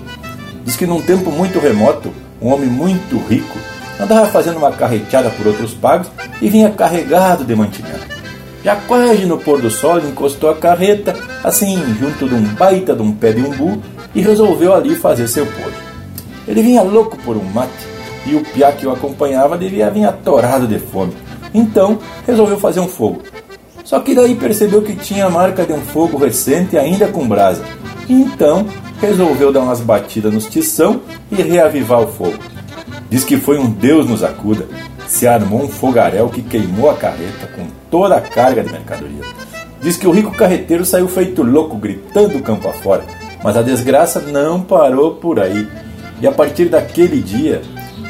Diz 0.64 0.76
que 0.76 0.86
num 0.86 1.00
tempo 1.00 1.30
muito 1.30 1.58
remoto, 1.58 2.12
um 2.42 2.52
homem 2.52 2.68
muito 2.68 3.16
rico 3.28 3.56
andava 3.98 4.28
fazendo 4.28 4.58
uma 4.58 4.70
carreteada 4.70 5.30
por 5.30 5.46
outros 5.46 5.74
pagos 5.74 6.08
e 6.40 6.48
vinha 6.48 6.70
carregado 6.70 7.44
de 7.44 7.54
mantimento. 7.54 8.06
Já 8.62 8.76
quase 8.76 9.24
no 9.24 9.38
pôr 9.38 9.60
do 9.60 9.70
sol, 9.70 9.98
encostou 9.98 10.50
a 10.50 10.56
carreta, 10.56 11.16
assim, 11.42 11.78
junto 11.98 12.28
de 12.28 12.34
um 12.34 12.42
baita 12.54 12.94
de 12.94 13.02
um 13.02 13.12
pé 13.12 13.32
de 13.32 13.40
umbu, 13.40 13.80
e 14.14 14.20
resolveu 14.20 14.74
ali 14.74 14.94
fazer 14.94 15.28
seu 15.28 15.46
pôr. 15.46 15.72
Ele 16.46 16.62
vinha 16.62 16.82
louco 16.82 17.16
por 17.18 17.36
um 17.36 17.44
mate, 17.44 17.86
e 18.26 18.34
o 18.34 18.44
piá 18.44 18.72
que 18.72 18.86
o 18.86 18.92
acompanhava 18.92 19.56
devia 19.56 19.90
vir 19.90 20.04
atorado 20.04 20.66
de 20.66 20.78
fome. 20.78 21.14
Então 21.52 21.98
resolveu 22.26 22.58
fazer 22.58 22.80
um 22.80 22.88
fogo. 22.88 23.22
Só 23.84 24.00
que 24.00 24.14
daí 24.14 24.34
percebeu 24.34 24.82
que 24.82 24.94
tinha 24.94 25.26
a 25.26 25.30
marca 25.30 25.64
de 25.64 25.72
um 25.72 25.80
fogo 25.80 26.18
recente 26.18 26.76
ainda 26.76 27.08
com 27.08 27.26
brasa. 27.26 27.62
Então 28.08 28.66
resolveu 29.00 29.52
dar 29.52 29.60
umas 29.60 29.80
batidas 29.80 30.32
nos 30.32 30.46
tição 30.46 31.00
e 31.30 31.36
reavivar 31.36 32.00
o 32.00 32.08
fogo. 32.08 32.38
Diz 33.08 33.24
que 33.24 33.38
foi 33.38 33.58
um 33.58 33.70
Deus 33.70 34.06
nos 34.06 34.22
acuda. 34.22 34.66
Se 35.06 35.26
armou 35.26 35.62
um 35.62 35.68
fogaréu 35.68 36.28
que 36.28 36.42
queimou 36.42 36.90
a 36.90 36.94
carreta 36.94 37.46
com 37.56 37.66
toda 37.90 38.16
a 38.16 38.20
carga 38.20 38.62
de 38.62 38.70
mercadoria. 38.70 39.22
Diz 39.80 39.96
que 39.96 40.06
o 40.06 40.10
rico 40.10 40.32
carreteiro 40.32 40.84
saiu 40.84 41.08
feito 41.08 41.42
louco, 41.42 41.76
gritando 41.76 42.36
o 42.36 42.42
campo 42.42 42.68
afora. 42.68 43.04
Mas 43.42 43.56
a 43.56 43.62
desgraça 43.62 44.20
não 44.20 44.60
parou 44.60 45.14
por 45.14 45.40
aí. 45.40 45.66
E 46.20 46.26
a 46.26 46.32
partir 46.32 46.66
daquele 46.66 47.22
dia, 47.22 47.62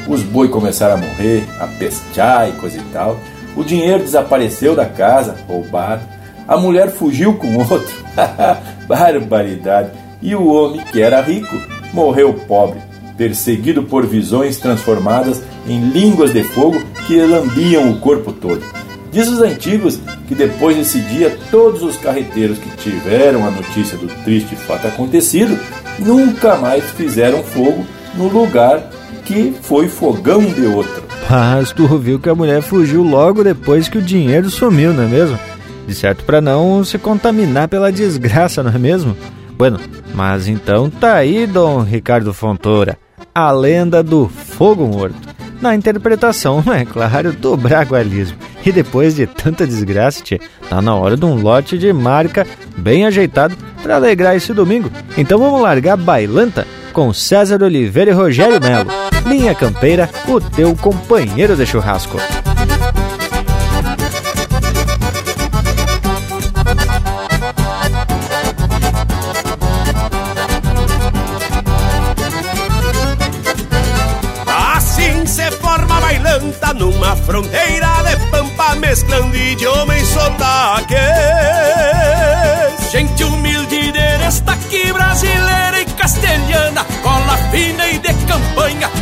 os 0.07 0.23
boi 0.23 0.49
começaram 0.49 0.95
a 0.95 0.97
morrer, 0.97 1.43
a 1.59 1.67
pestear 1.67 2.49
e 2.49 2.53
coisa 2.53 2.77
e 2.77 2.83
tal. 2.91 3.19
O 3.55 3.63
dinheiro 3.63 4.03
desapareceu 4.03 4.75
da 4.75 4.85
casa, 4.85 5.35
roubado. 5.47 6.01
A 6.47 6.57
mulher 6.57 6.89
fugiu 6.91 7.35
com 7.35 7.57
outro. 7.57 7.95
Barbaridade. 8.87 9.91
E 10.21 10.35
o 10.35 10.47
homem, 10.47 10.81
que 10.91 11.01
era 11.01 11.21
rico, 11.21 11.55
morreu 11.93 12.33
pobre, 12.33 12.79
perseguido 13.17 13.83
por 13.83 14.05
visões 14.05 14.57
transformadas 14.57 15.41
em 15.67 15.89
línguas 15.89 16.33
de 16.33 16.43
fogo 16.43 16.81
que 17.07 17.21
lambiam 17.21 17.91
o 17.91 17.99
corpo 17.99 18.31
todo. 18.31 18.63
Diz 19.11 19.27
os 19.27 19.41
antigos 19.41 19.99
que 20.27 20.35
depois 20.35 20.77
desse 20.77 20.99
dia, 21.01 21.35
todos 21.49 21.81
os 21.81 21.97
carreteiros 21.97 22.59
que 22.59 22.69
tiveram 22.77 23.45
a 23.45 23.51
notícia 23.51 23.97
do 23.97 24.07
triste 24.23 24.55
fato 24.55 24.87
acontecido 24.87 25.59
nunca 25.97 26.55
mais 26.55 26.83
fizeram 26.91 27.43
fogo 27.43 27.85
no 28.15 28.27
lugar 28.27 28.89
que 29.29 29.53
foi 29.61 29.87
fogão 29.87 30.43
de 30.43 30.65
outro. 30.65 31.03
Mas 31.29 31.71
tu 31.71 31.85
viu 31.99 32.17
que 32.17 32.29
a 32.29 32.33
mulher 32.33 32.63
fugiu 32.63 33.03
logo 33.03 33.43
depois 33.43 33.87
que 33.87 33.99
o 33.99 34.01
dinheiro 34.01 34.49
sumiu, 34.49 34.91
não 34.91 35.03
é 35.03 35.07
mesmo? 35.07 35.37
De 35.85 35.93
certo 35.93 36.23
para 36.23 36.41
não 36.41 36.83
se 36.83 36.97
contaminar 36.97 37.67
pela 37.67 37.91
desgraça, 37.91 38.63
não 38.63 38.71
é 38.71 38.79
mesmo? 38.79 39.15
Bueno, 39.55 39.79
mas 40.15 40.47
então 40.47 40.89
tá 40.89 41.13
aí, 41.13 41.45
Dom 41.45 41.83
Ricardo 41.83 42.33
Fontoura, 42.33 42.97
a 43.33 43.51
lenda 43.51 44.01
do 44.01 44.27
fogo 44.27 44.87
morto. 44.87 45.29
Na 45.61 45.75
interpretação, 45.75 46.63
é 46.73 46.83
claro, 46.83 47.31
do 47.31 47.55
bragualismo. 47.55 48.37
E 48.65 48.71
depois 48.71 49.15
de 49.15 49.27
tanta 49.27 49.67
desgraça, 49.67 50.23
tchê, 50.23 50.41
tá 50.67 50.81
na 50.81 50.95
hora 50.95 51.15
de 51.15 51.25
um 51.25 51.39
lote 51.39 51.77
de 51.77 51.93
marca 51.93 52.47
bem 52.75 53.05
ajeitado 53.05 53.55
para 53.83 53.95
alegrar 53.95 54.35
esse 54.35 54.53
domingo. 54.55 54.89
Então 55.15 55.37
vamos 55.37 55.61
largar 55.61 55.97
bailanta 55.97 56.65
com 56.93 57.13
César 57.13 57.63
Oliveira 57.63 58.11
e 58.11 58.13
Rogério 58.13 58.59
Melo. 58.61 58.89
Linha 59.25 59.53
Campeira, 59.53 60.09
o 60.27 60.39
teu 60.39 60.75
companheiro 60.75 61.55
de 61.55 61.65
churrasco. 61.65 62.17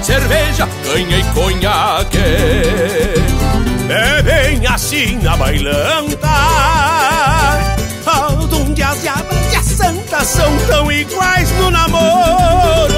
Cerveja, 0.04 0.68
canha 0.84 1.18
e 1.18 1.24
conhaque. 1.34 2.18
É 3.90 4.22
bem 4.22 4.68
assim 4.68 5.26
a 5.26 5.38
bailanta, 5.38 6.28
onde 8.52 8.84
as 8.84 9.02
diabas 9.02 9.54
e 9.54 9.56
as 9.56 9.66
santas 9.66 10.28
são 10.28 10.58
tão 10.68 10.92
iguais 10.92 11.50
no 11.52 11.72
namoro. 11.72 12.98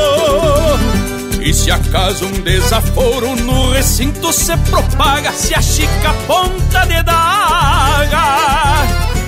E 1.41 1.53
se 1.53 1.71
acaso 1.71 2.25
um 2.25 2.41
desaforo 2.41 3.35
no 3.35 3.71
recinto 3.71 4.33
se 4.33 4.55
propaga, 4.57 5.31
se 5.31 5.53
achica 5.53 6.09
a 6.09 6.13
ponta 6.27 6.85
de 6.85 7.01
daga 7.03 8.69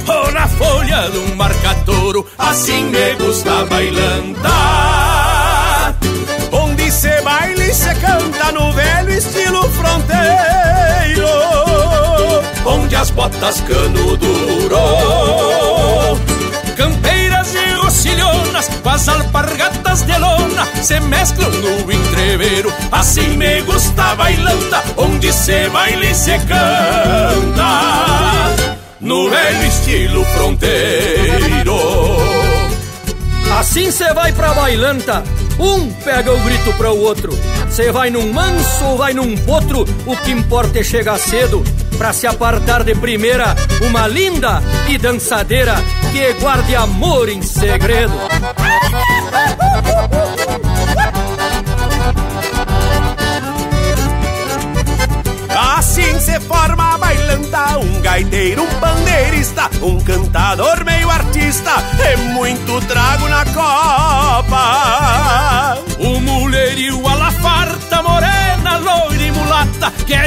ou 0.07 0.31
na 0.31 0.47
folha 0.47 1.09
de 1.09 1.17
um 1.17 1.35
marcadouro, 1.35 2.25
assim 2.37 2.85
me 2.85 3.15
gusta 3.15 3.65
bailanta. 3.65 5.10
No 8.51 8.71
velho 8.73 9.09
estilo 9.11 9.63
fronteiro, 9.69 11.27
onde 12.65 12.95
as 12.95 13.09
botas 13.11 13.61
cano 13.61 14.17
duro, 14.17 14.77
campeiras 16.75 17.53
e 17.55 17.73
rocilhonas, 17.81 18.69
com 18.81 18.89
as 18.89 19.07
alpargatas 19.07 20.03
de 20.03 20.17
lona, 20.17 20.67
se 20.81 20.99
mesclam 20.99 21.49
no 21.49 21.91
entreveiro, 21.91 22.73
assim 22.91 23.37
me 23.37 23.61
gusta 23.61 24.15
bailanta, 24.15 24.83
onde 24.97 25.31
se 25.33 25.69
baila 25.69 26.05
e 26.05 26.15
se 26.15 26.37
canta. 26.39 28.01
No 28.99 29.29
velho 29.29 29.65
estilo 29.65 30.23
fronteiro. 30.25 31.75
Assim 33.59 33.91
cê 33.91 34.13
vai 34.13 34.31
pra 34.31 34.53
bailanta, 34.53 35.23
um 35.61 35.91
pega 36.03 36.33
o 36.33 36.39
grito 36.39 36.73
para 36.73 36.91
o 36.91 36.99
outro. 36.99 37.31
Cê 37.69 37.91
vai 37.91 38.09
num 38.09 38.33
manso 38.33 38.83
ou 38.85 38.97
vai 38.97 39.13
num 39.13 39.37
potro, 39.37 39.85
o 40.05 40.17
que 40.17 40.31
importa 40.31 40.79
é 40.79 40.83
chegar 40.83 41.19
cedo. 41.19 41.63
Pra 41.97 42.11
se 42.11 42.25
apartar 42.25 42.83
de 42.83 42.95
primeira, 42.95 43.55
uma 43.81 44.07
linda 44.07 44.61
e 44.89 44.97
dançadeira 44.97 45.75
que 46.11 46.33
guarde 46.41 46.75
amor 46.75 47.29
em 47.29 47.41
segredo. 47.43 48.13
Assim 55.77 56.19
se 56.19 56.39
forma 56.41 56.95
a 56.95 56.97
bailanta, 56.97 57.77
um 57.77 58.01
gaiteiro, 58.01 58.63
um 58.63 58.79
bandeirista, 58.79 59.69
um 59.81 59.99
cantador 59.99 60.83
meio 60.83 61.09
artista, 61.09 61.71
é 61.99 62.17
muito 62.17 62.81
trago 62.87 63.27
na 63.27 63.45
copa. 63.45 64.00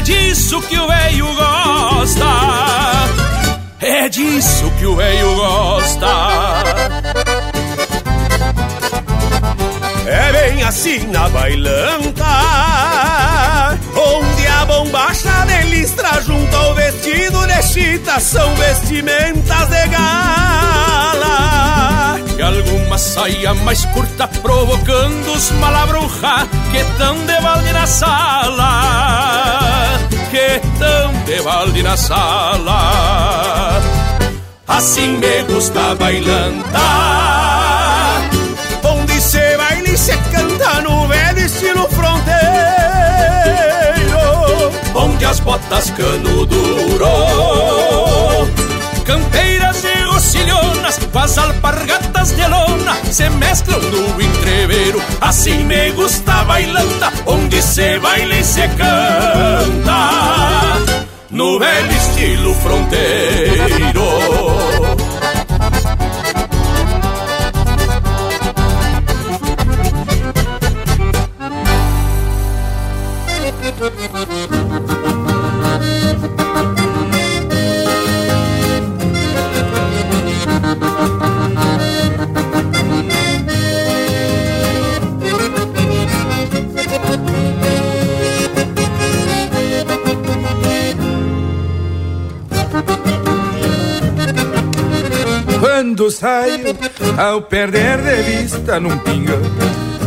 Disso 0.04 0.60
que 0.62 0.78
o 0.78 0.86
veio 0.86 1.26
gosta. 1.34 2.24
É 3.80 4.08
disso 4.08 4.70
que 4.78 4.86
o 4.86 4.94
veio 4.94 5.34
gosta. 5.34 6.06
É 10.06 10.32
bem 10.32 10.62
assim 10.62 11.06
na 11.08 11.28
bailanta 11.30 12.24
Onde 13.96 14.46
a 14.46 14.64
bombacha 14.66 15.46
de 15.46 15.62
listra 15.70 16.20
junto 16.20 16.54
ao 16.54 16.74
vestido 16.74 17.46
de 17.46 17.62
chita 17.62 18.20
São 18.20 18.54
vestimentas 18.54 19.68
de 19.68 19.88
gala 19.88 21.26
E 22.38 22.42
alguma 22.42 22.98
saia 22.98 23.54
mais 23.54 23.86
curta 23.86 24.28
provocando 24.28 25.32
os 25.32 25.50
malabruja 25.52 26.46
Que 26.70 26.84
tão 26.98 27.16
de 27.24 27.40
balde 27.40 27.72
na 27.72 27.86
sala 27.86 29.13
balde 31.44 31.82
na 31.82 31.96
sala. 31.96 33.80
Assim 34.66 35.18
me 35.18 35.42
gusta 35.42 35.94
bailanta 35.94 36.80
Onde 38.82 39.20
se 39.20 39.56
baila 39.58 39.88
e 39.88 39.98
se 39.98 40.16
canta 40.32 40.80
no 40.80 41.06
velho 41.06 41.38
estilo 41.38 41.86
fronteiro. 41.90 42.34
Onde 44.94 45.24
as 45.26 45.38
botas 45.40 45.90
cano 45.90 46.46
duro. 46.46 47.06
Campeiras 49.04 49.84
e 49.84 50.02
rocilhonas 50.04 50.98
Com 51.12 51.18
as 51.18 51.36
alpargatas 51.36 52.34
de 52.34 52.46
lona 52.48 52.96
Se 53.12 53.28
mesclam 53.28 53.80
no 53.80 54.18
entreveiro. 54.20 55.02
Assim 55.20 55.62
me 55.64 55.90
gusta 55.92 56.42
bailanta 56.44 57.12
Onde 57.26 57.60
se 57.60 57.98
baila 57.98 58.34
e 58.34 58.42
se 58.42 58.66
canta 58.68 60.04
No 61.34 61.58
velho 61.58 61.90
estilo 61.90 62.54
fronteiro 62.54 64.13
Quando 96.04 96.10
saio, 96.10 96.76
ao 97.16 97.40
perder 97.40 97.96
de 97.96 98.42
vista 98.42 98.78
num 98.78 98.98
pinga, 98.98 99.38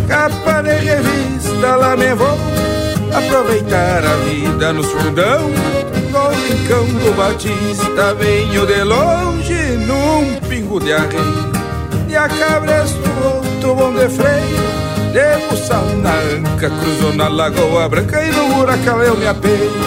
capa 0.07 0.61
de 0.61 0.74
revista, 0.74 1.76
lá 1.76 1.98
me 1.98 2.14
vou 2.14 2.38
aproveitar 3.11 4.06
a 4.06 4.15
vida 4.18 4.74
no 4.74 4.84
fundão 4.84 5.49
no 6.11 6.30
rincão 6.30 6.86
do 6.86 7.15
Batista. 7.18 8.14
Venho 8.14 8.68
de 8.68 8.84
longe 8.84 9.56
num 9.88 10.40
pingo 10.48 10.80
de 10.80 10.94
arreio, 10.94 11.52
e 12.07 12.15
a 12.15 12.30
cabresto 12.30 13.02
outro 13.26 13.74
bom 13.74 13.94
de 13.94 14.07
freio. 14.07 14.78
De 15.14 15.48
buçal 15.49 15.84
na 16.03 16.14
anca, 16.14 16.69
cruzou 16.69 17.14
na 17.14 17.28
Lagoa 17.28 17.90
Branca 17.90 18.24
e 18.24 18.30
no 18.30 18.60
huracão 18.60 19.02
eu 19.02 19.18
me 19.18 19.26
apeio. 19.26 19.86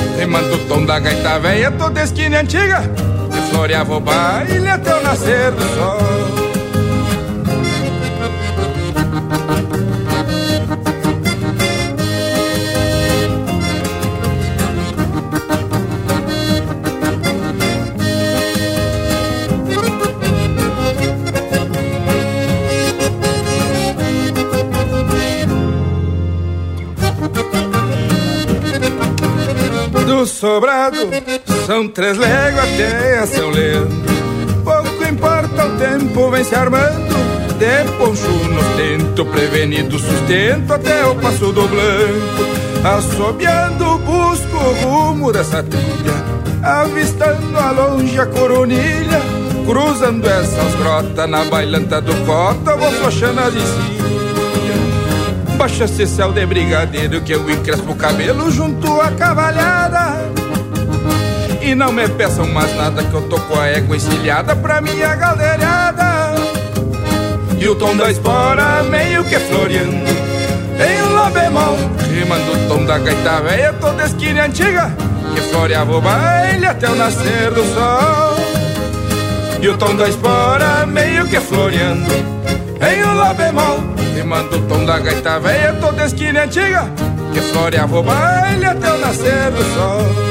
Rimando 0.17 0.55
o 0.55 0.59
tom 0.67 0.85
da 0.85 0.99
gaita 0.99 1.39
velha 1.39 1.71
toda 1.71 2.03
esquina 2.03 2.39
antiga 2.41 2.81
Que 3.31 3.41
floreava 3.49 3.95
o 3.95 3.99
baile 3.99 4.67
até 4.67 4.95
o 4.95 5.03
nascer 5.03 5.51
do 5.51 5.63
sol. 5.75 6.30
Três 31.91 32.17
léguas 32.17 32.63
até 32.63 33.19
a 33.19 33.27
São 33.27 33.49
Leandro 33.49 34.01
Pouco 34.63 35.03
importa 35.03 35.65
o 35.65 35.77
tempo 35.77 36.29
vem 36.29 36.43
se 36.43 36.55
armando. 36.55 37.15
De 37.57 37.91
poncho 37.97 38.27
no 38.27 38.63
tento 38.75 39.25
Prevenido 39.25 39.99
sustento 39.99 40.71
até 40.73 41.05
o 41.05 41.15
passo 41.15 41.51
do 41.51 41.67
blanco. 41.67 42.51
Assobiando 42.83 43.97
busco 43.99 44.57
o 44.57 44.73
rumo 44.85 45.31
dessa 45.31 45.63
trilha. 45.63 46.13
Avistando 46.63 47.57
a 47.57 47.71
longe 47.71 48.19
a 48.19 48.25
coronilha. 48.25 49.19
Cruzando 49.65 50.27
essas 50.27 50.75
grotas 50.75 51.29
na 51.29 51.45
bailanta 51.45 52.01
do 52.01 52.13
cota 52.25 52.75
Vou 52.75 52.91
flochando 52.93 53.41
as 53.41 53.53
cima 53.53 54.01
Baixa 55.55 55.85
esse 55.85 56.07
céu 56.07 56.31
de 56.31 56.43
brigadeiro 56.47 57.21
que 57.21 57.33
eu 57.33 57.47
encrespo 57.47 57.91
o 57.91 57.95
cabelo 57.95 58.49
junto 58.49 58.99
à 58.99 59.11
cavalhada. 59.11 60.40
E 61.61 61.75
não 61.75 61.91
me 61.91 62.07
peçam 62.09 62.47
mais 62.47 62.75
nada 62.75 63.03
que 63.03 63.13
eu 63.13 63.21
tô 63.29 63.39
com 63.39 63.59
a 63.59 63.67
égua 63.67 63.95
encilhada 63.95 64.55
pra 64.55 64.81
minha 64.81 65.15
galeriada. 65.15 66.35
E 67.59 67.67
o 67.67 67.75
tom 67.75 67.95
da 67.95 68.09
espora 68.09 68.83
meio 68.83 69.23
que 69.23 69.37
floreando 69.39 70.09
em 70.79 71.13
lá 71.13 71.29
bemol, 71.29 71.77
rimando 72.11 72.51
o 72.51 72.67
tom 72.67 72.85
da 72.85 72.97
gaita 72.97 73.41
velha 73.41 73.73
toda 73.73 74.03
esquina 74.03 74.45
antiga 74.45 74.91
que 75.35 75.41
floreava 75.41 75.95
o 75.95 76.01
baile 76.01 76.65
até 76.65 76.89
o 76.89 76.95
nascer 76.95 77.51
do 77.51 77.63
sol. 77.73 78.35
E 79.61 79.69
o 79.69 79.77
tom 79.77 79.95
da 79.95 80.09
espora 80.09 80.87
meio 80.87 81.27
que 81.27 81.39
floreando 81.39 82.11
em 82.81 83.03
lá 83.03 83.31
bemol 83.31 83.77
Rimando 84.15 84.57
o 84.57 84.61
tom 84.61 84.83
da 84.85 84.97
gaita 84.97 85.39
velha 85.39 85.73
toda 85.79 86.03
esquina 86.03 86.45
antiga 86.45 86.91
Que 87.31 87.41
floreava 87.41 87.99
o 87.99 88.01
baile 88.01 88.65
até 88.65 88.91
o 88.91 88.97
nascer 88.97 89.51
do 89.51 89.63
sol 89.75 90.30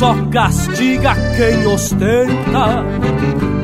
Só 0.00 0.16
castiga 0.30 1.14
quem 1.36 1.66
ostenta. 1.66 2.82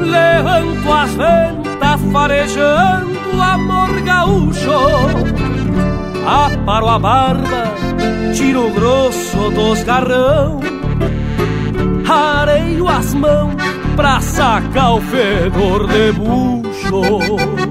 Levanto 0.01 0.93
as 0.93 1.15
ventas 1.15 2.13
farejando 2.13 3.41
amor 3.41 4.01
gaúcho. 4.03 4.71
Aparo 6.27 6.89
a 6.89 6.99
barba, 6.99 7.73
tiro 8.35 8.71
grosso 8.73 9.51
dos 9.51 9.83
garrão. 9.83 10.61
Areio 12.07 12.87
as 12.87 13.15
mãos 13.15 13.55
pra 13.97 14.21
sacar 14.21 14.97
o 14.97 15.01
fedor 15.01 15.87
de 15.87 16.13
bucho. 16.13 17.66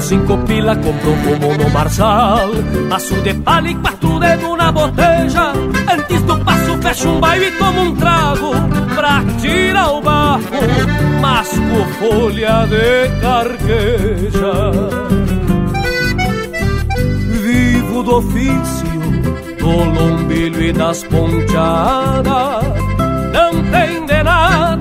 Cinco 0.00 0.38
pila 0.46 0.76
comprou 0.76 1.16
como 1.16 1.54
no 1.56 1.70
Marsal 1.70 2.50
Passo 2.88 3.14
de 3.20 3.34
palha 3.34 3.68
e 3.68 3.74
quatro 3.74 4.18
dedos 4.20 4.56
na 4.56 4.72
boteja 4.72 5.52
Antes 5.92 6.22
do 6.22 6.38
passo 6.44 6.78
fecha 6.80 7.08
um 7.08 7.20
baile 7.20 7.46
e 7.46 7.50
toma 7.52 7.80
um 7.80 7.96
trago. 7.96 8.50
Pra 8.94 9.22
tirar 9.40 9.92
o 9.92 10.00
bafo 10.00 10.54
Masco 11.20 11.84
folha 11.98 12.66
de 12.66 13.20
carqueja. 13.20 14.52
Vivo 17.42 18.02
do 18.02 18.16
ofício 18.16 18.88
Do 19.58 19.84
lombilho 19.84 20.62
e 20.62 20.72
das 20.72 21.02
ponteadas 21.04 22.64
Não 23.32 23.62
tem 23.70 24.06
de 24.06 24.22
nada 24.22 24.77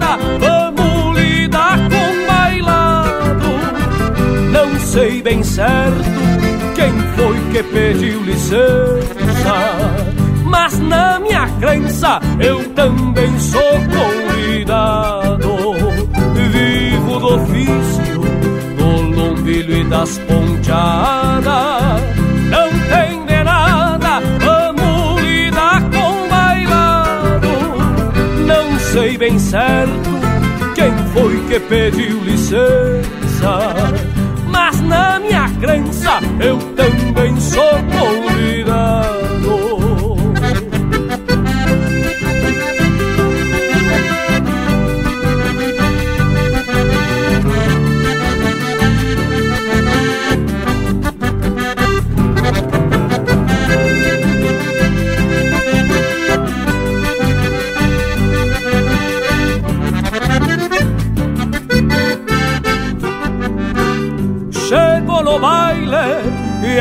sei 4.98 5.22
bem 5.22 5.44
certo 5.44 6.20
quem 6.76 6.92
foi 7.16 7.40
que 7.52 7.62
pediu 7.72 8.20
licença. 8.24 9.56
Mas 10.44 10.80
na 10.80 11.20
minha 11.20 11.48
crença 11.60 12.20
eu 12.40 12.68
também 12.74 13.40
sou 13.40 13.62
convidado. 13.96 15.56
Vivo 16.52 17.20
do 17.20 17.36
ofício, 17.36 18.22
do 18.76 19.02
lombilho 19.16 19.78
e 19.78 19.84
das 19.84 20.18
ponteadas. 20.18 22.02
Não 22.50 22.70
tem 22.90 23.24
de 23.24 23.44
nada, 23.44 24.20
vamos 24.40 25.22
lidar 25.22 25.84
com 25.92 26.28
bailado. 26.28 27.50
Não 28.48 28.80
sei 28.80 29.16
bem 29.16 29.38
certo 29.38 30.10
quem 30.74 30.92
foi 31.14 31.40
que 31.48 31.60
pediu 31.60 32.20
licença 32.24 34.07
eu 36.40 36.77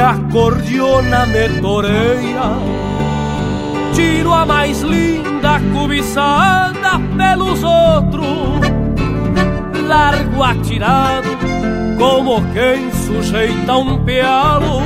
a 0.06 0.14
cordiona 0.30 1.26
me 1.26 1.48
toreia. 1.60 2.48
Tiro 3.92 4.32
a 4.32 4.46
mais 4.46 4.82
linda 4.82 5.60
cobiçada 5.72 7.00
pelos 7.16 7.62
outros, 7.64 8.60
largo 9.88 10.42
atirado 10.44 11.28
como 11.98 12.40
quem 12.52 12.92
sujeita 12.92 13.76
um 13.76 14.04
pealo 14.04 14.80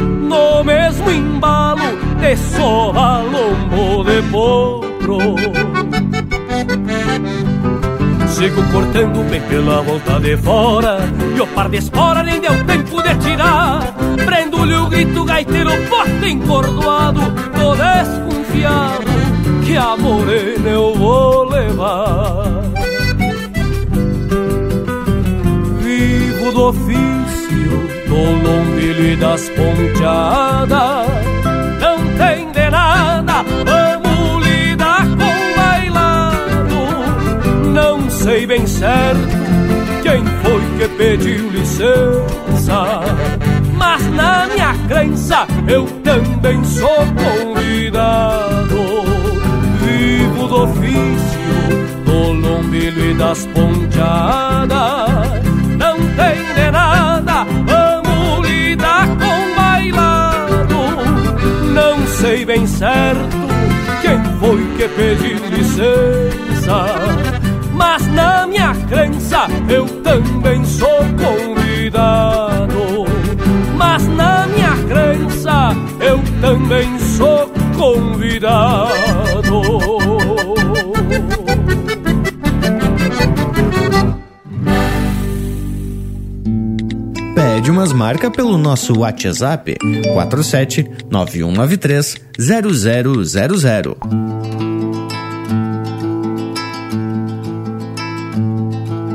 no 0.00 0.64
mesmo 0.64 1.10
embalo 1.10 1.82
de 2.20 2.36
sovalombo 2.36 4.04
de 4.04 4.22
potro. 4.30 5.18
Sigo 8.28 8.62
cortando 8.72 9.28
bem 9.30 9.40
pela 9.42 9.80
volta 9.80 10.18
de 10.18 10.36
fora 10.36 10.98
E 11.36 11.40
o 11.40 11.46
par 11.46 11.68
de 11.68 11.76
espora 11.76 12.20
nem 12.24 12.40
deu 12.40 12.64
tempo 12.64 13.00
de 13.00 13.14
tirar 13.18 13.94
O 14.72 14.86
grito 14.88 15.24
gaiteiro 15.24 15.70
forte 15.88 16.28
encordoado 16.28 17.20
Tô 17.58 17.74
desconfiado 17.74 19.14
que 19.64 19.76
a 19.76 19.96
morena 19.96 20.68
eu 20.68 20.94
vou 20.94 21.44
levar. 21.48 22.62
Vivo 25.80 26.52
do 26.52 26.62
ofício, 26.68 27.88
do 28.06 28.46
lombilho 28.46 29.12
e 29.12 29.16
das 29.16 29.48
ponteadas. 29.50 31.08
Não 31.80 31.98
tem 32.18 32.52
de 32.52 32.70
nada, 32.70 33.42
vamos 33.64 34.46
lidar 34.46 35.06
com 35.08 35.56
bailado. 35.56 36.26
Certo 38.66 39.44
quem 40.02 40.24
foi 40.24 40.62
que 40.78 40.88
pediu 40.96 41.50
licença. 41.50 43.00
Mas 43.76 44.02
na 44.12 44.46
minha 44.46 44.74
crença 44.88 45.46
eu 45.66 45.86
também 46.02 46.62
sou 46.64 47.04
convidado. 47.14 49.04
Vivo 49.80 50.48
do 50.48 50.62
ofício, 50.64 52.04
do 52.04 52.32
lombilho 52.32 53.10
e 53.10 53.14
das 53.14 53.46
ponteadas. 53.46 54.74
Não 55.78 55.96
tem 55.96 56.54
de 56.54 56.70
nada, 56.70 57.46
vamos 57.66 58.48
lidar 58.48 59.06
com 59.08 59.54
bailado. 59.56 60.74
Não 61.72 62.06
sei 62.06 62.44
bem 62.44 62.66
certo 62.66 63.44
quem 64.02 64.22
foi 64.38 64.66
que 64.76 64.88
pediu 64.88 65.38
licença. 65.48 66.86
Mas 67.72 68.06
na 68.08 68.46
minha 68.46 68.74
crença 68.88 69.46
eu 69.68 69.86
também 70.02 70.64
sou 70.64 70.88
convidado. 70.88 71.43
Também 76.44 76.98
sou 76.98 77.50
convidado. 77.74 78.92
Pede 87.34 87.70
umas 87.70 87.94
marcas 87.94 88.30
pelo 88.30 88.58
nosso 88.58 88.98
WhatsApp 88.98 89.74
47 90.12 90.86
9193 91.10 92.16
0000. 92.38 93.96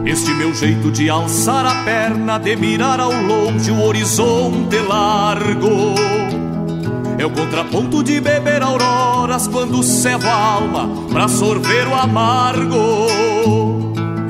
Este 0.04 0.32
meu 0.32 0.56
jeito 0.56 0.90
de 0.92 1.12
alçar 1.12 1.64
a 1.68 1.84
perna, 1.84 2.40
de 2.40 2.56
mirar 2.56 3.00
ao 3.00 3.14
longe 3.14 3.70
o 3.70 3.84
horizonte 3.84 4.78
largo. 4.80 6.19
É 7.20 7.26
o 7.26 7.30
contraponto 7.30 8.02
de 8.02 8.22
beber 8.22 8.62
auroras 8.62 9.46
quando 9.46 9.84
cevo 9.84 10.26
a 10.26 10.34
alma 10.34 10.90
pra 11.10 11.28
sorver 11.28 11.86
o 11.86 11.94
amargo. 11.94 13.08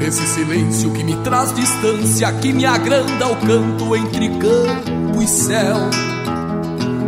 Esse 0.01 0.25
silêncio 0.25 0.91
que 0.91 1.03
me 1.03 1.15
traz 1.17 1.53
distância, 1.53 2.31
que 2.33 2.51
me 2.51 2.65
agranda 2.65 3.27
o 3.27 3.35
canto 3.35 3.95
entre 3.95 4.29
campo 4.29 5.21
e 5.21 5.27
céu. 5.27 5.77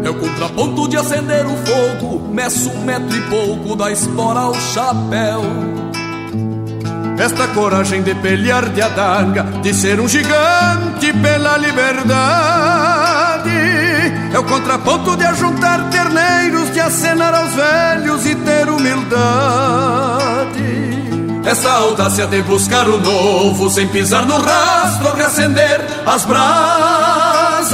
É 0.03 0.09
o 0.11 0.13
contraponto 0.13 0.87
de 0.87 0.97
acender 0.97 1.47
o 1.47 1.57
fogo, 1.65 2.31
meço 2.31 2.69
um 2.69 2.85
metro 2.85 3.17
e 3.17 3.21
pouco 3.21 3.75
da 3.75 3.91
espora 3.91 4.41
ao 4.41 4.53
chapéu. 4.53 5.41
Esta 7.17 7.47
coragem 7.55 8.03
de 8.03 8.13
pelear 8.13 8.69
de 8.69 8.83
adaga, 8.83 9.45
de 9.63 9.73
ser 9.73 9.99
um 9.99 10.07
gigante 10.07 11.11
pela 11.23 11.57
liberdade. 11.57 13.00
É 14.33 14.39
o 14.39 14.43
contraponto 14.43 15.17
de 15.17 15.25
ajuntar 15.25 15.89
terneiros, 15.89 16.71
de 16.71 16.79
acenar 16.79 17.33
aos 17.33 17.53
velhos 17.53 18.25
e 18.25 18.35
ter 18.35 18.69
humildade. 18.69 19.11
Essa 21.43 21.69
audácia 21.71 22.27
de 22.27 22.41
buscar 22.43 22.87
o 22.87 22.97
novo, 22.97 23.69
sem 23.69 23.87
pisar 23.87 24.25
no 24.25 24.39
rastro, 24.39 25.13
reacender 25.15 25.85
as 26.05 26.23
brasas. 26.23 27.71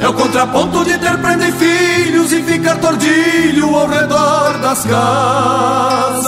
É 0.00 0.08
o 0.08 0.14
contraponto 0.14 0.84
de 0.84 0.96
ter 0.98 1.18
prenda 1.18 1.48
e 1.48 1.52
filhos 1.52 2.32
e 2.32 2.42
ficar 2.42 2.76
tordilho 2.76 3.74
ao 3.74 3.88
redor 3.88 4.58
das 4.58 4.84
casas. 4.84 6.26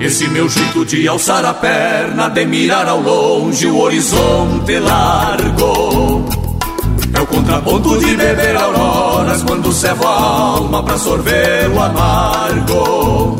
Esse 0.00 0.26
meu 0.28 0.48
jeito 0.48 0.82
de 0.86 1.06
alçar 1.06 1.44
a 1.44 1.52
perna, 1.52 2.30
de 2.30 2.46
mirar 2.46 2.88
ao 2.88 3.02
longe 3.02 3.66
o 3.66 3.80
horizonte 3.80 4.78
largo. 4.78 6.24
É 7.12 7.20
o 7.20 7.26
contraponto 7.26 7.98
de 7.98 8.16
beber 8.16 8.56
auroras 8.56 9.42
quando 9.42 9.70
cevo 9.70 10.06
a 10.06 10.10
alma 10.10 10.82
pra 10.82 10.96
sorver 10.96 11.68
o 11.70 11.78
amargo. 11.78 13.36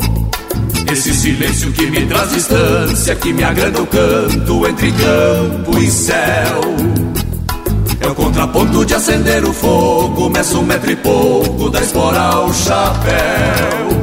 Esse 0.91 1.11
silêncio 1.15 1.71
que 1.71 1.89
me 1.89 2.05
traz 2.05 2.29
distância, 2.31 3.15
que 3.15 3.33
me 3.33 3.43
agranda 3.43 3.81
o 3.81 3.87
canto 3.87 4.67
entre 4.67 4.91
campo 4.91 5.79
e 5.79 5.89
céu. 5.89 6.61
É 8.01 8.07
o 8.07 8.13
contraponto 8.13 8.85
de 8.85 8.93
acender 8.93 9.43
o 9.45 9.51
fogo, 9.51 10.29
meço 10.29 10.59
um 10.59 10.63
metro 10.63 10.91
e 10.91 10.95
pouco 10.95 11.71
da 11.71 11.81
espora 11.81 12.19
ao 12.19 12.53
chapéu. 12.53 14.00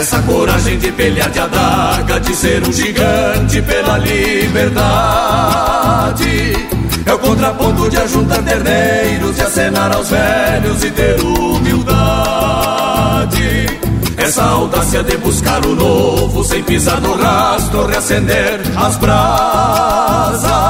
Essa 0.00 0.20
coragem 0.22 0.78
de 0.78 0.90
pelear 0.92 1.28
de 1.28 1.40
adaga, 1.40 2.18
de 2.20 2.34
ser 2.34 2.66
um 2.66 2.72
gigante 2.72 3.60
pela 3.60 3.98
liberdade. 3.98 4.72
É 7.04 7.12
o 7.12 7.18
contraponto 7.18 7.90
de 7.90 7.98
ajuntar 7.98 8.42
terneiros 8.42 9.36
e 9.36 9.42
acenar 9.42 9.94
aos 9.94 10.08
velhos 10.08 10.82
e 10.84 10.90
ter 10.90 11.20
humildade. 11.20 12.56
Essa 14.16 14.42
audácia 14.42 15.02
de 15.02 15.18
buscar 15.18 15.66
o 15.66 15.76
novo, 15.76 16.44
sem 16.44 16.62
pisar 16.62 16.98
no 17.02 17.14
rastro, 17.16 17.86
reacender 17.86 18.58
as 18.78 18.96
brasas. 18.96 20.69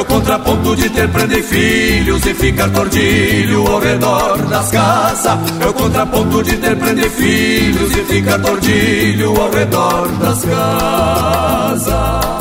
O 0.00 0.04
contraponto 0.06 0.74
de 0.76 0.88
ter 0.88 1.08
prenda 1.10 1.38
e 1.38 1.42
filhos 1.42 2.24
e 2.24 2.32
ficar 2.32 2.70
tordilho 2.70 3.66
ao 3.66 3.78
redor 3.80 4.38
das 4.46 4.70
casas. 4.70 5.38
É 5.60 5.66
o 5.66 5.74
contraponto 5.74 6.42
de 6.42 6.56
ter 6.56 6.74
prenda 6.74 7.02
e 7.06 7.10
filhos 7.10 7.94
e 7.94 8.04
ficar 8.04 8.38
tordilho 8.38 9.38
ao 9.38 9.50
redor 9.50 10.08
das 10.18 10.42
casas. 10.42 12.39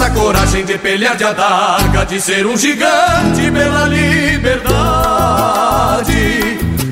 Essa 0.00 0.10
coragem 0.12 0.64
de 0.64 0.78
pelear 0.78 1.14
de 1.14 1.24
adaga, 1.24 2.06
de 2.06 2.18
ser 2.18 2.46
um 2.46 2.56
gigante 2.56 3.50
pela 3.52 3.84
liberdade. 3.86 4.88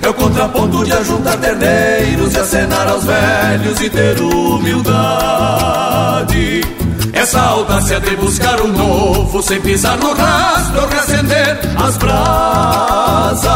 É 0.02 0.08
o 0.10 0.12
contraponto 0.12 0.84
de 0.84 0.92
ajuntar 0.92 1.38
terneiros 1.38 2.34
e 2.34 2.38
acenar 2.38 2.86
aos 2.86 3.04
velhos 3.04 3.80
e 3.80 3.88
ter 3.88 4.20
humildade. 4.20 4.78
Essa 7.14 7.40
audácia 7.40 7.98
de 7.98 8.14
buscar 8.14 8.60
o 8.60 8.68
novo, 8.68 9.42
sem 9.42 9.58
pisar 9.58 9.96
no 9.96 10.12
rastro, 10.12 10.86
reacender 10.88 11.60
as 11.82 11.96
brasas. 11.96 13.48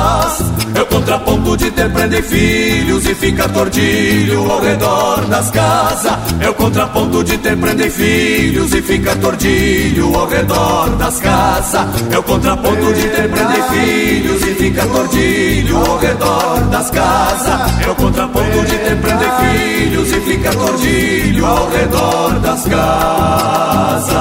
É 0.75 0.81
o 0.81 0.87
contraponto 0.87 1.42
de 1.57 1.71
ter 1.71 1.91
prenda 1.91 2.19
e 2.19 2.23
filhos 2.23 3.05
e 3.07 3.15
ficar 3.15 3.49
tordilho 3.49 4.51
ao 4.51 4.61
redor 4.61 5.25
das 5.27 5.51
casas. 5.51 6.13
É 6.41 6.49
o 6.49 6.55
contraponto 6.55 7.25
de 7.25 7.39
ter 7.39 7.57
prenda 7.57 7.87
e 7.87 7.91
filhos 7.91 8.73
e 8.75 8.83
ficar 8.83 9.17
tordilho 9.17 10.15
ao 10.15 10.27
redor 10.27 10.91
das 10.97 11.19
casas. 11.21 11.87
É 12.11 12.19
o 12.19 12.23
contraponto 12.23 12.93
de 12.95 13.09
ter 13.09 13.29
prenda 13.29 13.59
e 13.59 13.63
filhos 13.75 14.43
e 14.43 14.55
ficar 14.55 14.87
tordilho 14.87 15.77
ao 15.79 15.99
redor 15.99 16.61
das 16.71 16.91
casas. 16.91 17.85
É 17.87 17.91
o 17.91 17.95
contraponto 17.95 18.65
de 18.65 18.79
ter 18.79 18.97
prenda 19.01 19.25
e 19.25 19.89
filhos 19.89 20.13
e 20.13 20.21
ficar 20.21 20.55
tordilho 20.55 21.47
ao 21.47 21.71
redor 21.71 22.41
das 22.41 22.65
casas. 22.65 24.13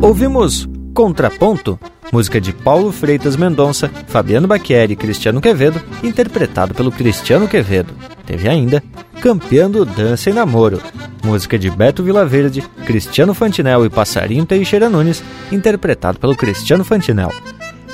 Ouvimos 0.00 0.68
Contraponto, 0.94 1.78
música 2.12 2.38
de 2.38 2.52
Paulo 2.52 2.92
Freitas 2.92 3.36
Mendonça, 3.36 3.90
Fabiano 4.06 4.46
Baqueri 4.46 4.92
e 4.92 4.96
Cristiano 4.96 5.40
Quevedo, 5.40 5.80
interpretado 6.04 6.74
pelo 6.74 6.92
Cristiano 6.92 7.48
Quevedo. 7.48 7.94
Teve 8.26 8.50
ainda 8.50 8.82
Campeando 9.22 9.86
Dança 9.86 10.28
e 10.28 10.32
Namoro, 10.32 10.80
música 11.24 11.58
de 11.58 11.70
Beto 11.70 12.02
Vilaverde, 12.02 12.60
Cristiano 12.84 13.32
Fantinel 13.32 13.86
e 13.86 13.90
Passarinho 13.90 14.44
Teixeira 14.44 14.90
Nunes, 14.90 15.22
interpretado 15.50 16.18
pelo 16.18 16.36
Cristiano 16.36 16.84
Fantinel. 16.84 17.32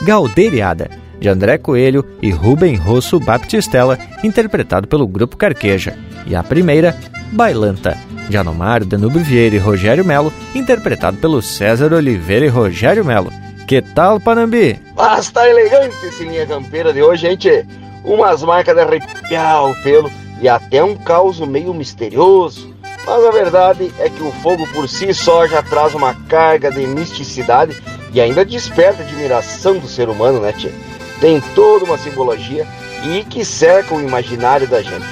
Galdeiriada, 0.03 0.90
de 1.20 1.28
André 1.28 1.57
Coelho 1.57 2.05
e 2.20 2.31
Rubem 2.31 2.74
Rosso 2.74 3.20
Baptistella, 3.20 3.99
interpretado 4.24 4.89
pelo 4.89 5.07
Grupo 5.07 5.36
Carqueja. 5.36 5.97
E 6.27 6.35
a 6.35 6.43
primeira, 6.43 6.97
Bailanta, 7.32 7.97
de 8.28 8.36
Anomar, 8.36 8.85
Danube 8.85 9.20
Vieira 9.20 9.57
e 9.57 9.59
Rogério 9.59 10.05
Melo, 10.05 10.32
interpretado 10.55 11.19
pelo 11.19 11.40
César 11.40 11.93
Oliveira 11.93 12.47
e 12.47 12.49
Rogério 12.49 13.05
Melo. 13.05 13.31
Que 13.69 13.82
tal, 13.82 14.19
Panambi? 14.19 14.81
Basta 14.95 15.47
elegante 15.47 15.95
esse 16.07 16.24
linha 16.24 16.47
campeira 16.47 16.90
de 16.90 17.03
hoje, 17.03 17.28
gente. 17.28 17.66
Umas 18.03 18.43
marcas 18.43 18.74
de 18.74 18.81
arrepiar 18.81 19.62
o 19.66 19.74
pelo 19.82 20.11
e 20.40 20.49
até 20.49 20.82
um 20.82 20.97
caos 20.97 21.39
meio 21.40 21.74
misterioso. 21.74 22.74
Mas 23.07 23.27
a 23.27 23.31
verdade 23.31 23.93
é 23.99 24.09
que 24.09 24.23
o 24.23 24.32
fogo 24.43 24.66
por 24.69 24.89
si 24.89 25.12
só 25.12 25.47
já 25.47 25.62
traz 25.62 25.95
uma 25.95 26.15
carga 26.15 26.70
de 26.70 26.86
misticidade 26.86 27.77
e 28.11 28.23
ainda 28.23 28.43
desperta 28.43 29.03
a 29.03 29.07
admiração 29.07 29.77
do 29.77 29.86
ser 29.86 30.09
humano, 30.09 30.40
né, 30.40 30.51
tia? 30.55 30.73
Tem 31.20 31.39
toda 31.55 31.85
uma 31.85 31.99
simbologia 31.99 32.66
e 33.05 33.23
que 33.23 33.45
cerca 33.45 33.95
o 33.95 34.01
imaginário 34.01 34.66
da 34.66 34.81
gente, 34.81 35.05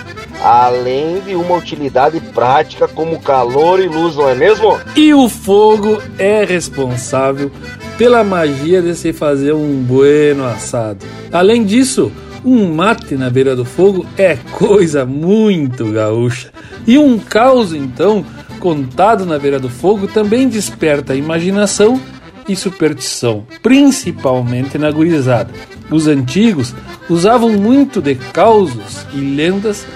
além 0.42 1.20
de 1.20 1.34
uma 1.34 1.56
utilidade 1.56 2.18
prática 2.20 2.88
como 2.88 3.20
calor 3.20 3.80
e 3.80 3.86
luz, 3.86 4.16
não 4.16 4.30
é 4.30 4.34
mesmo? 4.34 4.80
E 4.96 5.12
o 5.12 5.28
fogo 5.28 6.02
é 6.18 6.42
responsável 6.42 7.50
pela 7.98 8.22
magia 8.22 8.82
de 8.82 8.94
se 8.94 9.12
fazer 9.12 9.52
um 9.52 9.82
bueno 9.82 10.44
assado. 10.44 11.04
Além 11.32 11.64
disso, 11.64 12.12
um 12.44 12.72
mate 12.72 13.16
na 13.16 13.30
beira 13.30 13.56
do 13.56 13.64
fogo 13.64 14.06
é 14.16 14.36
coisa 14.52 15.04
muito 15.04 15.90
gaúcha. 15.90 16.50
E 16.86 16.98
um 16.98 17.18
caos, 17.18 17.72
então, 17.72 18.24
contado 18.60 19.24
na 19.24 19.38
beira 19.38 19.58
do 19.58 19.68
fogo 19.68 20.06
também 20.06 20.48
desperta 20.48 21.12
a 21.12 21.16
imaginação 21.16 22.00
e 22.48 22.54
superstição, 22.54 23.44
principalmente 23.62 24.78
na 24.78 24.90
gurizada. 24.90 25.52
Os 25.90 26.06
antigos 26.06 26.74
usavam 27.08 27.52
muito 27.52 28.00
de 28.00 28.14
causos 28.14 29.06
e 29.14 29.18
lendas 29.18 29.86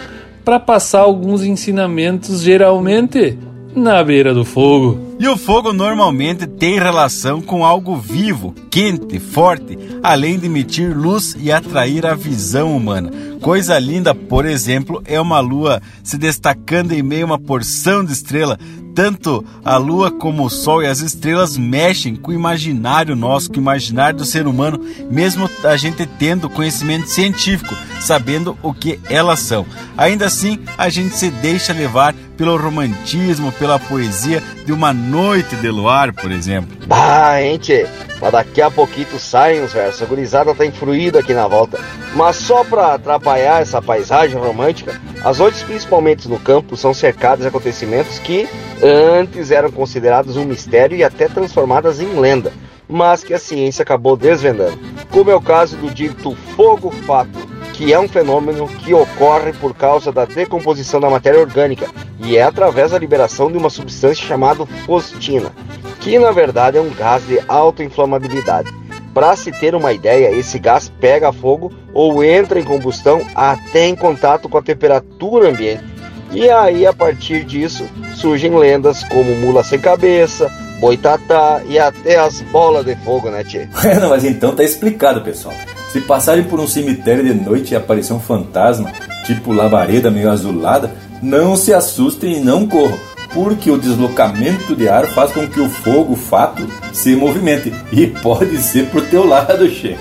para 0.45 0.59
passar 0.59 1.01
alguns 1.01 1.45
ensinamentos, 1.45 2.41
geralmente 2.41 3.39
na 3.75 4.03
beira 4.03 4.35
do 4.35 4.45
fogo. 4.45 5.10
E 5.21 5.29
o 5.29 5.37
fogo 5.37 5.71
normalmente 5.71 6.47
tem 6.47 6.79
relação 6.79 7.43
com 7.43 7.63
algo 7.63 7.95
vivo, 7.95 8.55
quente, 8.71 9.21
forte, 9.21 9.79
além 10.03 10.39
de 10.39 10.47
emitir 10.47 10.97
luz 10.97 11.37
e 11.39 11.53
atrair 11.53 12.07
a 12.07 12.15
visão 12.15 12.75
humana. 12.75 13.11
Coisa 13.39 13.79
linda, 13.79 14.15
por 14.15 14.47
exemplo, 14.47 15.03
é 15.05 15.21
uma 15.21 15.39
lua 15.39 15.83
se 16.03 16.17
destacando 16.17 16.93
em 16.93 17.03
meio 17.03 17.25
a 17.25 17.27
uma 17.27 17.39
porção 17.39 18.03
de 18.03 18.15
estrela. 18.15 18.59
Tanto 18.95 19.45
a 19.63 19.77
lua 19.77 20.11
como 20.11 20.45
o 20.45 20.51
sol 20.51 20.83
e 20.83 20.87
as 20.87 21.01
estrelas 21.01 21.57
mexem 21.57 22.17
com 22.17 22.31
o 22.31 22.35
imaginário 22.35 23.15
nosso, 23.15 23.51
com 23.51 23.57
o 23.57 23.61
imaginário 23.61 24.19
do 24.19 24.25
ser 24.25 24.47
humano, 24.47 24.81
mesmo 25.11 25.49
a 25.63 25.77
gente 25.77 26.07
tendo 26.19 26.49
conhecimento 26.49 27.09
científico, 27.09 27.75
sabendo 28.01 28.57
o 28.63 28.73
que 28.73 28.99
elas 29.09 29.41
são. 29.41 29.67
Ainda 29.97 30.27
assim, 30.27 30.59
a 30.77 30.89
gente 30.89 31.15
se 31.15 31.31
deixa 31.31 31.73
levar 31.73 32.15
pelo 32.41 32.57
romantismo, 32.57 33.53
pela 33.53 33.79
poesia 33.79 34.43
de 34.65 34.73
uma 34.73 34.95
noite 35.11 35.57
de 35.57 35.69
luar, 35.69 36.13
por 36.13 36.31
exemplo. 36.31 36.77
Bah, 36.87 37.41
gente, 37.41 37.85
mas 38.21 38.33
daqui 38.33 38.63
a 38.63 38.71
pouquinho 38.71 39.19
saem 39.19 39.63
os 39.63 39.73
versos. 39.73 40.01
A 40.01 40.07
gurizada 40.07 40.55
tá 40.55 40.65
influída 40.65 41.19
aqui 41.19 41.35
na 41.35 41.49
volta. 41.49 41.79
Mas 42.15 42.37
só 42.37 42.63
para 42.63 42.95
atrapalhar 42.95 43.61
essa 43.61 43.83
paisagem 43.83 44.39
romântica, 44.39 45.01
as 45.25 45.39
noites, 45.39 45.65
principalmente 45.65 46.29
no 46.29 46.39
campo, 46.39 46.77
são 46.77 46.95
cercadas 46.95 47.41
de 47.41 47.49
acontecimentos 47.49 48.21
que 48.21 48.49
antes 48.83 49.51
eram 49.51 49.71
considerados 49.71 50.37
um 50.37 50.45
mistério 50.45 50.97
e 50.97 51.03
até 51.03 51.29
transformadas 51.29 52.01
em 52.01 52.19
lenda, 52.19 52.53
mas 52.89 53.25
que 53.25 53.35
a 53.35 53.39
ciência 53.39 53.83
acabou 53.83 54.17
desvendando. 54.17 54.79
Como 55.11 55.31
é 55.31 55.35
o 55.35 55.41
caso 55.41 55.77
do 55.77 55.91
dito 55.91 56.37
fogo 56.55 56.91
fato, 56.91 57.39
que 57.73 57.93
é 57.93 57.99
um 57.99 58.09
fenômeno 58.09 58.69
que 58.69 58.95
ocorre 58.95 59.53
por 59.55 59.75
causa 59.75 60.13
da 60.13 60.25
decomposição 60.25 61.01
da 61.01 61.11
matéria 61.11 61.41
orgânica 61.41 61.89
e 62.23 62.37
é 62.37 62.43
através 62.43 62.91
da 62.91 62.99
liberação 62.99 63.51
de 63.51 63.57
uma 63.57 63.71
substância 63.71 64.27
chamada 64.27 64.67
fostina, 64.87 65.53
que 66.01 66.19
na 66.19 66.31
verdade 66.31 66.77
é 66.77 66.81
um 66.81 66.91
gás 66.91 67.27
de 67.27 67.41
alta 67.49 67.83
inflamabilidade. 67.83 68.73
Para 69.13 69.35
se 69.35 69.51
ter 69.51 69.75
uma 69.75 69.93
ideia, 69.93 70.31
esse 70.31 70.59
gás 70.59 70.91
pega 71.01 71.33
fogo 71.33 71.73
ou 71.93 72.23
entra 72.23 72.61
em 72.61 72.65
combustão 72.65 73.23
até 73.35 73.87
em 73.87 73.97
contato 73.97 74.49
com 74.49 74.57
a 74.57 74.63
temperatura 74.63 75.49
ambiente. 75.49 75.85
E 76.31 76.49
aí, 76.49 76.87
a 76.87 76.93
partir 76.93 77.45
disso, 77.45 77.85
surgem 78.15 78.57
lendas 78.57 79.03
como 79.05 79.35
mula 79.35 79.65
sem 79.65 79.81
cabeça, 79.81 80.49
boitatá 80.79 81.61
e 81.67 81.77
até 81.77 82.19
as 82.19 82.41
bolas 82.41 82.85
de 82.85 82.95
fogo, 82.97 83.31
né, 83.31 83.43
Tchê? 83.43 83.69
É, 83.85 83.99
não, 83.99 84.11
mas 84.11 84.25
então 84.25 84.55
tá 84.55 84.63
explicado, 84.63 85.23
pessoal. 85.23 85.55
Se 85.91 86.01
passarem 86.01 86.45
por 86.45 86.61
um 86.61 86.69
cemitério 86.69 87.25
de 87.25 87.35
noite 87.35 87.75
e 87.75 87.77
aparecer 87.77 88.13
um 88.13 88.21
fantasma, 88.21 88.93
tipo 89.27 89.53
labareda 89.53 90.09
meio 90.09 90.31
azulada, 90.31 90.93
não 91.23 91.57
se 91.57 91.73
assustem 91.73 92.37
e 92.37 92.41
não 92.41 92.67
corram, 92.67 92.99
porque 93.33 93.71
o 93.71 93.79
deslocamento 93.79 94.75
de 94.75 94.89
ar 94.89 95.07
faz 95.07 95.33
com 95.33 95.47
que 95.47 95.61
o 95.61 95.69
fogo, 95.69 96.15
o 96.15 96.17
fato, 96.17 96.67
se 96.93 97.15
movimente. 97.15 97.73
E 97.93 98.07
pode 98.07 98.57
ser 98.59 98.87
pro 98.87 99.03
teu 99.03 99.27
lado, 99.27 99.69
che. 99.71 99.97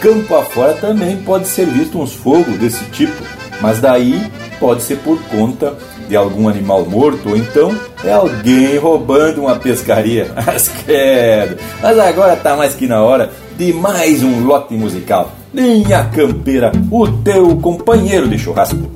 Campo 0.00 0.34
afora 0.34 0.74
também 0.74 1.18
pode 1.18 1.46
ser 1.46 1.66
visto 1.66 2.00
uns 2.00 2.14
fogos 2.14 2.56
desse 2.58 2.84
tipo, 2.86 3.22
mas 3.60 3.80
daí 3.80 4.20
pode 4.58 4.82
ser 4.82 4.96
por 4.98 5.20
conta 5.24 5.76
de 6.08 6.16
algum 6.16 6.48
animal 6.48 6.84
morto, 6.86 7.28
ou 7.28 7.36
então 7.36 7.72
é 8.02 8.12
alguém 8.12 8.76
roubando 8.78 9.42
uma 9.42 9.56
pescaria. 9.56 10.32
Mas 10.44 10.68
credo! 10.68 11.56
Mas 11.80 11.98
agora 11.98 12.34
tá 12.34 12.56
mais 12.56 12.74
que 12.74 12.88
na 12.88 13.00
hora 13.00 13.30
de 13.56 13.72
mais 13.72 14.20
um 14.22 14.44
lote 14.44 14.74
musical. 14.74 15.30
Linha 15.54 16.04
Campeira, 16.12 16.72
o 16.90 17.06
teu 17.06 17.56
companheiro 17.58 18.28
de 18.28 18.38
churrasco. 18.38 18.90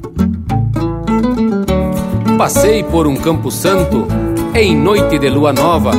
Passei 2.38 2.82
por 2.82 3.06
um 3.06 3.14
campo 3.14 3.50
santo 3.50 4.06
em 4.54 4.76
noite 4.76 5.18
de 5.18 5.30
lua 5.30 5.52
nova. 5.52 5.92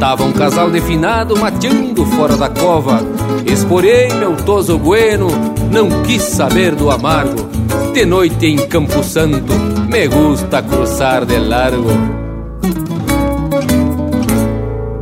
Tava 0.00 0.24
um 0.24 0.32
casal 0.32 0.70
definado 0.70 1.36
mateando 1.38 2.04
fora 2.06 2.36
da 2.36 2.48
cova. 2.48 3.00
Esporei 3.44 4.08
meu 4.14 4.36
toso 4.36 4.78
bueno, 4.78 5.28
não 5.70 6.02
quis 6.02 6.22
saber 6.22 6.74
do 6.74 6.90
amargo. 6.90 7.46
De 7.92 8.04
noite 8.04 8.46
em 8.46 8.56
Campo 8.56 9.02
Santo, 9.02 9.52
me 9.88 10.08
gusta 10.08 10.62
cruzar 10.62 11.24
de 11.24 11.38
largo. 11.38 11.90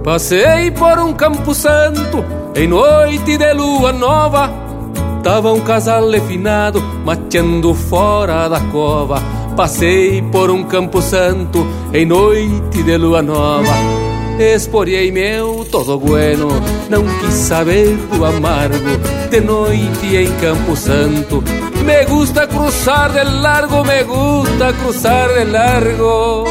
Passei 0.03 0.71
por 0.73 0.99
um 0.99 1.13
campo 1.13 1.55
santo 1.55 2.25
em 2.55 2.69
noite 2.69 3.39
de 3.39 3.53
lua 3.55 3.93
nova, 3.93 4.53
tava 5.23 5.53
um 5.53 5.61
casal 5.61 6.09
refinado 6.11 6.81
mateando 7.05 7.75
fora 7.75 8.47
da 8.49 8.61
cova. 8.61 9.44
Passei 9.57 10.21
por 10.33 10.51
um 10.51 10.65
campo 10.65 11.01
santo 11.01 11.65
em 11.93 12.05
noite 12.05 12.83
de 12.83 12.97
lua 12.97 13.23
nova. 13.23 13.73
Esporei 14.37 15.13
meu 15.13 15.65
todo 15.71 15.97
bueno, 15.97 16.49
não 16.91 17.05
quis 17.21 17.35
saber 17.35 17.97
do 18.13 18.25
amargo. 18.25 18.75
De 19.31 19.41
noite 19.41 20.17
em 20.17 20.31
Campo 20.41 20.75
Santo, 20.75 21.43
me 21.85 22.05
gusta 22.05 22.49
cruzar 22.49 23.13
de 23.13 23.23
largo, 23.23 23.85
me 23.85 24.03
gusta 24.03 24.73
cruzar 24.73 25.29
de 25.29 25.45
largo. 25.45 26.45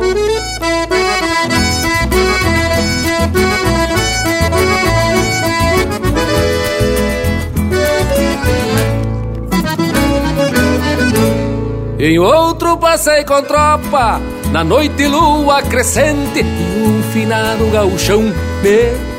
Em 12.04 12.20
outro 12.20 12.76
passei 12.76 13.24
com 13.24 13.42
tropa, 13.44 14.20
na 14.52 14.62
noite 14.62 15.08
lua 15.08 15.62
crescente, 15.62 16.42
e 16.42 16.84
um 16.86 17.02
finado 17.14 17.66
gauchão 17.72 18.24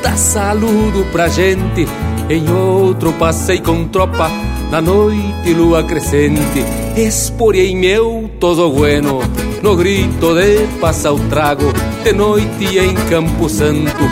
dá 0.02 0.14
saludo 0.18 1.06
pra 1.10 1.28
gente. 1.28 1.88
Em 2.28 2.46
outro 2.52 3.10
passei 3.14 3.58
com 3.58 3.88
tropa, 3.88 4.30
na 4.70 4.82
noite 4.82 5.54
lua 5.54 5.82
crescente, 5.82 6.62
esporei 6.94 7.74
meu 7.74 8.30
todo 8.38 8.68
bueno, 8.68 9.22
no 9.62 9.76
grito 9.76 10.34
de 10.34 10.66
passar 10.78 11.14
o 11.14 11.18
trago, 11.30 11.72
de 12.02 12.12
noite 12.12 12.78
em 12.78 12.94
Campo 13.08 13.48
Santo. 13.48 14.02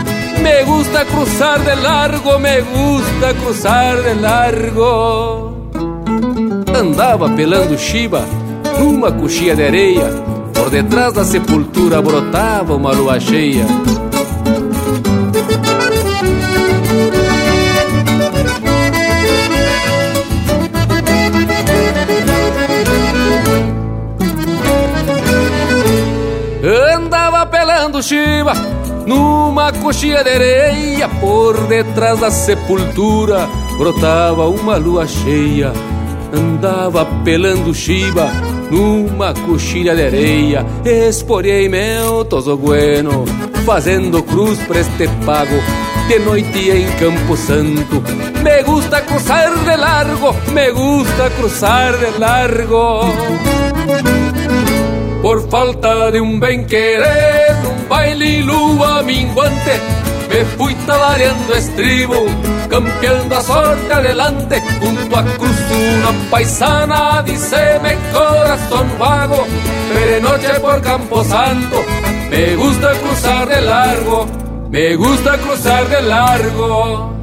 Me 0.41 0.63
gusta 0.63 1.05
cruzar 1.05 1.59
de 1.59 1.75
largo, 1.75 2.39
me 2.39 2.59
gusta 2.61 3.35
cruzar 3.35 4.01
de 4.01 4.13
largo. 4.15 5.53
Andava 6.75 7.29
pelando 7.29 7.77
chiba 7.77 8.25
numa 8.79 9.11
coxinha 9.11 9.55
de 9.55 9.63
areia, 9.63 10.05
por 10.53 10.69
detrás 10.69 11.13
da 11.13 11.23
sepultura 11.23 12.01
brotava 12.01 12.75
uma 12.75 12.91
lua 12.91 13.19
cheia. 13.19 13.65
Andava 26.95 27.45
pelando 27.45 28.01
chiva 28.01 28.53
numa 29.05 29.71
coxinha 29.73 30.23
de 30.23 30.29
areia, 30.29 31.09
por 31.19 31.67
detrás 31.67 32.19
da 32.19 32.31
sepultura 32.31 33.47
brotava 33.77 34.47
uma 34.47 34.77
lua 34.77 35.05
cheia. 35.05 35.73
Andava 36.33 37.05
pelando 37.23 37.73
chiva 37.73 38.29
numa 38.73 39.33
coxilha 39.35 39.95
de 39.95 40.03
areia, 40.03 40.65
esporei 40.83 41.69
meu 41.69 42.25
toso 42.25 42.57
bueno, 42.57 43.23
fazendo 43.65 44.23
cruz 44.23 44.57
pra 44.67 44.79
este 44.79 45.07
pago, 45.23 45.55
de 46.07 46.17
noite 46.19 46.71
em 46.71 46.87
Campo 46.97 47.37
Santo. 47.37 48.01
Me 48.41 48.63
gusta 48.63 49.01
cruzar 49.01 49.53
de 49.63 49.77
largo, 49.77 50.35
me 50.53 50.71
gusta 50.71 51.29
cruzar 51.37 51.95
de 51.97 52.19
largo. 52.19 53.01
Por 55.21 55.47
falta 55.49 56.11
de 56.11 56.19
um 56.19 56.39
bem 56.39 56.65
querer, 56.65 57.55
um 57.67 57.87
baile 57.87 58.41
lua 58.41 59.03
minguante, 59.03 59.79
me 60.33 60.43
fui 60.57 60.73
talareando 60.87 61.53
estribo, 61.53 62.25
campeando 62.67 63.35
a 63.35 63.41
sorte 63.41 63.93
adelante, 63.93 64.61
junto 64.81 65.15
a 65.15 65.23
cruz 65.23 65.59
una 65.69 66.29
paisana, 66.31 67.21
dice-me 67.21 67.95
corazón 68.11 68.87
vago, 68.97 69.45
noche 70.21 70.59
por 70.59 70.81
Camposanto, 70.81 71.77
me 72.31 72.55
gusta 72.55 72.91
cruzar 72.93 73.47
de 73.47 73.61
largo, 73.61 74.27
me 74.69 74.95
gusta 74.95 75.37
cruzar 75.37 75.87
de 75.87 76.01
largo. 76.01 77.22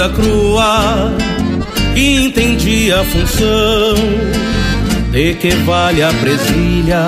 Corda 0.00 0.08
crua 0.08 1.12
e 1.94 2.24
entendi 2.24 2.90
a 2.90 3.04
função 3.04 3.94
de 5.10 5.34
que 5.34 5.50
vale 5.50 6.02
a 6.02 6.10
presilha 6.14 7.06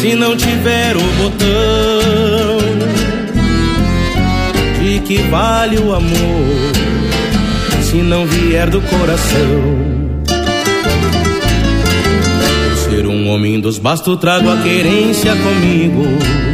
se 0.00 0.14
não 0.14 0.34
tiver 0.36 0.96
o 0.96 1.02
botão 1.22 1.46
de 4.80 5.00
que 5.00 5.18
vale 5.28 5.78
o 5.78 5.94
amor 5.94 6.72
se 7.82 7.96
não 7.96 8.26
vier 8.26 8.70
do 8.70 8.80
coração. 8.80 9.86
Ser 12.88 13.06
um 13.06 13.28
homem 13.28 13.60
dos 13.60 13.78
bastos 13.78 14.18
trago 14.18 14.48
a 14.48 14.56
querência 14.58 15.34
comigo 15.36 16.45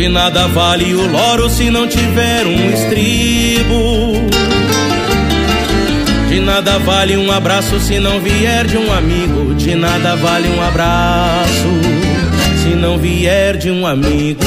de 0.00 0.08
nada 0.08 0.46
vale 0.46 0.94
o 0.94 1.06
loro 1.06 1.50
se 1.50 1.68
não 1.68 1.86
tiver 1.86 2.46
um 2.46 2.70
estribo. 2.70 4.14
De 6.30 6.40
nada 6.40 6.78
vale 6.78 7.18
um 7.18 7.30
abraço 7.30 7.78
se 7.78 8.00
não 8.00 8.18
vier 8.18 8.66
de 8.66 8.78
um 8.78 8.90
amigo. 8.90 9.54
De 9.56 9.74
nada 9.74 10.16
vale 10.16 10.48
um 10.48 10.62
abraço 10.62 11.68
se 12.62 12.70
não 12.70 12.96
vier 12.96 13.58
de 13.58 13.70
um 13.70 13.86
amigo. 13.86 14.40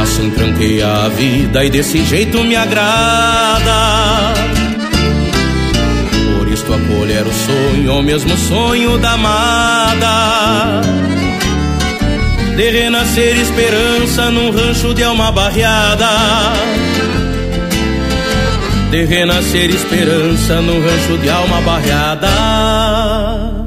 Assim 0.00 0.30
tranquei 0.30 0.80
a 0.84 1.08
vida 1.08 1.64
e 1.64 1.70
desse 1.70 2.04
jeito 2.04 2.44
me 2.44 2.54
agrada. 2.54 4.34
Por 6.38 6.46
isto 6.46 6.72
acolher 6.72 7.26
o 7.26 7.32
sonho, 7.32 7.98
o 7.98 8.02
mesmo 8.04 8.36
sonho 8.36 8.98
da 8.98 9.14
amada 9.14 11.11
de 12.56 12.70
renascer 12.70 13.36
esperança 13.38 14.30
num 14.30 14.50
rancho 14.50 14.94
de 14.94 15.02
alma 15.02 15.32
barreada. 15.32 16.08
De 18.90 19.04
renascer 19.04 19.70
esperança 19.70 20.60
num 20.60 20.80
rancho 20.80 21.18
de 21.18 21.30
alma 21.30 21.60
barreada. 21.62 23.61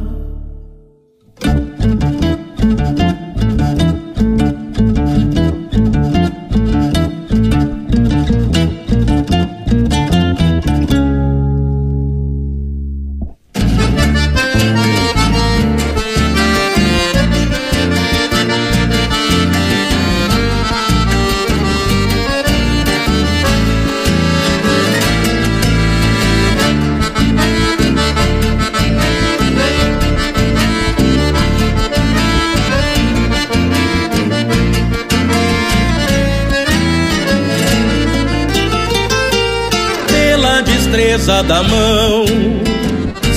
Da 41.25 41.63
mão 41.63 42.23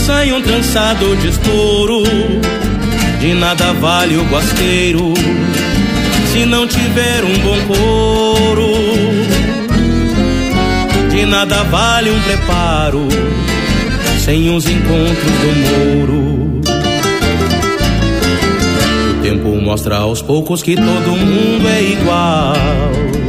sai 0.07 0.31
um 0.31 0.43
trançado 0.43 1.17
de 1.17 1.29
estouro. 1.29 2.03
De 3.19 3.33
nada 3.33 3.73
vale 3.73 4.17
o 4.17 4.25
guasqueiro 4.25 5.15
se 6.31 6.45
não 6.45 6.67
tiver 6.67 7.25
um 7.25 7.39
bom 7.39 7.59
couro. 7.67 8.73
De 11.11 11.25
nada 11.25 11.63
vale 11.65 12.11
um 12.11 12.21
preparo 12.21 13.09
sem 14.23 14.55
os 14.55 14.67
encontros 14.69 15.33
do 15.41 15.57
mouro. 15.57 16.61
O 19.13 19.23
tempo 19.23 19.49
mostra 19.63 19.97
aos 19.97 20.21
poucos 20.21 20.63
que 20.63 20.77
todo 20.77 21.17
mundo 21.17 21.67
é 21.67 21.83
igual. 21.83 23.28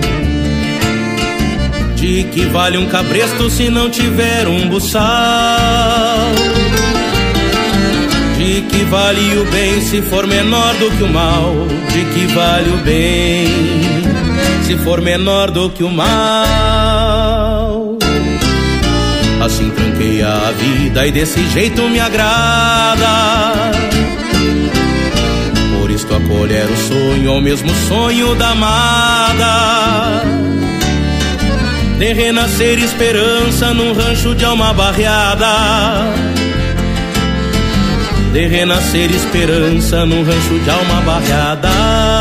De 2.09 2.23
que 2.23 2.43
vale 2.45 2.75
um 2.75 2.87
cabresto 2.87 3.51
se 3.51 3.69
não 3.69 3.87
tiver 3.87 4.47
um 4.47 4.67
buçal? 4.67 5.05
De 8.35 8.63
que 8.63 8.83
vale 8.85 9.37
o 9.37 9.45
bem 9.51 9.79
se 9.79 10.01
for 10.01 10.25
menor 10.25 10.73
do 10.77 10.89
que 10.89 11.03
o 11.03 11.07
mal? 11.07 11.53
De 11.93 12.03
que 12.05 12.25
vale 12.33 12.71
o 12.71 12.77
bem 12.77 13.47
se 14.63 14.75
for 14.77 15.01
menor 15.01 15.51
do 15.51 15.69
que 15.69 15.83
o 15.83 15.91
mal? 15.91 16.07
Assim 19.45 19.69
tranquei 19.69 20.23
a 20.23 20.51
vida 20.57 21.05
e 21.05 21.11
desse 21.11 21.47
jeito 21.49 21.87
me 21.89 21.99
agrada. 21.99 23.61
Por 25.77 25.91
isto 25.91 26.15
acolher 26.15 26.65
o 26.65 26.75
sonho, 26.75 27.33
o 27.33 27.41
mesmo 27.41 27.69
sonho 27.87 28.33
da 28.33 28.49
amada 28.49 30.48
de 31.99 32.13
renascer 32.13 32.79
esperança 32.79 33.73
num 33.73 33.91
rancho 33.93 34.33
de 34.33 34.45
alma 34.45 34.73
barreada. 34.73 35.53
De 38.31 38.47
renascer 38.47 39.11
esperança 39.11 40.05
num 40.05 40.23
rancho 40.23 40.59
de 40.59 40.69
alma 40.69 41.01
barreada. 41.01 42.18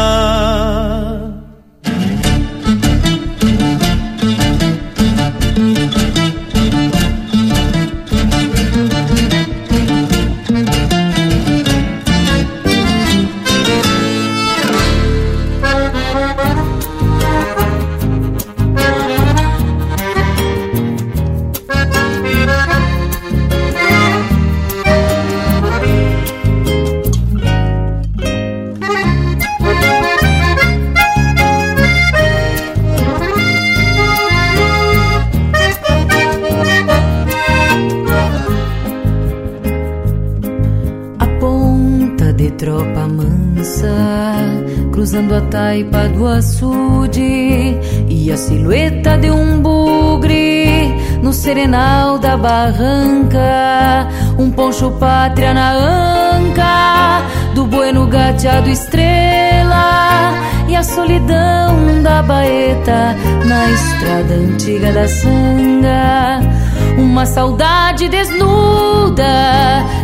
Barranca, 52.39 54.09
um 54.39 54.51
poncho 54.51 54.91
pátria 54.93 55.53
na 55.53 55.73
anca 55.73 57.23
do 57.55 57.67
bueno 57.67 58.07
gateado 58.07 58.71
estrela 58.71 60.33
e 60.69 60.77
a 60.77 60.83
solidão 60.83 62.03
da 62.03 62.23
baeta 62.23 63.17
na 63.45 63.71
estrada 63.71 64.35
antiga 64.35 64.93
da 64.93 65.09
sanga. 65.09 66.41
Uma 66.97 67.27
saudade 67.27 68.09
desnuda 68.09 69.25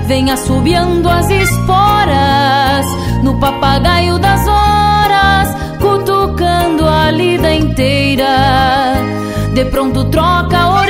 vem 0.06 0.30
assobiando 0.30 1.08
as 1.08 1.28
esporas 1.30 2.86
no 3.22 3.38
papagaio 3.38 4.18
das 4.18 4.46
horas, 4.46 5.56
cutucando 5.80 6.86
a 6.86 7.10
lida 7.10 7.54
inteira. 7.54 8.94
De 9.54 9.64
pronto 9.66 10.04
troca 10.06 10.58
a 10.58 10.80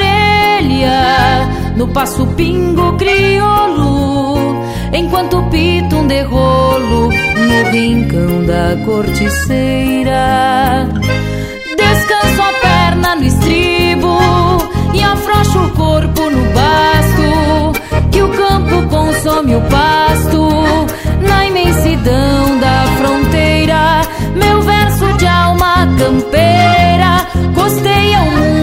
no 1.76 1.88
passo 1.88 2.24
pingo 2.28 2.96
crioulo, 2.96 4.64
enquanto 4.92 5.42
pita 5.50 5.96
um 5.96 6.06
derrolo 6.06 7.10
no 7.10 7.70
rincão 7.70 8.44
da 8.44 8.76
corticeira. 8.84 10.88
Descanso 11.76 12.42
a 12.42 12.52
perna 12.60 13.16
no 13.16 13.24
estribo 13.24 14.18
e 14.94 15.02
afrouxo 15.02 15.58
o 15.58 15.70
corpo 15.70 16.30
no 16.30 16.44
basto, 16.52 17.72
que 18.10 18.22
o 18.22 18.28
campo 18.30 18.86
consome 18.88 19.56
o 19.56 19.60
pasto 19.62 20.48
na 21.20 21.46
imensidão 21.46 22.58
da 22.60 22.86
fronteira. 22.98 24.02
Meu 24.34 24.62
verso 24.62 25.12
de 25.18 25.26
alma 25.26 25.88
campeira 25.98 27.26
costeia 27.54 28.22
o 28.22 28.30
mundo 28.30 28.53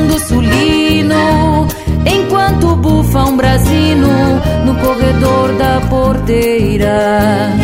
bufa 3.12 3.26
um 3.26 3.36
brasino 3.36 4.42
no 4.66 4.74
corredor 4.76 5.54
da 5.58 5.82
porteira. 5.90 7.61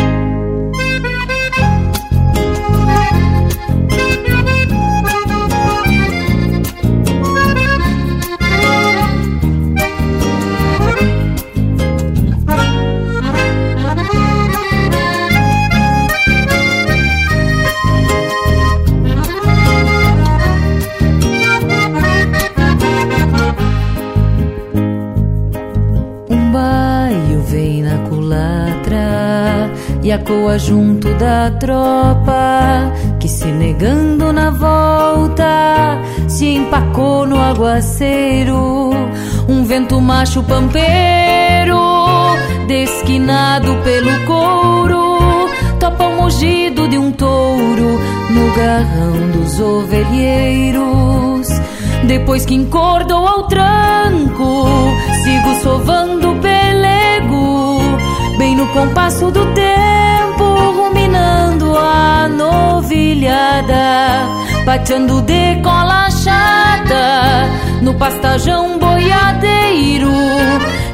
E 30.08 30.12
a 30.12 30.18
coa 30.20 30.58
junto 30.58 31.06
da 31.16 31.50
tropa 31.50 32.90
que 33.20 33.28
se 33.28 33.44
negando 33.44 34.32
na 34.32 34.48
volta 34.48 36.00
se 36.26 36.46
empacou 36.46 37.26
no 37.26 37.38
aguaceiro. 37.38 38.90
Um 39.46 39.64
vento 39.64 40.00
macho 40.00 40.42
pampeiro, 40.44 41.78
desquinado 42.66 43.76
pelo 43.84 44.24
couro, 44.24 45.18
topa 45.78 46.06
o 46.06 46.22
mugido 46.22 46.88
de 46.88 46.96
um 46.96 47.12
touro 47.12 48.00
no 48.30 48.54
garrão 48.56 49.30
dos 49.30 49.60
ovelheiros. 49.60 51.48
Depois 52.06 52.46
que 52.46 52.54
encordou 52.54 53.26
ao 53.26 53.46
tranco, 53.46 54.64
sigo 55.22 55.54
sovando 55.62 56.34
pelego, 56.36 57.82
bem 58.38 58.56
no 58.56 58.66
compasso 58.68 59.30
do 59.30 59.44
tempo 59.52 59.77
a 61.98 62.28
novilhada, 62.28 63.84
pateando 64.64 65.20
de 65.22 65.56
cola 65.62 66.08
chata 66.10 67.48
no 67.82 67.94
pastajão 67.94 68.78
boiadeiro 68.78 70.12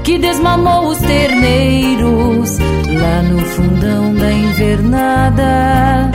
que 0.03 0.19
desmamou 0.19 0.89
os 0.89 0.99
terneiros 0.99 2.59
lá 3.03 3.23
no 3.23 3.41
fundão 3.41 4.15
da 4.15 4.33
invernada. 4.33 6.11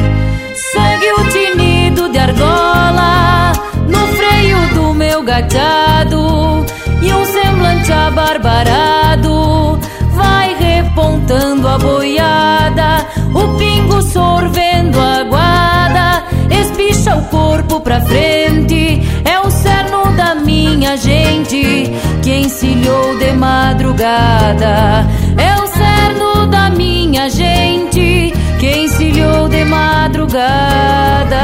Segue 0.71 1.11
o 1.19 1.23
tinido 1.35 2.09
de 2.09 2.19
argola 2.19 3.53
no 3.87 4.07
freio 4.17 4.59
do 4.75 4.93
meu 4.93 5.23
gateado 5.23 6.65
e 7.01 7.13
um 7.13 7.25
semblante 7.25 7.91
abarbarado 7.91 9.79
vai 10.19 10.53
repontando 10.55 11.67
a 11.67 11.77
boiada, 11.77 13.07
o 13.33 13.57
pingo 13.57 14.01
sorvendo 14.01 14.99
a 14.99 15.23
guada, 15.23 16.23
espicha 16.49 17.15
o 17.15 17.23
corpo 17.25 17.79
pra 17.79 18.01
frente, 18.01 19.01
é 19.23 19.39
o 19.39 19.49
cerno 19.49 20.11
da 20.17 20.35
minha 20.35 20.97
gente 20.97 21.89
que 22.21 22.33
encilhou 22.35 23.17
de 23.17 23.31
madrugada, 23.31 25.07
é 25.37 25.51
o 25.63 25.67
cerno 25.67 26.47
da 26.47 26.69
minha 26.69 27.29
gente 27.29 28.33
que 28.59 28.69
encilhou 28.83 29.47
de 29.47 29.63
madrugada. 29.63 31.39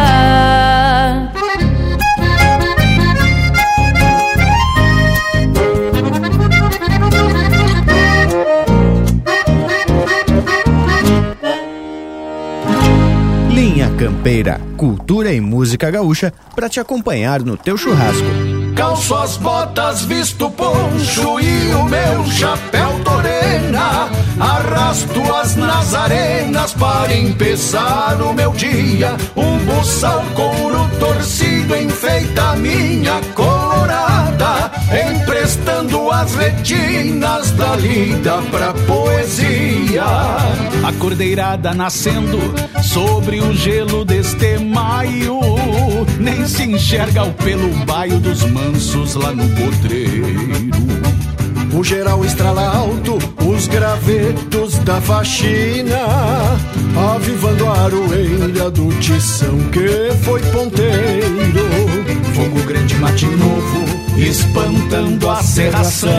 Campeira, 14.26 14.60
cultura 14.76 15.32
e 15.32 15.40
música 15.40 15.92
gaúcha 15.92 16.34
para 16.56 16.68
te 16.68 16.80
acompanhar 16.80 17.44
no 17.44 17.56
teu 17.56 17.78
churrasco. 17.78 18.26
Calço 18.76 19.14
as 19.14 19.38
botas, 19.38 20.02
visto 20.02 20.50
poncho 20.50 21.40
e 21.40 21.72
o 21.76 21.84
meu 21.84 22.26
chapéu 22.32 22.90
torena. 23.04 24.10
Arrasto 24.40 25.22
as 25.36 25.56
nazarenas 25.56 26.74
para 26.74 27.16
empezar 27.16 28.20
o 28.20 28.34
meu 28.34 28.50
dia. 28.54 29.16
Um 29.36 29.60
buçal 29.60 30.24
couro 30.34 30.90
torcido 31.00 31.76
enfeita 31.76 32.56
minha 32.56 33.22
colorada, 34.46 34.72
emprestando 35.12 36.12
as 36.12 36.36
retinas 36.36 37.52
da 37.52 37.76
lida 37.76 38.42
pra 38.52 38.74
poesia. 38.74 40.04
A 40.84 40.94
cordeirada 41.00 41.74
nascendo 41.74 42.40
sobre 42.84 43.40
o 43.40 43.54
gelo 43.54 44.06
deste 44.06 44.58
maio, 44.60 45.40
nem 46.20 46.46
se 46.48 46.64
enxerga 46.64 47.24
o 47.24 47.34
pelo 47.34 47.70
baio 47.86 48.20
dos 48.20 48.44
mansos 48.44 49.16
lá 49.16 49.32
no 49.32 49.48
potreiro. 49.50 50.76
O 51.74 51.84
geral 51.84 52.24
estrala 52.24 52.64
alto, 52.68 53.18
os 53.46 53.68
gravetos 53.68 54.80
da 54.80 55.02
faxina, 55.02 55.98
avivando 57.16 57.68
a 57.68 57.82
aroeira 57.84 58.72
do 58.72 58.88
tição 59.00 59.58
que 59.72 60.16
foi 60.24 60.42
ponteiro. 60.52 61.66
Fogo 62.34 62.64
grande 62.66 62.96
mate 62.96 63.26
novo, 63.26 64.05
espantando 64.18 65.30
a 65.30 65.42
serração. 65.42 66.12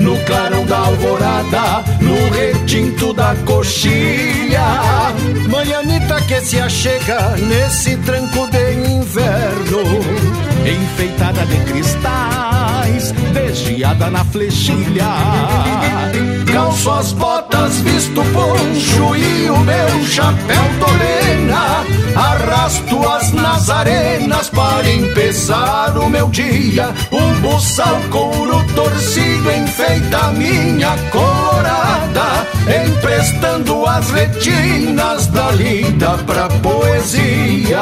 No 0.00 0.16
clarão 0.24 0.64
da 0.64 0.78
alvorada, 0.78 1.84
no 2.00 2.30
retinto 2.34 3.12
da 3.12 3.34
coxilha. 3.44 4.60
Manhanita 5.48 6.20
que 6.22 6.40
se 6.40 6.58
achega 6.58 7.36
nesse 7.36 7.96
tranco 7.98 8.46
de 8.48 8.72
inverno. 8.72 9.82
Enfeitada 10.64 11.44
de 11.46 11.56
cristais, 11.64 13.12
desviada 13.30 14.10
na 14.10 14.24
flechilha. 14.24 15.06
Calço 16.52 16.90
as 16.90 17.12
botas, 17.12 17.76
visto 17.80 18.22
poncho 18.32 19.16
e 19.16 19.50
o 19.50 19.58
meu 19.58 20.06
chapéu 20.06 20.62
torena. 20.78 21.84
Arrasto 22.14 23.08
as 23.08 23.32
nazarenas 23.32 24.48
para 24.50 24.90
empezar 24.90 25.96
o 25.96 26.08
meu 26.08 26.28
dia. 26.28 26.92
Um 27.12 27.40
buçal 27.40 28.00
couro 28.10 28.64
torcido 28.74 29.50
enfeita 29.50 30.32
minha 30.32 30.96
colorada, 31.10 32.46
emprestando 32.84 33.86
as 33.86 34.10
retinas 34.10 35.26
da 35.28 35.50
lida 35.52 36.18
pra 36.26 36.48
poesia. 36.48 37.80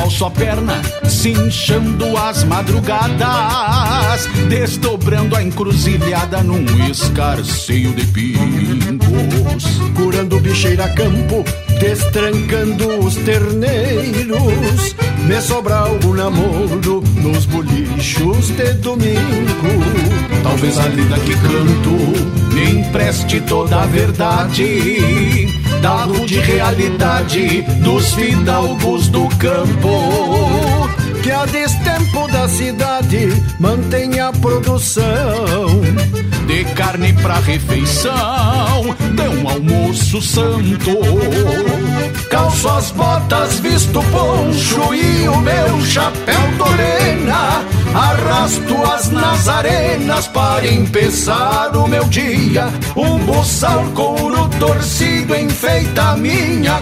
Ao 0.00 0.08
só 0.08 0.30
perna, 0.30 0.80
cinchando 1.08 2.16
as 2.16 2.44
madrugadas, 2.44 4.28
desdobrando 4.48 5.34
a 5.34 5.42
encruzilhada 5.42 6.44
num 6.44 6.64
escarceio 6.88 7.92
de 7.92 8.06
pingos, 8.06 9.64
curando 9.96 10.38
bicheira 10.38 10.88
campo, 10.90 11.44
destrancando 11.80 13.00
os 13.04 13.16
terneiros, 13.16 14.94
me 15.26 15.40
sobra 15.40 15.78
algum 15.78 16.14
namoro 16.14 17.02
nos 17.16 17.44
bolichos 17.46 18.50
de 18.50 18.74
domingo. 18.74 19.18
Talvez 20.44 20.78
a 20.78 20.86
lida 20.86 21.18
que 21.18 21.34
canto 21.34 22.54
me 22.54 22.80
empreste 22.80 23.40
toda 23.40 23.82
a 23.82 23.86
verdade 23.86 25.67
da 25.80 26.04
rude 26.04 26.38
realidade 26.40 27.62
dos 27.82 28.14
fidalgos 28.14 29.08
do 29.08 29.28
campo. 29.36 30.88
Que 31.22 31.30
a 31.30 31.44
destempo 31.46 32.26
da 32.32 32.48
cidade 32.48 33.28
mantém 33.58 34.18
a 34.20 34.32
produção 34.32 35.80
de 36.46 36.64
carne 36.74 37.12
pra 37.12 37.38
refeição, 37.40 38.96
de 39.14 39.28
um 39.28 39.48
almoço 39.48 40.22
santo. 40.22 40.98
Calço 42.30 42.68
as 42.68 42.90
botas, 42.92 43.60
visto 43.60 44.02
poncho 44.04 44.94
e 44.94 45.28
o 45.28 45.36
meu 45.38 45.80
chapéu 45.84 46.40
torena. 46.56 47.64
Arrasto 47.94 48.74
as 48.92 49.10
nazarenas 49.10 50.26
para 50.28 50.66
empeçar 50.66 51.76
o 51.76 51.86
meu 51.88 52.04
dia. 52.04 52.68
Um 52.96 53.18
buçal 53.18 53.84
couro 53.94 54.48
torcido 54.58 55.34
enfeita 55.34 56.16
minha 56.16 56.80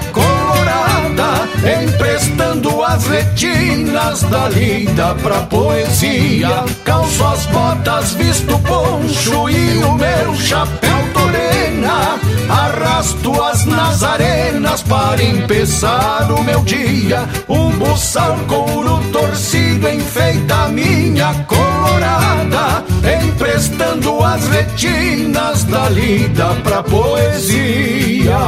colorada, 0.76 1.48
emprestando 1.82 2.82
as 2.82 3.06
retinas 3.06 4.22
da 4.22 4.48
lida 4.48 5.14
pra 5.22 5.40
poesia. 5.42 6.64
Calço 6.84 7.24
as 7.24 7.46
botas, 7.46 8.12
visto 8.14 8.58
poncho 8.60 9.48
e 9.48 9.78
o 9.84 9.94
meu 9.94 10.34
chapéu 10.36 10.96
torena. 11.12 12.18
Arrasto 12.48 13.42
as 13.42 13.64
nazarenas 13.64 14.82
para 14.82 15.22
empeçar 15.22 16.30
o 16.32 16.42
meu 16.44 16.62
dia. 16.62 17.28
Um 17.48 17.70
buçal 17.70 18.36
couro 18.46 19.00
torcido 19.12 19.88
enfeita 19.88 20.68
minha 20.68 21.34
colorada, 21.46 22.84
emprestando 23.22 24.22
as 24.22 24.46
retinas 24.48 25.64
da 25.64 25.88
lida 25.88 26.54
pra 26.62 26.82
poesia. 26.82 28.38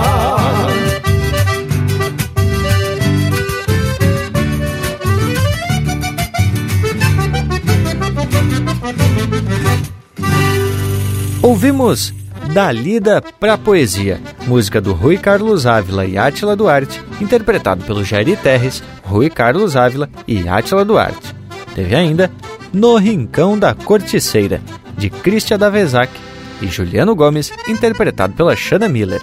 Ouvimos 11.49 12.13
Da 12.53 12.71
Lida 12.71 13.23
pra 13.41 13.57
Poesia, 13.57 14.21
música 14.47 14.83
do 14.83 14.93
Rui 14.93 15.17
Carlos 15.17 15.65
Ávila 15.65 16.05
e 16.05 16.19
Átila 16.19 16.55
Duarte, 16.55 17.03
interpretado 17.23 17.83
pelo 17.87 18.05
Jairi 18.05 18.37
Terres, 18.37 18.83
Rui 19.03 19.31
Carlos 19.31 19.75
Ávila 19.75 20.11
e 20.27 20.47
Átila 20.47 20.85
Duarte. 20.85 21.35
Teve 21.75 21.97
ainda 21.97 22.31
No 22.71 22.99
Rincão 22.99 23.59
da 23.59 23.75
Corticeira, 23.75 24.61
de 24.99 25.09
Cristian 25.09 25.59
Davezac 25.59 26.13
e 26.61 26.67
Juliano 26.67 27.15
Gomes, 27.17 27.51
interpretado 27.67 28.35
pela 28.35 28.55
Shanna 28.55 28.87
Miller. 28.87 29.23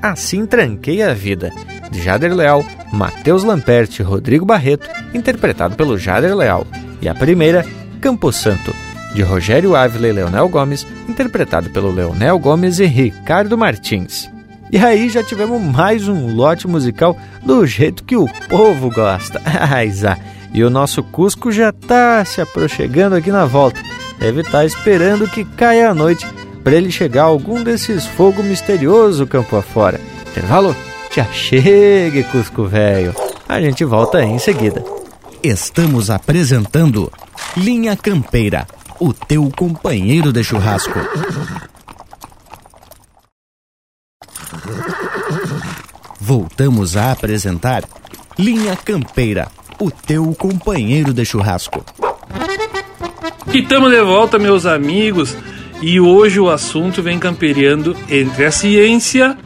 Assim 0.00 0.46
Tranquei 0.46 1.02
a 1.02 1.12
Vida, 1.12 1.52
de 1.90 2.00
Jader 2.00 2.34
Leal, 2.34 2.64
Matheus 2.90 3.44
Lamperti 3.44 4.00
e 4.00 4.02
Rodrigo 4.04 4.46
Barreto, 4.46 4.88
interpretado 5.12 5.76
pelo 5.76 5.98
Jader 5.98 6.34
Leal. 6.34 6.66
E 7.02 7.08
a 7.08 7.14
primeira, 7.14 7.66
Campo 8.00 8.32
Santo, 8.32 8.74
de 9.14 9.22
Rogério 9.22 9.74
Ávila 9.74 10.08
e 10.08 10.12
Leonel 10.12 10.48
Gomes, 10.48 10.86
interpretado 11.08 11.70
pelo 11.70 11.90
Leonel 11.90 12.38
Gomes 12.38 12.78
e 12.78 12.86
Ricardo 12.86 13.56
Martins. 13.56 14.30
E 14.72 14.78
aí 14.78 15.08
já 15.08 15.22
tivemos 15.22 15.60
mais 15.60 16.06
um 16.06 16.34
lote 16.34 16.68
musical 16.68 17.18
do 17.44 17.66
jeito 17.66 18.04
que 18.04 18.16
o 18.16 18.28
povo 18.48 18.88
gosta. 18.90 19.40
Aizá. 19.68 20.16
E 20.54 20.62
o 20.62 20.70
nosso 20.70 21.02
Cusco 21.02 21.50
já 21.50 21.72
tá 21.72 22.24
se 22.24 22.40
aproximando 22.40 23.16
aqui 23.16 23.32
na 23.32 23.44
volta. 23.46 23.80
Deve 24.18 24.42
estar 24.42 24.58
tá 24.58 24.64
esperando 24.64 25.28
que 25.28 25.44
caia 25.44 25.90
a 25.90 25.94
noite 25.94 26.26
para 26.62 26.74
ele 26.74 26.90
chegar 26.90 27.22
a 27.22 27.26
algum 27.26 27.62
desses 27.64 28.06
fogo 28.06 28.42
misterioso 28.42 29.26
campo 29.26 29.56
afora. 29.56 30.00
Intervalo? 30.28 30.76
Já 31.12 31.24
chegue, 31.24 32.22
Cusco 32.24 32.64
velho. 32.64 33.14
A 33.48 33.60
gente 33.60 33.84
volta 33.84 34.22
em 34.22 34.38
seguida. 34.38 34.84
Estamos 35.42 36.10
apresentando 36.10 37.10
Linha 37.56 37.96
Campeira 37.96 38.66
o 39.00 39.14
teu 39.14 39.50
companheiro 39.56 40.30
de 40.30 40.44
churrasco. 40.44 40.98
Voltamos 46.20 46.98
a 46.98 47.10
apresentar 47.10 47.82
Linha 48.38 48.76
Campeira, 48.76 49.48
o 49.80 49.90
teu 49.90 50.34
companheiro 50.34 51.14
de 51.14 51.24
churrasco. 51.24 51.82
E 53.50 53.60
estamos 53.60 53.90
de 53.90 54.02
volta, 54.02 54.38
meus 54.38 54.66
amigos, 54.66 55.34
e 55.80 55.98
hoje 55.98 56.38
o 56.38 56.50
assunto 56.50 57.02
vem 57.02 57.18
campeando 57.18 57.96
entre 58.06 58.44
a 58.44 58.52
ciência 58.52 59.36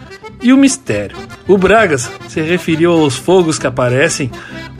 e 0.42 0.52
o 0.52 0.56
mistério. 0.56 1.16
O 1.46 1.56
Bragas 1.56 2.10
se 2.28 2.40
referiu 2.40 2.90
aos 2.90 3.16
fogos 3.16 3.56
que 3.56 3.68
aparecem 3.68 4.32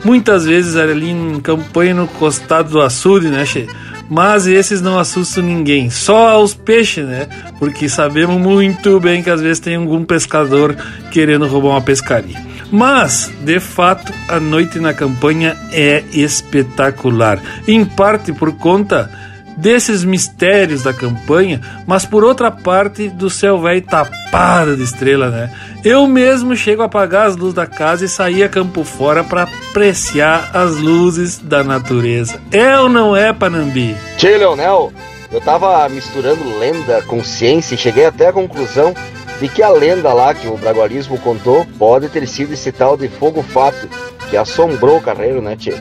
muitas 0.03 0.45
vezes 0.45 0.75
ali 0.75 1.11
em 1.11 1.39
campanha 1.39 1.93
no 1.93 2.07
costado 2.07 2.71
do 2.71 2.81
açude, 2.81 3.29
né, 3.29 3.45
che? 3.45 3.67
Mas 4.09 4.47
esses 4.47 4.81
não 4.81 4.99
assustam 4.99 5.43
ninguém, 5.43 5.89
só 5.89 6.29
aos 6.29 6.53
peixes, 6.53 7.05
né? 7.05 7.27
Porque 7.59 7.89
sabemos 7.89 8.39
muito 8.39 8.99
bem 8.99 9.23
que 9.23 9.29
às 9.29 9.41
vezes 9.41 9.59
tem 9.59 9.75
algum 9.75 10.03
pescador 10.03 10.75
querendo 11.11 11.47
roubar 11.47 11.69
uma 11.69 11.81
pescaria. 11.81 12.43
Mas, 12.71 13.31
de 13.43 13.59
fato, 13.59 14.11
a 14.27 14.39
noite 14.39 14.79
na 14.79 14.93
campanha 14.93 15.55
é 15.71 16.03
espetacular, 16.11 17.39
em 17.67 17.85
parte 17.85 18.33
por 18.33 18.53
conta 18.53 19.09
desses 19.57 20.03
mistérios 20.03 20.83
da 20.83 20.93
campanha, 20.93 21.61
mas 21.87 22.05
por 22.05 22.23
outra 22.23 22.51
parte 22.51 23.09
do 23.09 23.29
céu 23.29 23.61
velho 23.61 23.81
tapado 23.81 24.75
de 24.75 24.83
estrela, 24.83 25.29
né? 25.29 25.51
Eu 25.83 26.07
mesmo 26.07 26.55
chego 26.55 26.81
a 26.81 26.85
apagar 26.85 27.27
as 27.27 27.35
luzes 27.35 27.53
da 27.53 27.67
casa 27.67 28.05
e 28.05 28.09
sair 28.09 28.43
a 28.43 28.49
campo 28.49 28.83
fora 28.83 29.23
para 29.23 29.43
apreciar 29.43 30.49
as 30.53 30.77
luzes 30.77 31.37
da 31.37 31.63
natureza. 31.63 32.41
É 32.51 32.77
ou 32.79 32.89
não 32.89 33.15
é, 33.15 33.31
Panambi? 33.31 33.95
Tchê, 34.17 34.37
Leonel, 34.37 34.91
eu 35.31 35.39
tava 35.41 35.87
misturando 35.89 36.57
lenda 36.57 37.01
com 37.03 37.23
ciência 37.23 37.75
e 37.75 37.77
cheguei 37.77 38.05
até 38.05 38.27
a 38.27 38.33
conclusão 38.33 38.93
de 39.39 39.47
que 39.49 39.61
a 39.61 39.69
lenda 39.69 40.13
lá 40.13 40.33
que 40.33 40.47
o 40.47 40.57
bragualismo 40.57 41.17
contou 41.19 41.65
pode 41.77 42.07
ter 42.09 42.27
sido 42.27 42.53
esse 42.53 42.71
tal 42.71 42.95
de 42.95 43.07
fogo 43.07 43.43
fato 43.43 43.87
que 44.29 44.37
assombrou 44.37 44.97
o 44.97 45.01
carreiro, 45.01 45.41
né, 45.41 45.55
tchê? 45.55 45.75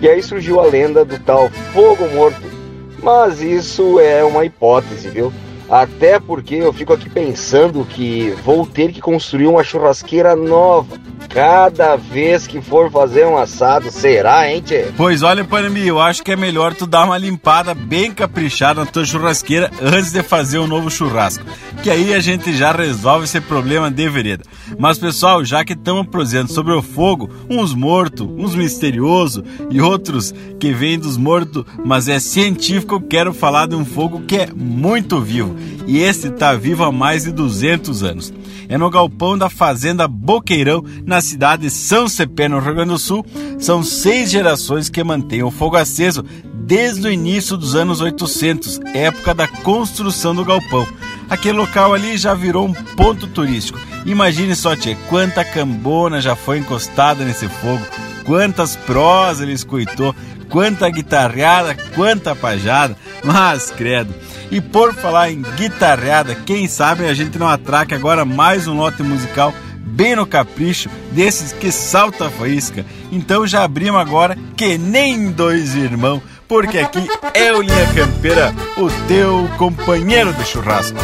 E 0.00 0.08
aí 0.08 0.22
surgiu 0.22 0.60
a 0.60 0.66
lenda 0.66 1.04
do 1.04 1.18
tal 1.18 1.50
fogo 1.72 2.06
morto 2.14 2.57
mas 3.02 3.40
isso 3.40 3.98
é 4.00 4.24
uma 4.24 4.44
hipótese, 4.44 5.10
viu? 5.10 5.32
Até 5.70 6.18
porque 6.18 6.54
eu 6.54 6.72
fico 6.72 6.94
aqui 6.94 7.10
pensando 7.10 7.84
que 7.84 8.34
vou 8.42 8.66
ter 8.66 8.90
que 8.90 9.00
construir 9.00 9.46
uma 9.46 9.62
churrasqueira 9.62 10.34
nova. 10.34 10.98
Cada 11.28 11.94
vez 11.94 12.46
que 12.46 12.62
for 12.62 12.90
fazer 12.90 13.26
um 13.26 13.36
assado, 13.36 13.90
será, 13.90 14.50
hein, 14.50 14.62
tchê? 14.64 14.86
Pois 14.96 15.22
olha, 15.22 15.44
Panami, 15.44 15.86
eu 15.86 16.00
acho 16.00 16.22
que 16.22 16.32
é 16.32 16.36
melhor 16.36 16.72
tu 16.72 16.86
dar 16.86 17.04
uma 17.04 17.18
limpada 17.18 17.74
bem 17.74 18.10
caprichada 18.10 18.80
na 18.80 18.90
tua 18.90 19.04
churrasqueira 19.04 19.70
antes 19.82 20.10
de 20.10 20.22
fazer 20.22 20.58
um 20.58 20.66
novo 20.66 20.90
churrasco. 20.90 21.44
Que 21.82 21.90
aí 21.90 22.14
a 22.14 22.18
gente 22.18 22.56
já 22.56 22.72
resolve 22.72 23.24
esse 23.24 23.40
problema 23.42 23.90
de 23.90 24.08
vereda. 24.08 24.42
Mas 24.78 24.98
pessoal, 24.98 25.44
já 25.44 25.64
que 25.64 25.74
estamos 25.74 26.06
prosendo 26.06 26.50
sobre 26.50 26.72
o 26.72 26.80
fogo, 26.80 27.28
uns 27.48 27.74
mortos, 27.74 28.26
uns 28.26 28.54
misteriosos 28.54 29.44
e 29.70 29.82
outros 29.82 30.32
que 30.58 30.72
vêm 30.72 30.98
dos 30.98 31.18
mortos, 31.18 31.64
mas 31.84 32.08
é 32.08 32.18
científico, 32.18 33.00
quero 33.00 33.34
falar 33.34 33.68
de 33.68 33.76
um 33.76 33.84
fogo 33.84 34.22
que 34.26 34.36
é 34.36 34.48
muito 34.54 35.20
vivo 35.20 35.57
e 35.86 35.98
esse 35.98 36.28
está 36.28 36.54
vivo 36.54 36.84
há 36.84 36.92
mais 36.92 37.24
de 37.24 37.32
200 37.32 38.02
anos. 38.02 38.32
É 38.68 38.76
no 38.76 38.90
galpão 38.90 39.38
da 39.38 39.48
Fazenda 39.48 40.06
Boqueirão, 40.06 40.84
na 41.06 41.20
cidade 41.22 41.62
de 41.62 41.70
São 41.70 42.06
Cepé, 42.06 42.48
no 42.48 42.58
Rio 42.58 42.74
Grande 42.74 42.90
do 42.90 42.98
Sul. 42.98 43.24
São 43.58 43.82
seis 43.82 44.30
gerações 44.30 44.90
que 44.90 45.02
mantêm 45.02 45.42
o 45.42 45.50
fogo 45.50 45.76
aceso 45.76 46.22
desde 46.68 47.08
o 47.08 47.10
início 47.10 47.56
dos 47.56 47.74
anos 47.74 48.02
800, 48.02 48.80
época 48.92 49.32
da 49.32 49.48
construção 49.48 50.34
do 50.34 50.44
galpão. 50.44 50.86
Aquele 51.30 51.56
local 51.56 51.94
ali 51.94 52.18
já 52.18 52.34
virou 52.34 52.66
um 52.66 52.74
ponto 52.74 53.26
turístico. 53.26 53.78
Imagine 54.04 54.54
só, 54.54 54.76
tia, 54.76 54.96
quanta 55.08 55.42
cambona 55.42 56.20
já 56.20 56.36
foi 56.36 56.58
encostada 56.58 57.24
nesse 57.24 57.48
fogo, 57.48 57.84
quantas 58.24 58.76
prosas 58.76 59.40
ele 59.40 59.52
escutou, 59.52 60.14
quanta 60.48 60.88
guitarreada, 60.88 61.76
quanta 61.94 62.34
pajada, 62.34 62.96
mas 63.22 63.70
credo. 63.70 64.14
E 64.50 64.60
por 64.60 64.94
falar 64.94 65.30
em 65.30 65.42
guitarreada, 65.56 66.34
quem 66.34 66.66
sabe 66.66 67.06
a 67.06 67.14
gente 67.14 67.38
não 67.38 67.48
atraque 67.48 67.94
agora 67.94 68.24
mais 68.24 68.66
um 68.66 68.74
lote 68.74 69.02
musical 69.02 69.52
bem 69.76 70.16
no 70.16 70.26
capricho 70.26 70.88
desses 71.12 71.52
que 71.52 71.72
salta 71.72 72.26
a 72.26 72.30
faísca. 72.30 72.84
Então 73.10 73.46
já 73.46 73.64
abrimos 73.64 74.00
agora 74.00 74.36
que 74.56 74.78
nem 74.78 75.30
dois 75.30 75.74
irmãos, 75.74 76.22
porque 76.46 76.78
aqui 76.78 77.06
é 77.34 77.52
o 77.52 77.60
Linha 77.60 77.86
Campeira, 77.94 78.54
o 78.76 78.88
teu 79.06 79.48
companheiro 79.58 80.32
de 80.32 80.44
churrasco. 80.44 80.98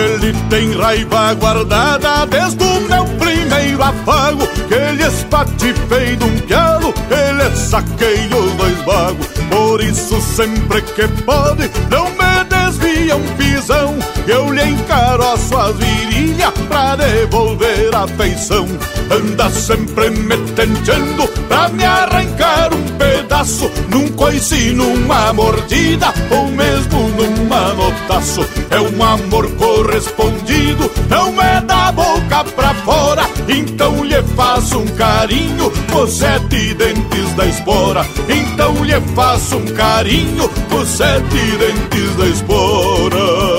Ele 0.00 0.32
tem 0.48 0.72
raiva 0.78 1.34
guardada 1.34 2.24
desde 2.26 2.64
o 2.64 2.80
meu 2.88 3.04
primeiro 3.18 3.82
afago 3.82 4.46
Que 4.66 4.74
ele 4.74 5.06
espatifei 5.06 6.16
de 6.16 6.24
um 6.24 6.38
pialo, 6.40 6.94
ele 7.10 7.56
saqueio 7.56 8.50
dois 8.56 8.78
vagos 8.84 9.26
Por 9.50 9.82
isso 9.82 10.18
sempre 10.22 10.80
que 10.80 11.06
pode, 11.24 11.70
não 11.90 12.06
me 12.12 12.30
desvia 12.48 13.16
um 13.16 13.26
pisão. 13.36 13.98
Eu 14.26 14.52
lhe 14.52 14.62
encaro 14.62 15.36
suas 15.38 15.76
virilhas 15.76 16.52
pra 16.68 16.96
devolver 16.96 17.94
a 17.94 18.06
feição. 18.06 18.66
Anda 19.10 19.50
sempre 19.50 20.10
me 20.10 20.36
tentando 20.52 21.28
pra 21.48 21.68
me 21.68 21.84
arrancar 21.84 22.72
um 22.72 22.89
pedaço 23.00 23.70
Num 23.88 24.08
coice, 24.08 24.72
numa 24.72 25.32
mordida 25.32 26.12
ou 26.30 26.48
mesmo 26.48 27.08
num 27.08 27.48
manotaço 27.48 28.46
É 28.70 28.78
um 28.78 29.02
amor 29.02 29.50
correspondido, 29.52 30.90
não 31.08 31.40
é 31.40 31.60
da 31.62 31.90
boca 31.90 32.44
pra 32.54 32.74
fora. 32.74 33.22
Então 33.48 34.04
lhe 34.04 34.22
faço 34.36 34.78
um 34.78 34.86
carinho 34.88 35.72
com 35.90 36.06
sete 36.06 36.74
dentes 36.74 37.34
da 37.36 37.46
espora. 37.46 38.06
Então 38.28 38.84
lhe 38.84 39.00
faço 39.14 39.56
um 39.56 39.66
carinho 39.66 40.48
com 40.68 40.84
sete 40.84 41.56
dentes 41.58 42.16
da 42.16 42.26
espora 42.26 43.49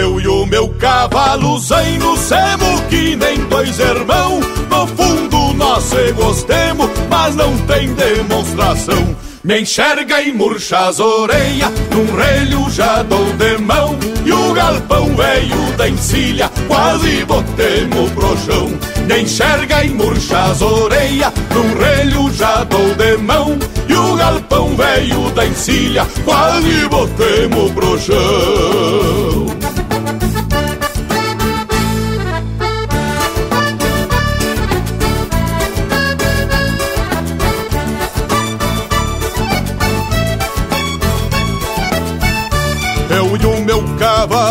eu 0.00 0.20
e 0.20 0.26
o 0.26 0.46
meu 0.46 0.68
cavalo 0.78 1.58
zaino 1.58 2.16
semos 2.16 2.80
que 2.88 3.14
nem 3.16 3.36
dois 3.48 3.78
irmãos 3.78 4.44
No 4.70 4.86
fundo 4.86 5.52
nós 5.54 5.84
se 5.84 6.12
gostemos, 6.12 6.90
mas 7.10 7.36
não 7.36 7.56
tem 7.66 7.92
demonstração 7.94 9.16
me 9.42 9.62
enxerga 9.62 10.20
e 10.20 10.32
murcha 10.32 10.88
as 10.88 11.00
orelhas, 11.00 11.70
num 11.90 12.14
relho 12.14 12.68
já 12.68 13.02
dou 13.02 13.24
de 13.38 13.56
mão. 13.56 13.98
E 14.22 14.30
o 14.30 14.52
galpão 14.52 15.16
velho 15.16 15.72
da 15.78 15.88
encilha, 15.88 16.50
quase 16.68 17.24
botemos 17.24 18.10
pro 18.10 18.36
chão. 18.36 18.68
Me 19.06 19.22
enxerga 19.22 19.82
e 19.82 19.88
murcha 19.88 20.44
as 20.44 20.60
orelhas, 20.60 21.32
num 21.54 21.78
relho 21.78 22.30
já 22.34 22.64
dou 22.64 22.94
de 22.94 23.16
mão. 23.16 23.58
E 23.88 23.94
o 23.94 24.14
galpão 24.14 24.76
velho 24.76 25.30
da 25.30 25.46
encilha, 25.46 26.06
quase 26.22 26.86
botemos 26.90 27.72
pro 27.72 27.98
chão. 27.98 29.59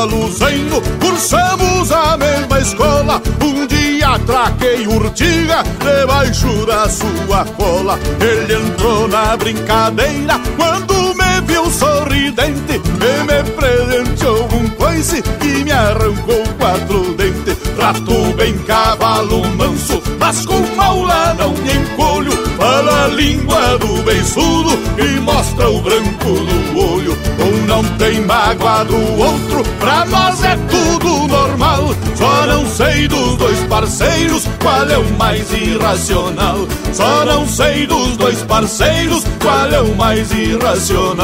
Zaino 0.08 0.82
cursamos 1.02 1.92
a 1.92 2.16
mesma 2.16 2.60
escola. 2.60 3.22
Um 3.44 3.68
dia 3.68 4.10
atraquei 4.16 4.88
urtiga 4.88 5.64
debaixo 5.80 6.66
da 6.66 6.88
sua 6.88 7.44
cola. 7.58 8.00
Ele 8.22 8.54
entrou 8.54 9.08
na 9.08 9.36
brincadeira 9.36 10.40
quando 10.56 10.94
me 11.16 11.42
viu 11.46 11.70
sorridente 11.70 12.76
e 12.76 13.24
me 13.24 13.52
presenteou 13.52 14.48
um 14.54 14.70
coice 14.70 15.22
e 15.42 15.64
me 15.64 15.72
arrancou 15.72 16.44
quatro 16.58 17.14
dentes. 17.16 17.59
Trato 17.80 18.34
bem 18.36 18.58
cavalo 18.68 19.42
manso, 19.56 20.04
mas 20.20 20.46
com 20.46 20.60
maula 20.76 21.34
não 21.40 21.54
me 21.54 21.72
encolho. 21.72 22.34
Fala 22.58 23.06
a 23.06 23.08
língua 23.08 23.78
do 23.78 24.04
beiçudo 24.04 24.78
e 24.98 25.18
mostra 25.22 25.70
o 25.70 25.80
branco 25.80 26.28
do 26.30 26.78
olho. 26.78 27.18
Um 27.40 27.66
não 27.68 27.82
tem 27.98 28.20
mágoa 28.26 28.84
do 28.84 28.98
outro, 29.18 29.64
pra 29.80 30.04
nós 30.08 30.44
é 30.44 30.58
tudo 30.70 31.28
normal. 31.30 31.96
Só 32.16 32.46
não 32.48 32.68
sei 32.68 33.08
dos 33.08 33.38
dois 33.38 33.60
parceiros 33.70 34.46
qual 34.62 34.90
é 34.90 34.98
o 34.98 35.14
mais 35.18 35.50
irracional. 35.54 36.68
Só 36.92 37.24
não 37.24 37.48
sei 37.48 37.88
dos 37.88 38.18
dois 38.18 38.44
parceiros 38.44 39.24
qual 39.42 39.72
é 39.72 39.80
o 39.80 39.96
mais 39.96 40.30
irracional. 40.34 41.20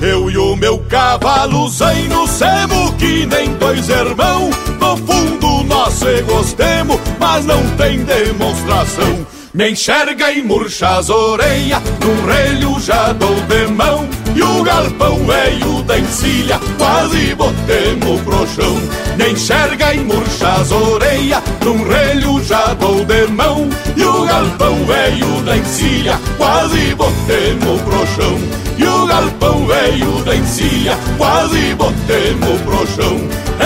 Eu 0.00 0.30
e 0.30 0.38
o 0.38 0.56
meu 0.56 0.78
cavalo 0.88 1.68
zaino 1.68 2.26
semos 2.26 2.94
que 2.94 3.26
nem 3.26 3.54
dois 3.56 3.86
irmãos. 3.88 4.56
No 4.80 4.96
fundo 4.96 5.62
nós 5.64 5.92
se 5.92 6.22
gostemos, 6.22 6.98
mas 7.18 7.44
não 7.44 7.62
tem 7.76 8.02
demonstração. 8.04 9.26
Me 9.52 9.72
enxerga 9.72 10.32
e 10.32 10.42
murcha 10.42 10.88
as 10.88 11.10
orelhas, 11.10 11.82
num 12.00 12.26
relho 12.26 12.80
já 12.80 13.12
dou 13.12 13.34
de 13.42 13.66
mão. 13.66 14.08
E 14.34 14.42
o 14.42 14.62
galpão 14.62 15.18
velho 15.26 15.82
da 15.82 15.98
encilha, 15.98 16.58
quase 16.78 17.34
botemos 17.34 18.20
pro 18.22 18.46
chão. 18.46 18.76
Me 19.18 19.32
enxerga 19.32 19.92
e 19.92 20.00
murcha 20.00 20.48
as 20.48 20.70
orelhas, 20.70 21.42
num 21.62 21.82
relho 21.86 22.42
já 22.44 22.72
dou 22.74 23.04
de 23.04 23.26
mão. 23.26 23.68
E 23.96 24.02
o 24.04 24.24
galpão 24.24 24.84
velho 24.86 25.42
da 25.42 25.56
encilha, 25.56 26.18
quase 26.38 26.94
botemos 26.94 27.82
pro 27.82 28.06
chão. 28.06 28.38
Galpão 29.10 29.66
velho 29.66 30.22
da 30.24 30.36
encilha, 30.36 30.96
quase 31.18 31.74
botemos 31.74 32.60
pro 32.60 32.86
chão. 32.86 33.18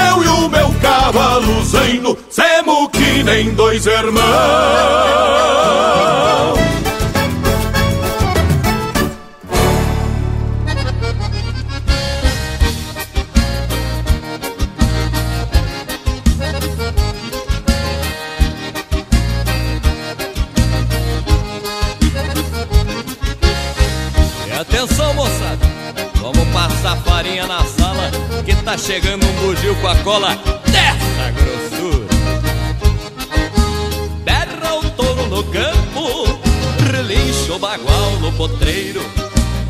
Eu 0.08 0.24
e 0.24 0.28
o 0.28 0.48
meu 0.48 0.74
cavalo 0.80 1.62
zaino, 1.66 2.16
semos 2.30 2.88
que 2.90 3.22
nem 3.22 3.50
dois 3.50 3.84
irmãos. 3.84 4.24
Chegando 28.85 29.24
um 29.27 29.32
bugio 29.36 29.74
com 29.77 29.89
a 29.89 29.97
cola 29.97 30.36
dessa 30.66 31.31
grossura. 31.31 32.06
Berra 34.23 34.74
o 34.74 34.90
touro 34.90 35.27
no 35.28 35.43
campo, 35.44 36.39
relincha 36.93 37.55
o 37.55 37.59
bagual 37.59 38.11
no 38.20 38.31
potreiro, 38.32 39.01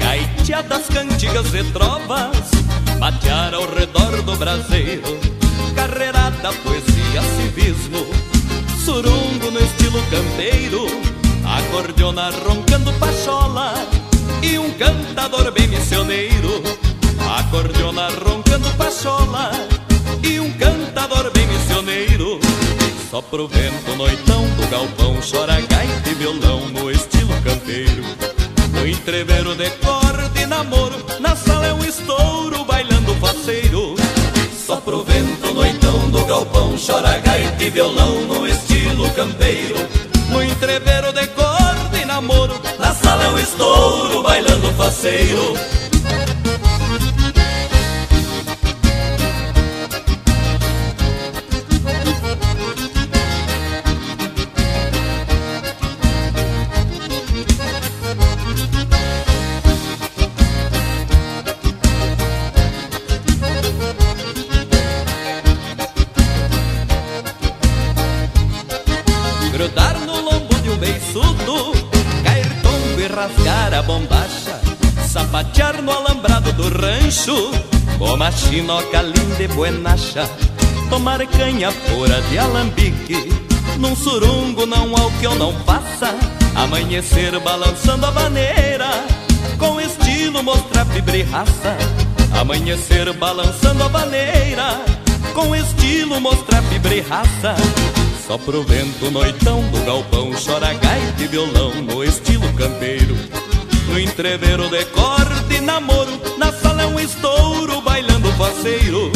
gaiteadas 0.01 0.89
cantigas 0.89 1.55
e 1.55 1.62
trovas, 1.73 2.51
batear 2.99 3.55
ao 3.55 3.73
redor 3.73 4.20
do 4.23 4.35
braseiro, 4.35 5.16
carreirada, 5.77 6.53
poesia, 6.65 7.23
civismo, 7.36 8.05
surungo 8.85 9.49
no 9.53 9.61
estilo 9.61 10.03
campeiro, 10.11 10.86
acordeona 11.45 12.31
roncando 12.31 12.93
pachola 12.95 13.74
e 14.43 14.59
um 14.59 14.73
cantador 14.73 15.53
bem 15.53 15.69
missioneiro, 15.69 16.65
acordeona 17.30 18.09
roncando 18.24 18.68
pachola 18.76 19.51
e 20.22 20.40
um 20.40 20.51
cantador 20.52 21.30
bem 21.32 21.46
missioneiro. 21.46 22.40
Só 23.10 23.22
pro 23.22 23.46
vento 23.46 23.96
noitão 23.96 24.44
do 24.56 24.66
galpão 24.68 25.16
chora 25.20 25.60
gaita 25.60 26.10
e 26.10 26.14
violão 26.14 26.68
no 26.68 26.90
estilo 26.90 27.34
campeiro. 27.42 28.02
No 28.72 28.86
entreveiro 28.86 29.55
de 29.55 29.70
e 30.40 30.46
namoro, 30.46 30.96
na 31.20 31.36
sala 31.36 31.66
é 31.66 31.72
um 31.72 31.84
estouro 31.84 32.64
bailando 32.64 33.14
faceiro. 33.16 33.94
Só 34.66 34.76
pro 34.76 35.05
vento 35.05 35.55
noitão 35.55 36.10
do 36.10 36.24
galpão 36.24 36.74
chora 36.76 37.18
gaita 37.18 37.62
e 37.62 37.70
violão 37.70 38.22
no 38.22 38.46
estilo 38.46 39.09
campeiro. 39.10 39.76
No 40.30 40.42
entreveiro 40.42 41.12
de 41.12 41.28
e 42.01 42.05
namoro, 42.05 42.60
na 42.78 42.92
sala 42.92 43.24
é 43.24 43.28
um 43.28 43.38
estouro 43.38 44.22
bailando 44.22 44.72
faceiro. 44.72 45.55
No 75.73 75.91
alambrado 75.91 76.53
do 76.53 76.69
rancho, 76.69 77.51
com 77.99 78.23
a 78.23 78.31
chinoca 78.31 79.01
linda 79.01 79.43
e 79.43 79.49
buenacha, 79.49 80.28
tomar 80.91 81.27
canha 81.27 81.73
pura 81.73 82.20
de 82.23 82.39
alambique, 82.39 83.28
num 83.78 83.97
surungo 83.97 84.66
não 84.66 84.95
há 84.97 85.07
o 85.07 85.11
que 85.12 85.24
eu 85.24 85.35
não 85.35 85.53
faça, 85.65 86.15
amanhecer 86.55 87.39
balançando 87.41 88.07
a 88.07 88.11
vaneira, 88.11 88.91
com 89.59 89.81
estilo 89.81 90.43
mostrar 90.43 90.85
fibra 90.86 91.16
e 91.16 91.23
raça, 91.23 91.77
amanhecer 92.39 93.12
balançando 93.15 93.85
a 93.85 93.89
vaneira, 93.89 94.81
com 95.32 95.57
estilo 95.57 96.20
mostrar 96.20 96.62
fibra 96.65 96.95
e 96.95 97.01
raça. 97.01 97.55
Só 98.27 98.39
pro 98.39 98.62
vento 98.62 99.11
noitão 99.11 99.61
do 99.69 99.85
galpão 99.85 100.31
Chora 100.32 100.73
gaita 100.73 101.23
e 101.23 101.27
violão 101.27 101.74
no 101.82 102.03
estilo 102.03 102.51
campeiro 102.55 103.15
No 103.89 103.98
entreveiro 103.98 104.69
de 104.69 104.85
corte 104.86 105.61
namoro 105.61 106.11
Na 106.39 106.52
sala 106.52 106.82
é 106.82 106.86
um 106.86 106.98
estouro 106.98 107.81
bailando 107.82 108.32
faceiro. 108.32 109.12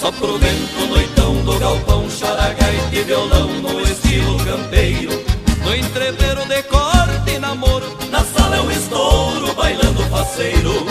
Só 0.00 0.10
pro 0.12 0.38
vento 0.38 0.86
noitão 0.88 1.34
do 1.44 1.58
galpão 1.58 2.06
Chora 2.18 2.52
gaita 2.54 2.96
e 2.96 3.02
violão 3.02 3.48
no 3.60 3.80
estilo 3.80 4.36
campeiro. 4.44 5.12
No 5.64 5.74
entreveiro 5.74 6.44
de 6.46 6.62
corte 6.64 7.38
namoro 7.38 7.86
Na 8.10 8.24
sala 8.24 8.56
é 8.56 8.60
um 8.60 8.70
estouro 8.70 9.54
bailando 9.54 10.02
faceiro 10.04 10.86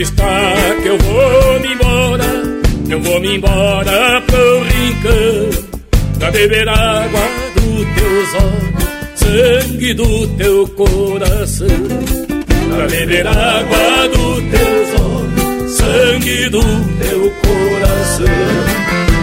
Deixa 0.00 0.14
estar 0.14 0.76
que 0.82 0.88
eu 0.88 0.96
vou 0.96 1.60
me 1.60 1.74
embora, 1.74 2.24
eu 2.88 3.02
vou 3.02 3.20
me 3.20 3.36
embora 3.36 4.22
pro 4.22 4.62
rincão, 4.62 5.64
pra 6.18 6.30
beber 6.30 6.66
água 6.66 7.20
do 7.54 7.84
teus 7.84 8.34
olhos, 8.34 9.20
sangue 9.20 9.92
do 9.92 10.26
teu 10.38 10.68
coração, 10.68 11.68
pra 12.74 12.86
beber 12.86 13.26
água 13.26 14.08
do 14.08 14.40
teus 14.48 15.00
olhos, 15.02 15.70
sangue 15.70 16.48
do 16.48 16.62
teu 16.62 17.32
coração. 17.42 18.26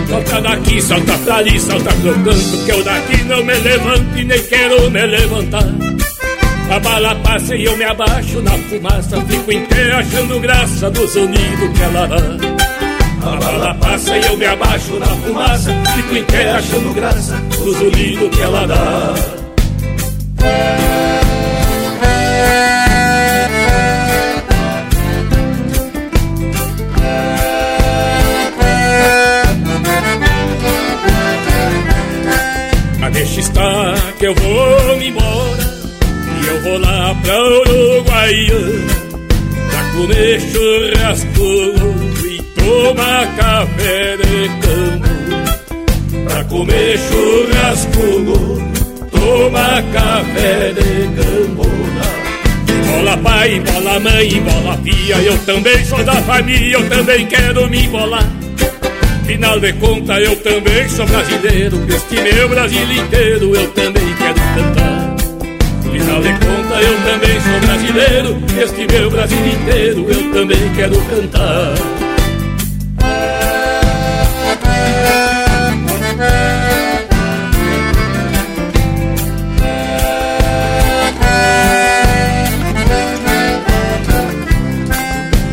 Solta 0.09 0.41
daqui, 0.41 0.79
solta 0.79 1.17
pra 1.17 1.35
ali, 1.37 1.59
solta 1.59 1.89
pro 1.89 2.13
canto, 2.13 2.65
que 2.65 2.71
eu 2.71 2.83
daqui 2.83 3.23
não 3.23 3.43
me 3.43 3.55
levanto 3.55 4.19
e 4.19 4.23
nem 4.23 4.43
quero 4.43 4.91
me 4.91 5.05
levantar. 5.07 5.86
A 6.69 6.79
bala 6.79 7.15
passa 7.15 7.55
e 7.55 7.63
eu 7.63 7.77
me 7.77 7.85
abaixo 7.85 8.41
na 8.41 8.51
fumaça. 8.51 9.21
Fico 9.21 9.51
em 9.51 9.65
pé 9.65 9.91
achando 9.93 10.39
graça 10.39 10.91
do 10.91 11.07
sonido 11.07 11.73
que 11.73 11.81
ela 11.81 12.07
dá 12.07 12.17
A 13.25 13.35
bala 13.37 13.73
passa 13.75 14.17
e 14.17 14.25
eu 14.25 14.37
me 14.37 14.45
abaixo 14.45 14.99
na 14.99 15.07
fumaça. 15.07 15.71
Fico 15.95 16.15
em 16.15 16.23
pé 16.25 16.51
achando 16.51 16.93
graça 16.93 17.35
do 17.63 17.73
sonido 17.73 18.29
que 18.29 18.41
ela 18.41 18.67
dá. 18.67 19.13
Deixa 33.17 33.39
estar 33.39 34.13
que 34.19 34.27
eu 34.27 34.35
vou 34.35 35.01
embora 35.01 35.66
vou 36.67 36.79
lá 36.79 37.15
pra 37.23 37.43
Uruguaiana 37.43 39.07
Pra 39.69 39.83
comer 39.93 40.41
churrasco 40.41 41.47
e 42.25 42.41
tomar 42.55 43.35
café 43.35 44.17
de 44.17 44.49
campo. 44.61 46.27
Pra 46.27 46.43
comer 46.45 46.99
churrasco, 46.99 48.61
tomar 49.11 49.83
café 49.93 50.73
de 50.73 51.07
campo. 51.15 51.67
Bola 52.91 53.17
pai, 53.17 53.59
bola 53.59 53.99
mãe, 53.99 54.41
bola 54.41 54.77
pia 54.77 55.15
Eu 55.17 55.37
também 55.39 55.85
sou 55.85 56.03
da 56.03 56.15
família, 56.23 56.73
eu 56.73 56.89
também 56.89 57.25
quero 57.27 57.69
me 57.69 57.85
embolar 57.85 58.25
Final 59.25 59.59
de 59.59 59.73
conta, 59.73 60.19
eu 60.19 60.35
também 60.37 60.89
sou 60.89 61.05
brasileiro 61.05 61.77
Este 61.89 62.21
meu 62.21 62.49
Brasil 62.49 62.91
inteiro 62.91 63.55
eu 63.55 63.71
também 63.71 64.15
quero 64.15 64.35
cantar 64.55 64.96
Afinal 66.17 66.21
de 66.21 66.45
contas 66.45 66.85
eu 66.85 66.97
também 67.03 67.41
sou 67.41 67.59
brasileiro. 67.59 68.37
Este 68.59 68.87
meu 68.91 69.11
Brasil 69.11 69.47
inteiro 69.47 70.05
eu 70.09 70.33
também 70.33 70.73
quero 70.75 71.01
cantar. 71.01 71.73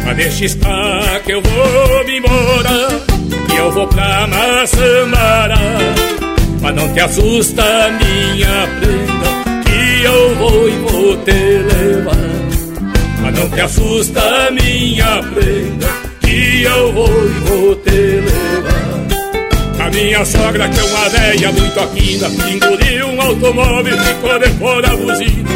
Mas 0.06 0.16
deixa 0.16 0.44
estar 0.44 1.20
que 1.24 1.32
eu 1.32 1.42
vou 1.42 2.04
me 2.04 2.18
embora 2.18 2.88
E 3.52 3.56
eu 3.56 3.72
vou 3.72 3.86
pra 3.88 4.26
Maçamara 4.26 5.56
Mas 6.60 6.74
não 6.74 6.92
te 6.92 7.00
assusta 7.00 7.62
minha 7.98 8.68
prenda 8.78 9.53
eu 10.02 10.34
vou 10.36 10.68
e 10.68 10.72
vou 10.72 11.16
te 11.18 11.32
levar. 11.32 12.16
Mas 13.20 13.38
não 13.38 13.50
te 13.50 13.60
assusta 13.60 14.50
minha 14.50 15.22
prenda, 15.22 15.88
que 16.20 16.62
eu 16.62 16.92
vou 16.92 17.26
e 17.26 17.32
vou 17.48 17.74
te 17.76 17.90
levar. 17.90 18.84
A 19.86 19.90
minha 19.90 20.24
sogra, 20.24 20.68
que 20.68 20.80
é 20.80 20.82
uma 20.82 21.08
velha 21.08 21.52
muito 21.52 21.80
aquina, 21.80 22.28
engoliu 22.50 23.06
um 23.08 23.20
automóvel, 23.20 23.98
ficou 23.98 24.38
de 24.38 24.48
fora 24.58 24.90
a 24.90 24.96
buzina. 24.96 25.54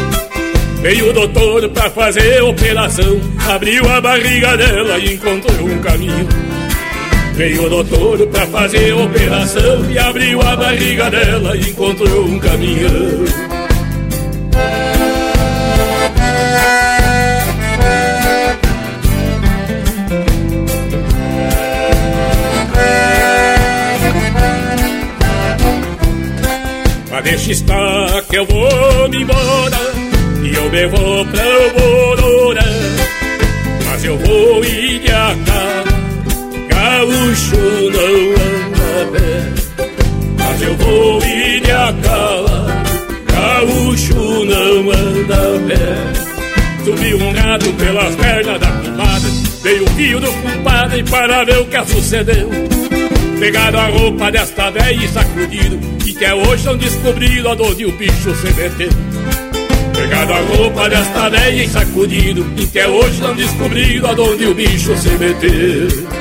Veio 0.81 1.09
o 1.09 1.13
doutor 1.13 1.67
pra 1.69 1.89
fazer 1.89 2.41
operação, 2.41 3.19
abriu 3.49 3.83
a 3.89 3.99
barriga 3.99 4.55
dela 4.55 4.97
e 4.97 5.15
encontrou 5.15 5.67
um 5.67 5.79
caminho. 5.79 6.27
Veio 7.33 7.65
o 7.65 7.69
doutor 7.69 8.27
pra 8.27 8.45
fazer 8.47 8.93
operação 8.93 9.89
e 9.89 9.97
abriu 9.97 10.41
a 10.41 10.55
barriga 10.55 11.09
dela 11.09 11.55
e 11.57 11.69
encontrou 11.69 12.25
um 12.25 12.39
caminhão. 12.39 13.48
Mas 27.19 27.23
deixa 27.23 27.51
estar 27.51 28.21
que 28.29 28.37
eu 28.37 28.45
vou 28.45 29.09
me 29.09 29.23
embora 29.23 29.77
E 30.41 30.55
eu 30.55 30.71
me 30.71 30.87
vou 30.87 31.25
pra 31.25 31.43
Bororã 31.77 32.61
Mas 33.85 34.05
eu 34.05 34.17
vou 34.17 34.63
ir 34.63 34.99
de 34.99 35.11
acá 35.11 35.83
Gaúcho 36.69 37.57
não 37.91 38.31
anda 38.39 39.11
pé 39.11 39.53
Mas 40.37 40.61
eu 40.61 40.77
vou 40.77 41.21
ir 41.25 41.59
de 41.59 41.71
acá 41.71 42.88
Gaúcho 43.59 44.45
não 44.45 44.89
anda 44.89 45.59
pé. 45.67 46.85
Subiu 46.85 47.17
um 47.17 47.33
gato 47.33 47.73
pelas 47.73 48.15
pernas 48.15 48.57
da 48.57 48.67
pomada 48.67 49.27
Veio 49.61 49.83
o 49.83 49.87
fio 49.89 50.19
do 50.21 50.31
compadre 50.31 51.03
para 51.03 51.43
ver 51.43 51.57
o 51.57 51.65
que 51.65 51.85
sucedeu. 51.85 52.49
Pegaram 53.37 53.79
a 53.79 53.87
roupa 53.87 54.31
desta 54.31 54.71
velha 54.71 55.03
e 55.03 55.07
sacudiram 55.09 55.79
E 56.05 56.11
até 56.15 56.33
hoje 56.33 56.65
não 56.65 56.77
descobriram 56.77 57.51
onde 57.51 57.85
o 57.85 57.91
bicho 57.91 58.35
se 58.35 58.53
meteu 58.53 58.89
Pegaram 59.93 60.35
a 60.35 60.39
roupa 60.55 60.89
desta 60.89 61.29
velha 61.29 61.63
e 61.63 61.67
sacudiram 61.67 62.45
E 62.57 62.63
até 62.63 62.87
hoje 62.87 63.21
não 63.21 63.35
descobriram 63.35 64.11
onde 64.11 64.45
o 64.45 64.53
bicho 64.53 64.95
se 64.95 65.09
meteu 65.09 66.18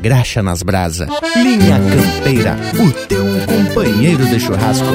graxa 0.00 0.42
nas 0.42 0.62
brasa. 0.62 1.06
Linha 1.36 1.78
Campeira, 1.78 2.56
o 2.78 3.06
teu 3.06 3.24
companheiro 3.46 4.24
de 4.26 4.40
churrasco. 4.40 4.86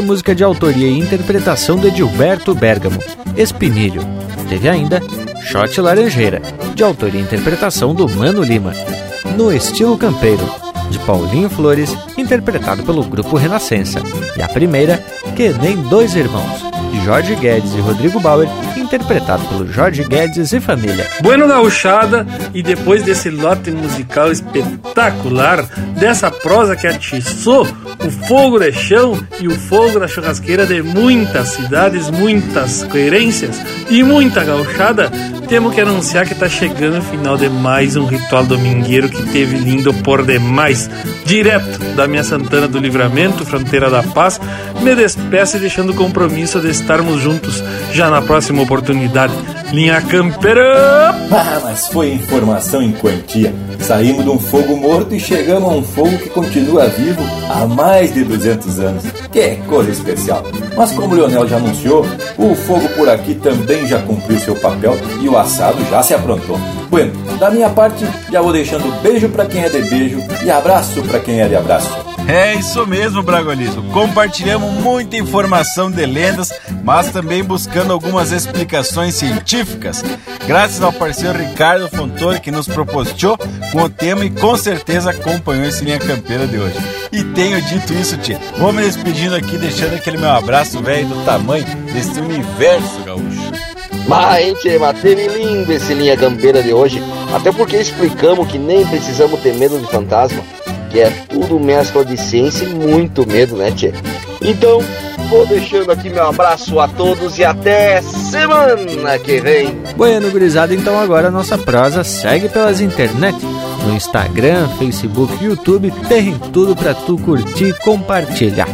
É 0.00 0.02
música 0.02 0.34
de 0.34 0.42
autoria 0.42 0.88
e 0.88 0.98
interpretação 0.98 1.76
de 1.76 1.88
Edilberto 1.88 2.54
Bergamo, 2.54 2.98
Espinilho. 3.36 4.00
Teve 4.48 4.66
ainda 4.66 4.98
Shot 5.42 5.78
Laranjeira, 5.78 6.40
de 6.74 6.82
autoria 6.82 7.20
e 7.20 7.22
interpretação 7.22 7.94
do 7.94 8.08
Mano 8.08 8.42
Lima, 8.42 8.72
No 9.36 9.52
Estilo 9.52 9.98
Campeiro, 9.98 10.42
de 10.88 10.98
Paulinho 11.00 11.50
Flores, 11.50 11.94
interpretado 12.16 12.82
pelo 12.82 13.04
grupo 13.04 13.36
Renascença. 13.36 14.00
E 14.36 14.42
a 14.42 14.48
primeira, 14.48 14.96
Que 15.36 15.50
Nem 15.50 15.76
Dois 15.76 16.16
Irmãos, 16.16 16.64
de 16.90 17.04
Jorge 17.04 17.34
Guedes 17.34 17.74
e 17.74 17.80
Rodrigo 17.80 18.18
Bauer, 18.20 18.48
interpretado 18.78 19.44
pelo 19.44 19.70
Jorge 19.70 20.02
Guedes 20.04 20.52
e 20.52 20.60
família. 20.60 21.06
Bueno 21.20 21.46
Gauchada, 21.46 22.26
e 22.54 22.62
depois 22.62 23.02
desse 23.02 23.28
lote 23.28 23.70
musical 23.70 24.32
espetacular, 24.32 25.62
dessa 25.98 26.30
prosa 26.30 26.74
que 26.74 26.86
atiçou 26.86 27.66
o 28.04 28.10
fogo 28.26 28.58
de 28.58 28.72
chão 28.72 29.18
e 29.40 29.48
o 29.48 29.58
fogo 29.58 29.98
da 29.98 30.06
churrasqueira 30.06 30.66
de 30.66 30.82
muitas 30.82 31.48
cidades, 31.48 32.10
muitas 32.10 32.84
coerências 32.84 33.60
e 33.88 34.02
muita 34.02 34.44
gauchada, 34.44 35.10
temos 35.48 35.74
que 35.74 35.80
anunciar 35.80 36.26
que 36.26 36.32
está 36.32 36.48
chegando 36.48 36.98
o 36.98 37.02
final 37.02 37.36
de 37.36 37.48
mais 37.48 37.96
um 37.96 38.04
ritual 38.04 38.44
domingueiro 38.44 39.08
que 39.08 39.22
teve 39.32 39.56
lindo 39.56 39.92
por 39.94 40.24
demais. 40.24 40.90
Direto 41.24 41.78
da 41.96 42.06
minha 42.06 42.22
Santana 42.22 42.68
do 42.68 42.78
Livramento, 42.78 43.44
fronteira 43.44 43.90
da 43.90 44.02
paz, 44.02 44.40
me 44.82 44.94
despeço 44.94 45.58
deixando 45.58 45.90
o 45.90 45.96
compromisso 45.96 46.60
de 46.60 46.70
estarmos 46.70 47.20
juntos 47.20 47.64
já 47.92 48.10
na 48.10 48.22
próxima 48.22 48.62
oportunidade. 48.62 49.34
Linha 49.72 50.00
Campeira! 50.02 51.10
Ah, 51.32 51.60
mas 51.62 51.88
foi 51.88 52.12
informação 52.12 52.82
em 52.82 52.92
quantia. 52.92 53.54
Saímos 53.80 54.24
de 54.24 54.30
um 54.30 54.38
fogo 54.38 54.76
morto 54.76 55.14
e 55.14 55.20
chegamos 55.20 55.70
a 55.70 55.74
um 55.74 55.82
fogo 55.82 56.18
que 56.18 56.28
continua 56.28 56.88
vivo 56.88 57.22
há 57.48 57.66
mais 57.66 58.12
de 58.12 58.24
200 58.24 58.80
anos. 58.80 59.04
Que 59.32 59.56
coisa 59.68 59.90
especial. 59.90 60.42
Mas 60.76 60.92
como 60.92 61.14
o 61.14 61.16
Leonel 61.16 61.46
já 61.46 61.56
anunciou, 61.56 62.04
o 62.36 62.54
fogo 62.54 62.88
por 62.90 63.08
aqui 63.08 63.34
também 63.34 63.86
já 63.86 64.00
cumpriu 64.02 64.38
seu 64.38 64.56
papel 64.56 64.96
e 65.20 65.28
o 65.28 65.38
assado 65.38 65.78
já 65.88 66.02
se 66.02 66.14
aprontou. 66.14 66.58
Bueno, 66.88 67.12
da 67.38 67.50
minha 67.50 67.70
parte, 67.70 68.04
já 68.30 68.40
vou 68.40 68.52
deixando 68.52 68.90
beijo 69.02 69.28
para 69.28 69.46
quem 69.46 69.62
é 69.62 69.68
de 69.68 69.82
beijo 69.82 70.18
e 70.44 70.50
abraço 70.50 71.00
para 71.02 71.20
quem 71.20 71.40
é 71.40 71.48
de 71.48 71.54
abraço. 71.54 71.88
É 72.26 72.54
isso 72.54 72.86
mesmo, 72.86 73.22
Bragolizo. 73.22 73.82
Compartilhamos 73.92 74.72
muita 74.74 75.16
informação 75.16 75.90
de 75.90 76.04
lendas, 76.06 76.52
mas 76.84 77.10
também 77.10 77.42
buscando 77.42 77.92
algumas 77.92 78.30
explicações 78.30 79.14
científicas. 79.14 80.04
Graças 80.46 80.82
ao 80.82 80.92
parceiro 80.92 81.38
Ricardo 81.38 81.88
Fontoura 81.88 82.38
que 82.38 82.50
nos 82.50 82.68
proporcionou 82.68 83.38
com 83.72 83.82
o 83.82 83.88
tema 83.88 84.24
e 84.24 84.30
com 84.30 84.56
certeza 84.56 85.10
acompanhou 85.10 85.64
esse 85.64 85.84
linha 85.84 85.98
campeira 85.98 86.46
de 86.46 86.58
hoje. 86.58 86.99
E 87.12 87.24
tenho 87.24 87.60
dito 87.62 87.92
isso, 87.94 88.16
tia. 88.18 88.38
Vou 88.58 88.72
me 88.72 88.82
despedindo 88.82 89.34
aqui, 89.34 89.58
deixando 89.58 89.94
aquele 89.94 90.16
meu 90.16 90.30
abraço 90.30 90.80
velho 90.82 91.08
do 91.08 91.24
tamanho 91.24 91.64
desse 91.92 92.20
universo 92.20 93.02
gaúcho. 93.04 93.50
Mas, 94.06 94.44
hein, 94.44 94.54
tchê, 94.60 94.78
mas 94.78 95.00
teve 95.00 95.26
lindo 95.28 95.72
esse 95.72 95.92
linha 95.94 96.16
campeira 96.16 96.62
de 96.62 96.72
hoje. 96.72 97.02
Até 97.34 97.52
porque 97.52 97.76
explicamos 97.76 98.48
que 98.48 98.58
nem 98.58 98.86
precisamos 98.86 99.40
ter 99.40 99.54
medo 99.54 99.78
de 99.78 99.86
fantasma 99.86 100.42
que 100.90 101.00
é 101.00 101.10
tudo 101.28 101.58
mescla 101.58 102.04
de 102.04 102.16
ciência 102.16 102.64
e 102.64 102.74
muito 102.74 103.26
medo, 103.26 103.56
né, 103.56 103.70
Tchê? 103.70 103.92
Então, 104.42 104.82
vou 105.28 105.46
deixando 105.46 105.90
aqui 105.90 106.10
meu 106.10 106.26
abraço 106.26 106.78
a 106.80 106.88
todos 106.88 107.38
e 107.38 107.44
até 107.44 108.02
semana 108.02 109.18
que 109.18 109.40
vem. 109.40 109.80
Bueno, 109.96 110.30
gurizada, 110.30 110.74
então 110.74 110.98
agora 110.98 111.28
a 111.28 111.30
nossa 111.30 111.56
prosa 111.56 112.02
segue 112.02 112.48
pelas 112.48 112.80
internet. 112.80 113.36
No 113.86 113.94
Instagram, 113.94 114.68
Facebook 114.78 115.42
YouTube 115.42 115.92
tem 116.08 116.38
tudo 116.52 116.76
para 116.76 116.94
tu 116.94 117.16
curtir 117.18 117.68
e 117.68 117.72
compartilhar. 117.72 118.68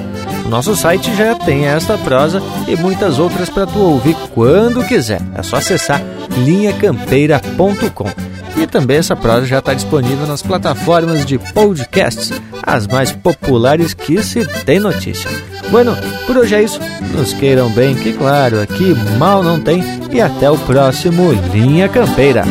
Nosso 0.48 0.76
site 0.76 1.14
já 1.16 1.34
tem 1.34 1.66
esta 1.66 1.98
prosa 1.98 2.40
e 2.68 2.76
muitas 2.76 3.18
outras 3.18 3.50
para 3.50 3.66
tu 3.66 3.78
ouvir 3.78 4.16
quando 4.34 4.84
quiser. 4.84 5.20
É 5.34 5.42
só 5.42 5.56
acessar 5.56 6.02
linhacampeira.com. 6.44 8.36
E 8.56 8.66
também 8.66 8.96
essa 8.96 9.14
prosa 9.14 9.44
já 9.44 9.58
está 9.58 9.74
disponível 9.74 10.26
nas 10.26 10.42
plataformas 10.42 11.26
de 11.26 11.38
podcasts, 11.38 12.32
as 12.62 12.86
mais 12.86 13.12
populares 13.12 13.92
que 13.92 14.22
se 14.22 14.46
tem 14.64 14.80
notícia. 14.80 15.30
Bueno, 15.70 15.94
por 16.26 16.38
hoje 16.38 16.54
é 16.54 16.62
isso. 16.62 16.80
Nos 17.12 17.34
queiram 17.34 17.68
bem, 17.70 17.94
que 17.94 18.12
claro, 18.12 18.60
aqui 18.60 18.94
mal 19.18 19.42
não 19.42 19.60
tem. 19.60 19.84
E 20.10 20.20
até 20.20 20.50
o 20.50 20.56
próximo 20.56 21.32
Linha 21.52 21.88
Campeira. 21.88 22.44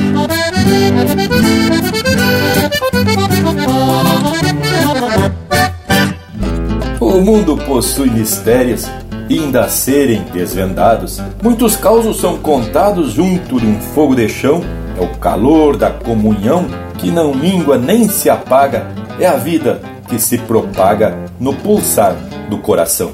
O 7.16 7.22
mundo 7.22 7.56
possui 7.56 8.10
mistérios 8.10 8.92
ainda 9.30 9.62
a 9.62 9.70
serem 9.70 10.22
desvendados. 10.34 11.22
Muitos 11.42 11.78
causos 11.78 12.20
são 12.20 12.38
contados 12.40 13.14
junto 13.14 13.58
de 13.58 13.66
um 13.66 13.80
fogo 13.80 14.14
de 14.14 14.28
chão 14.28 14.62
é 15.00 15.02
o 15.02 15.18
calor 15.18 15.78
da 15.78 15.90
comunhão 15.90 16.66
que 16.98 17.10
não 17.10 17.34
mingua 17.34 17.78
nem 17.78 18.10
se 18.10 18.30
apaga, 18.30 18.88
é 19.18 19.26
a 19.26 19.38
vida 19.38 19.80
que 20.10 20.20
se 20.20 20.38
propaga 20.40 21.18
no 21.40 21.54
pulsar 21.54 22.18
do 22.50 22.58
coração. 22.58 23.14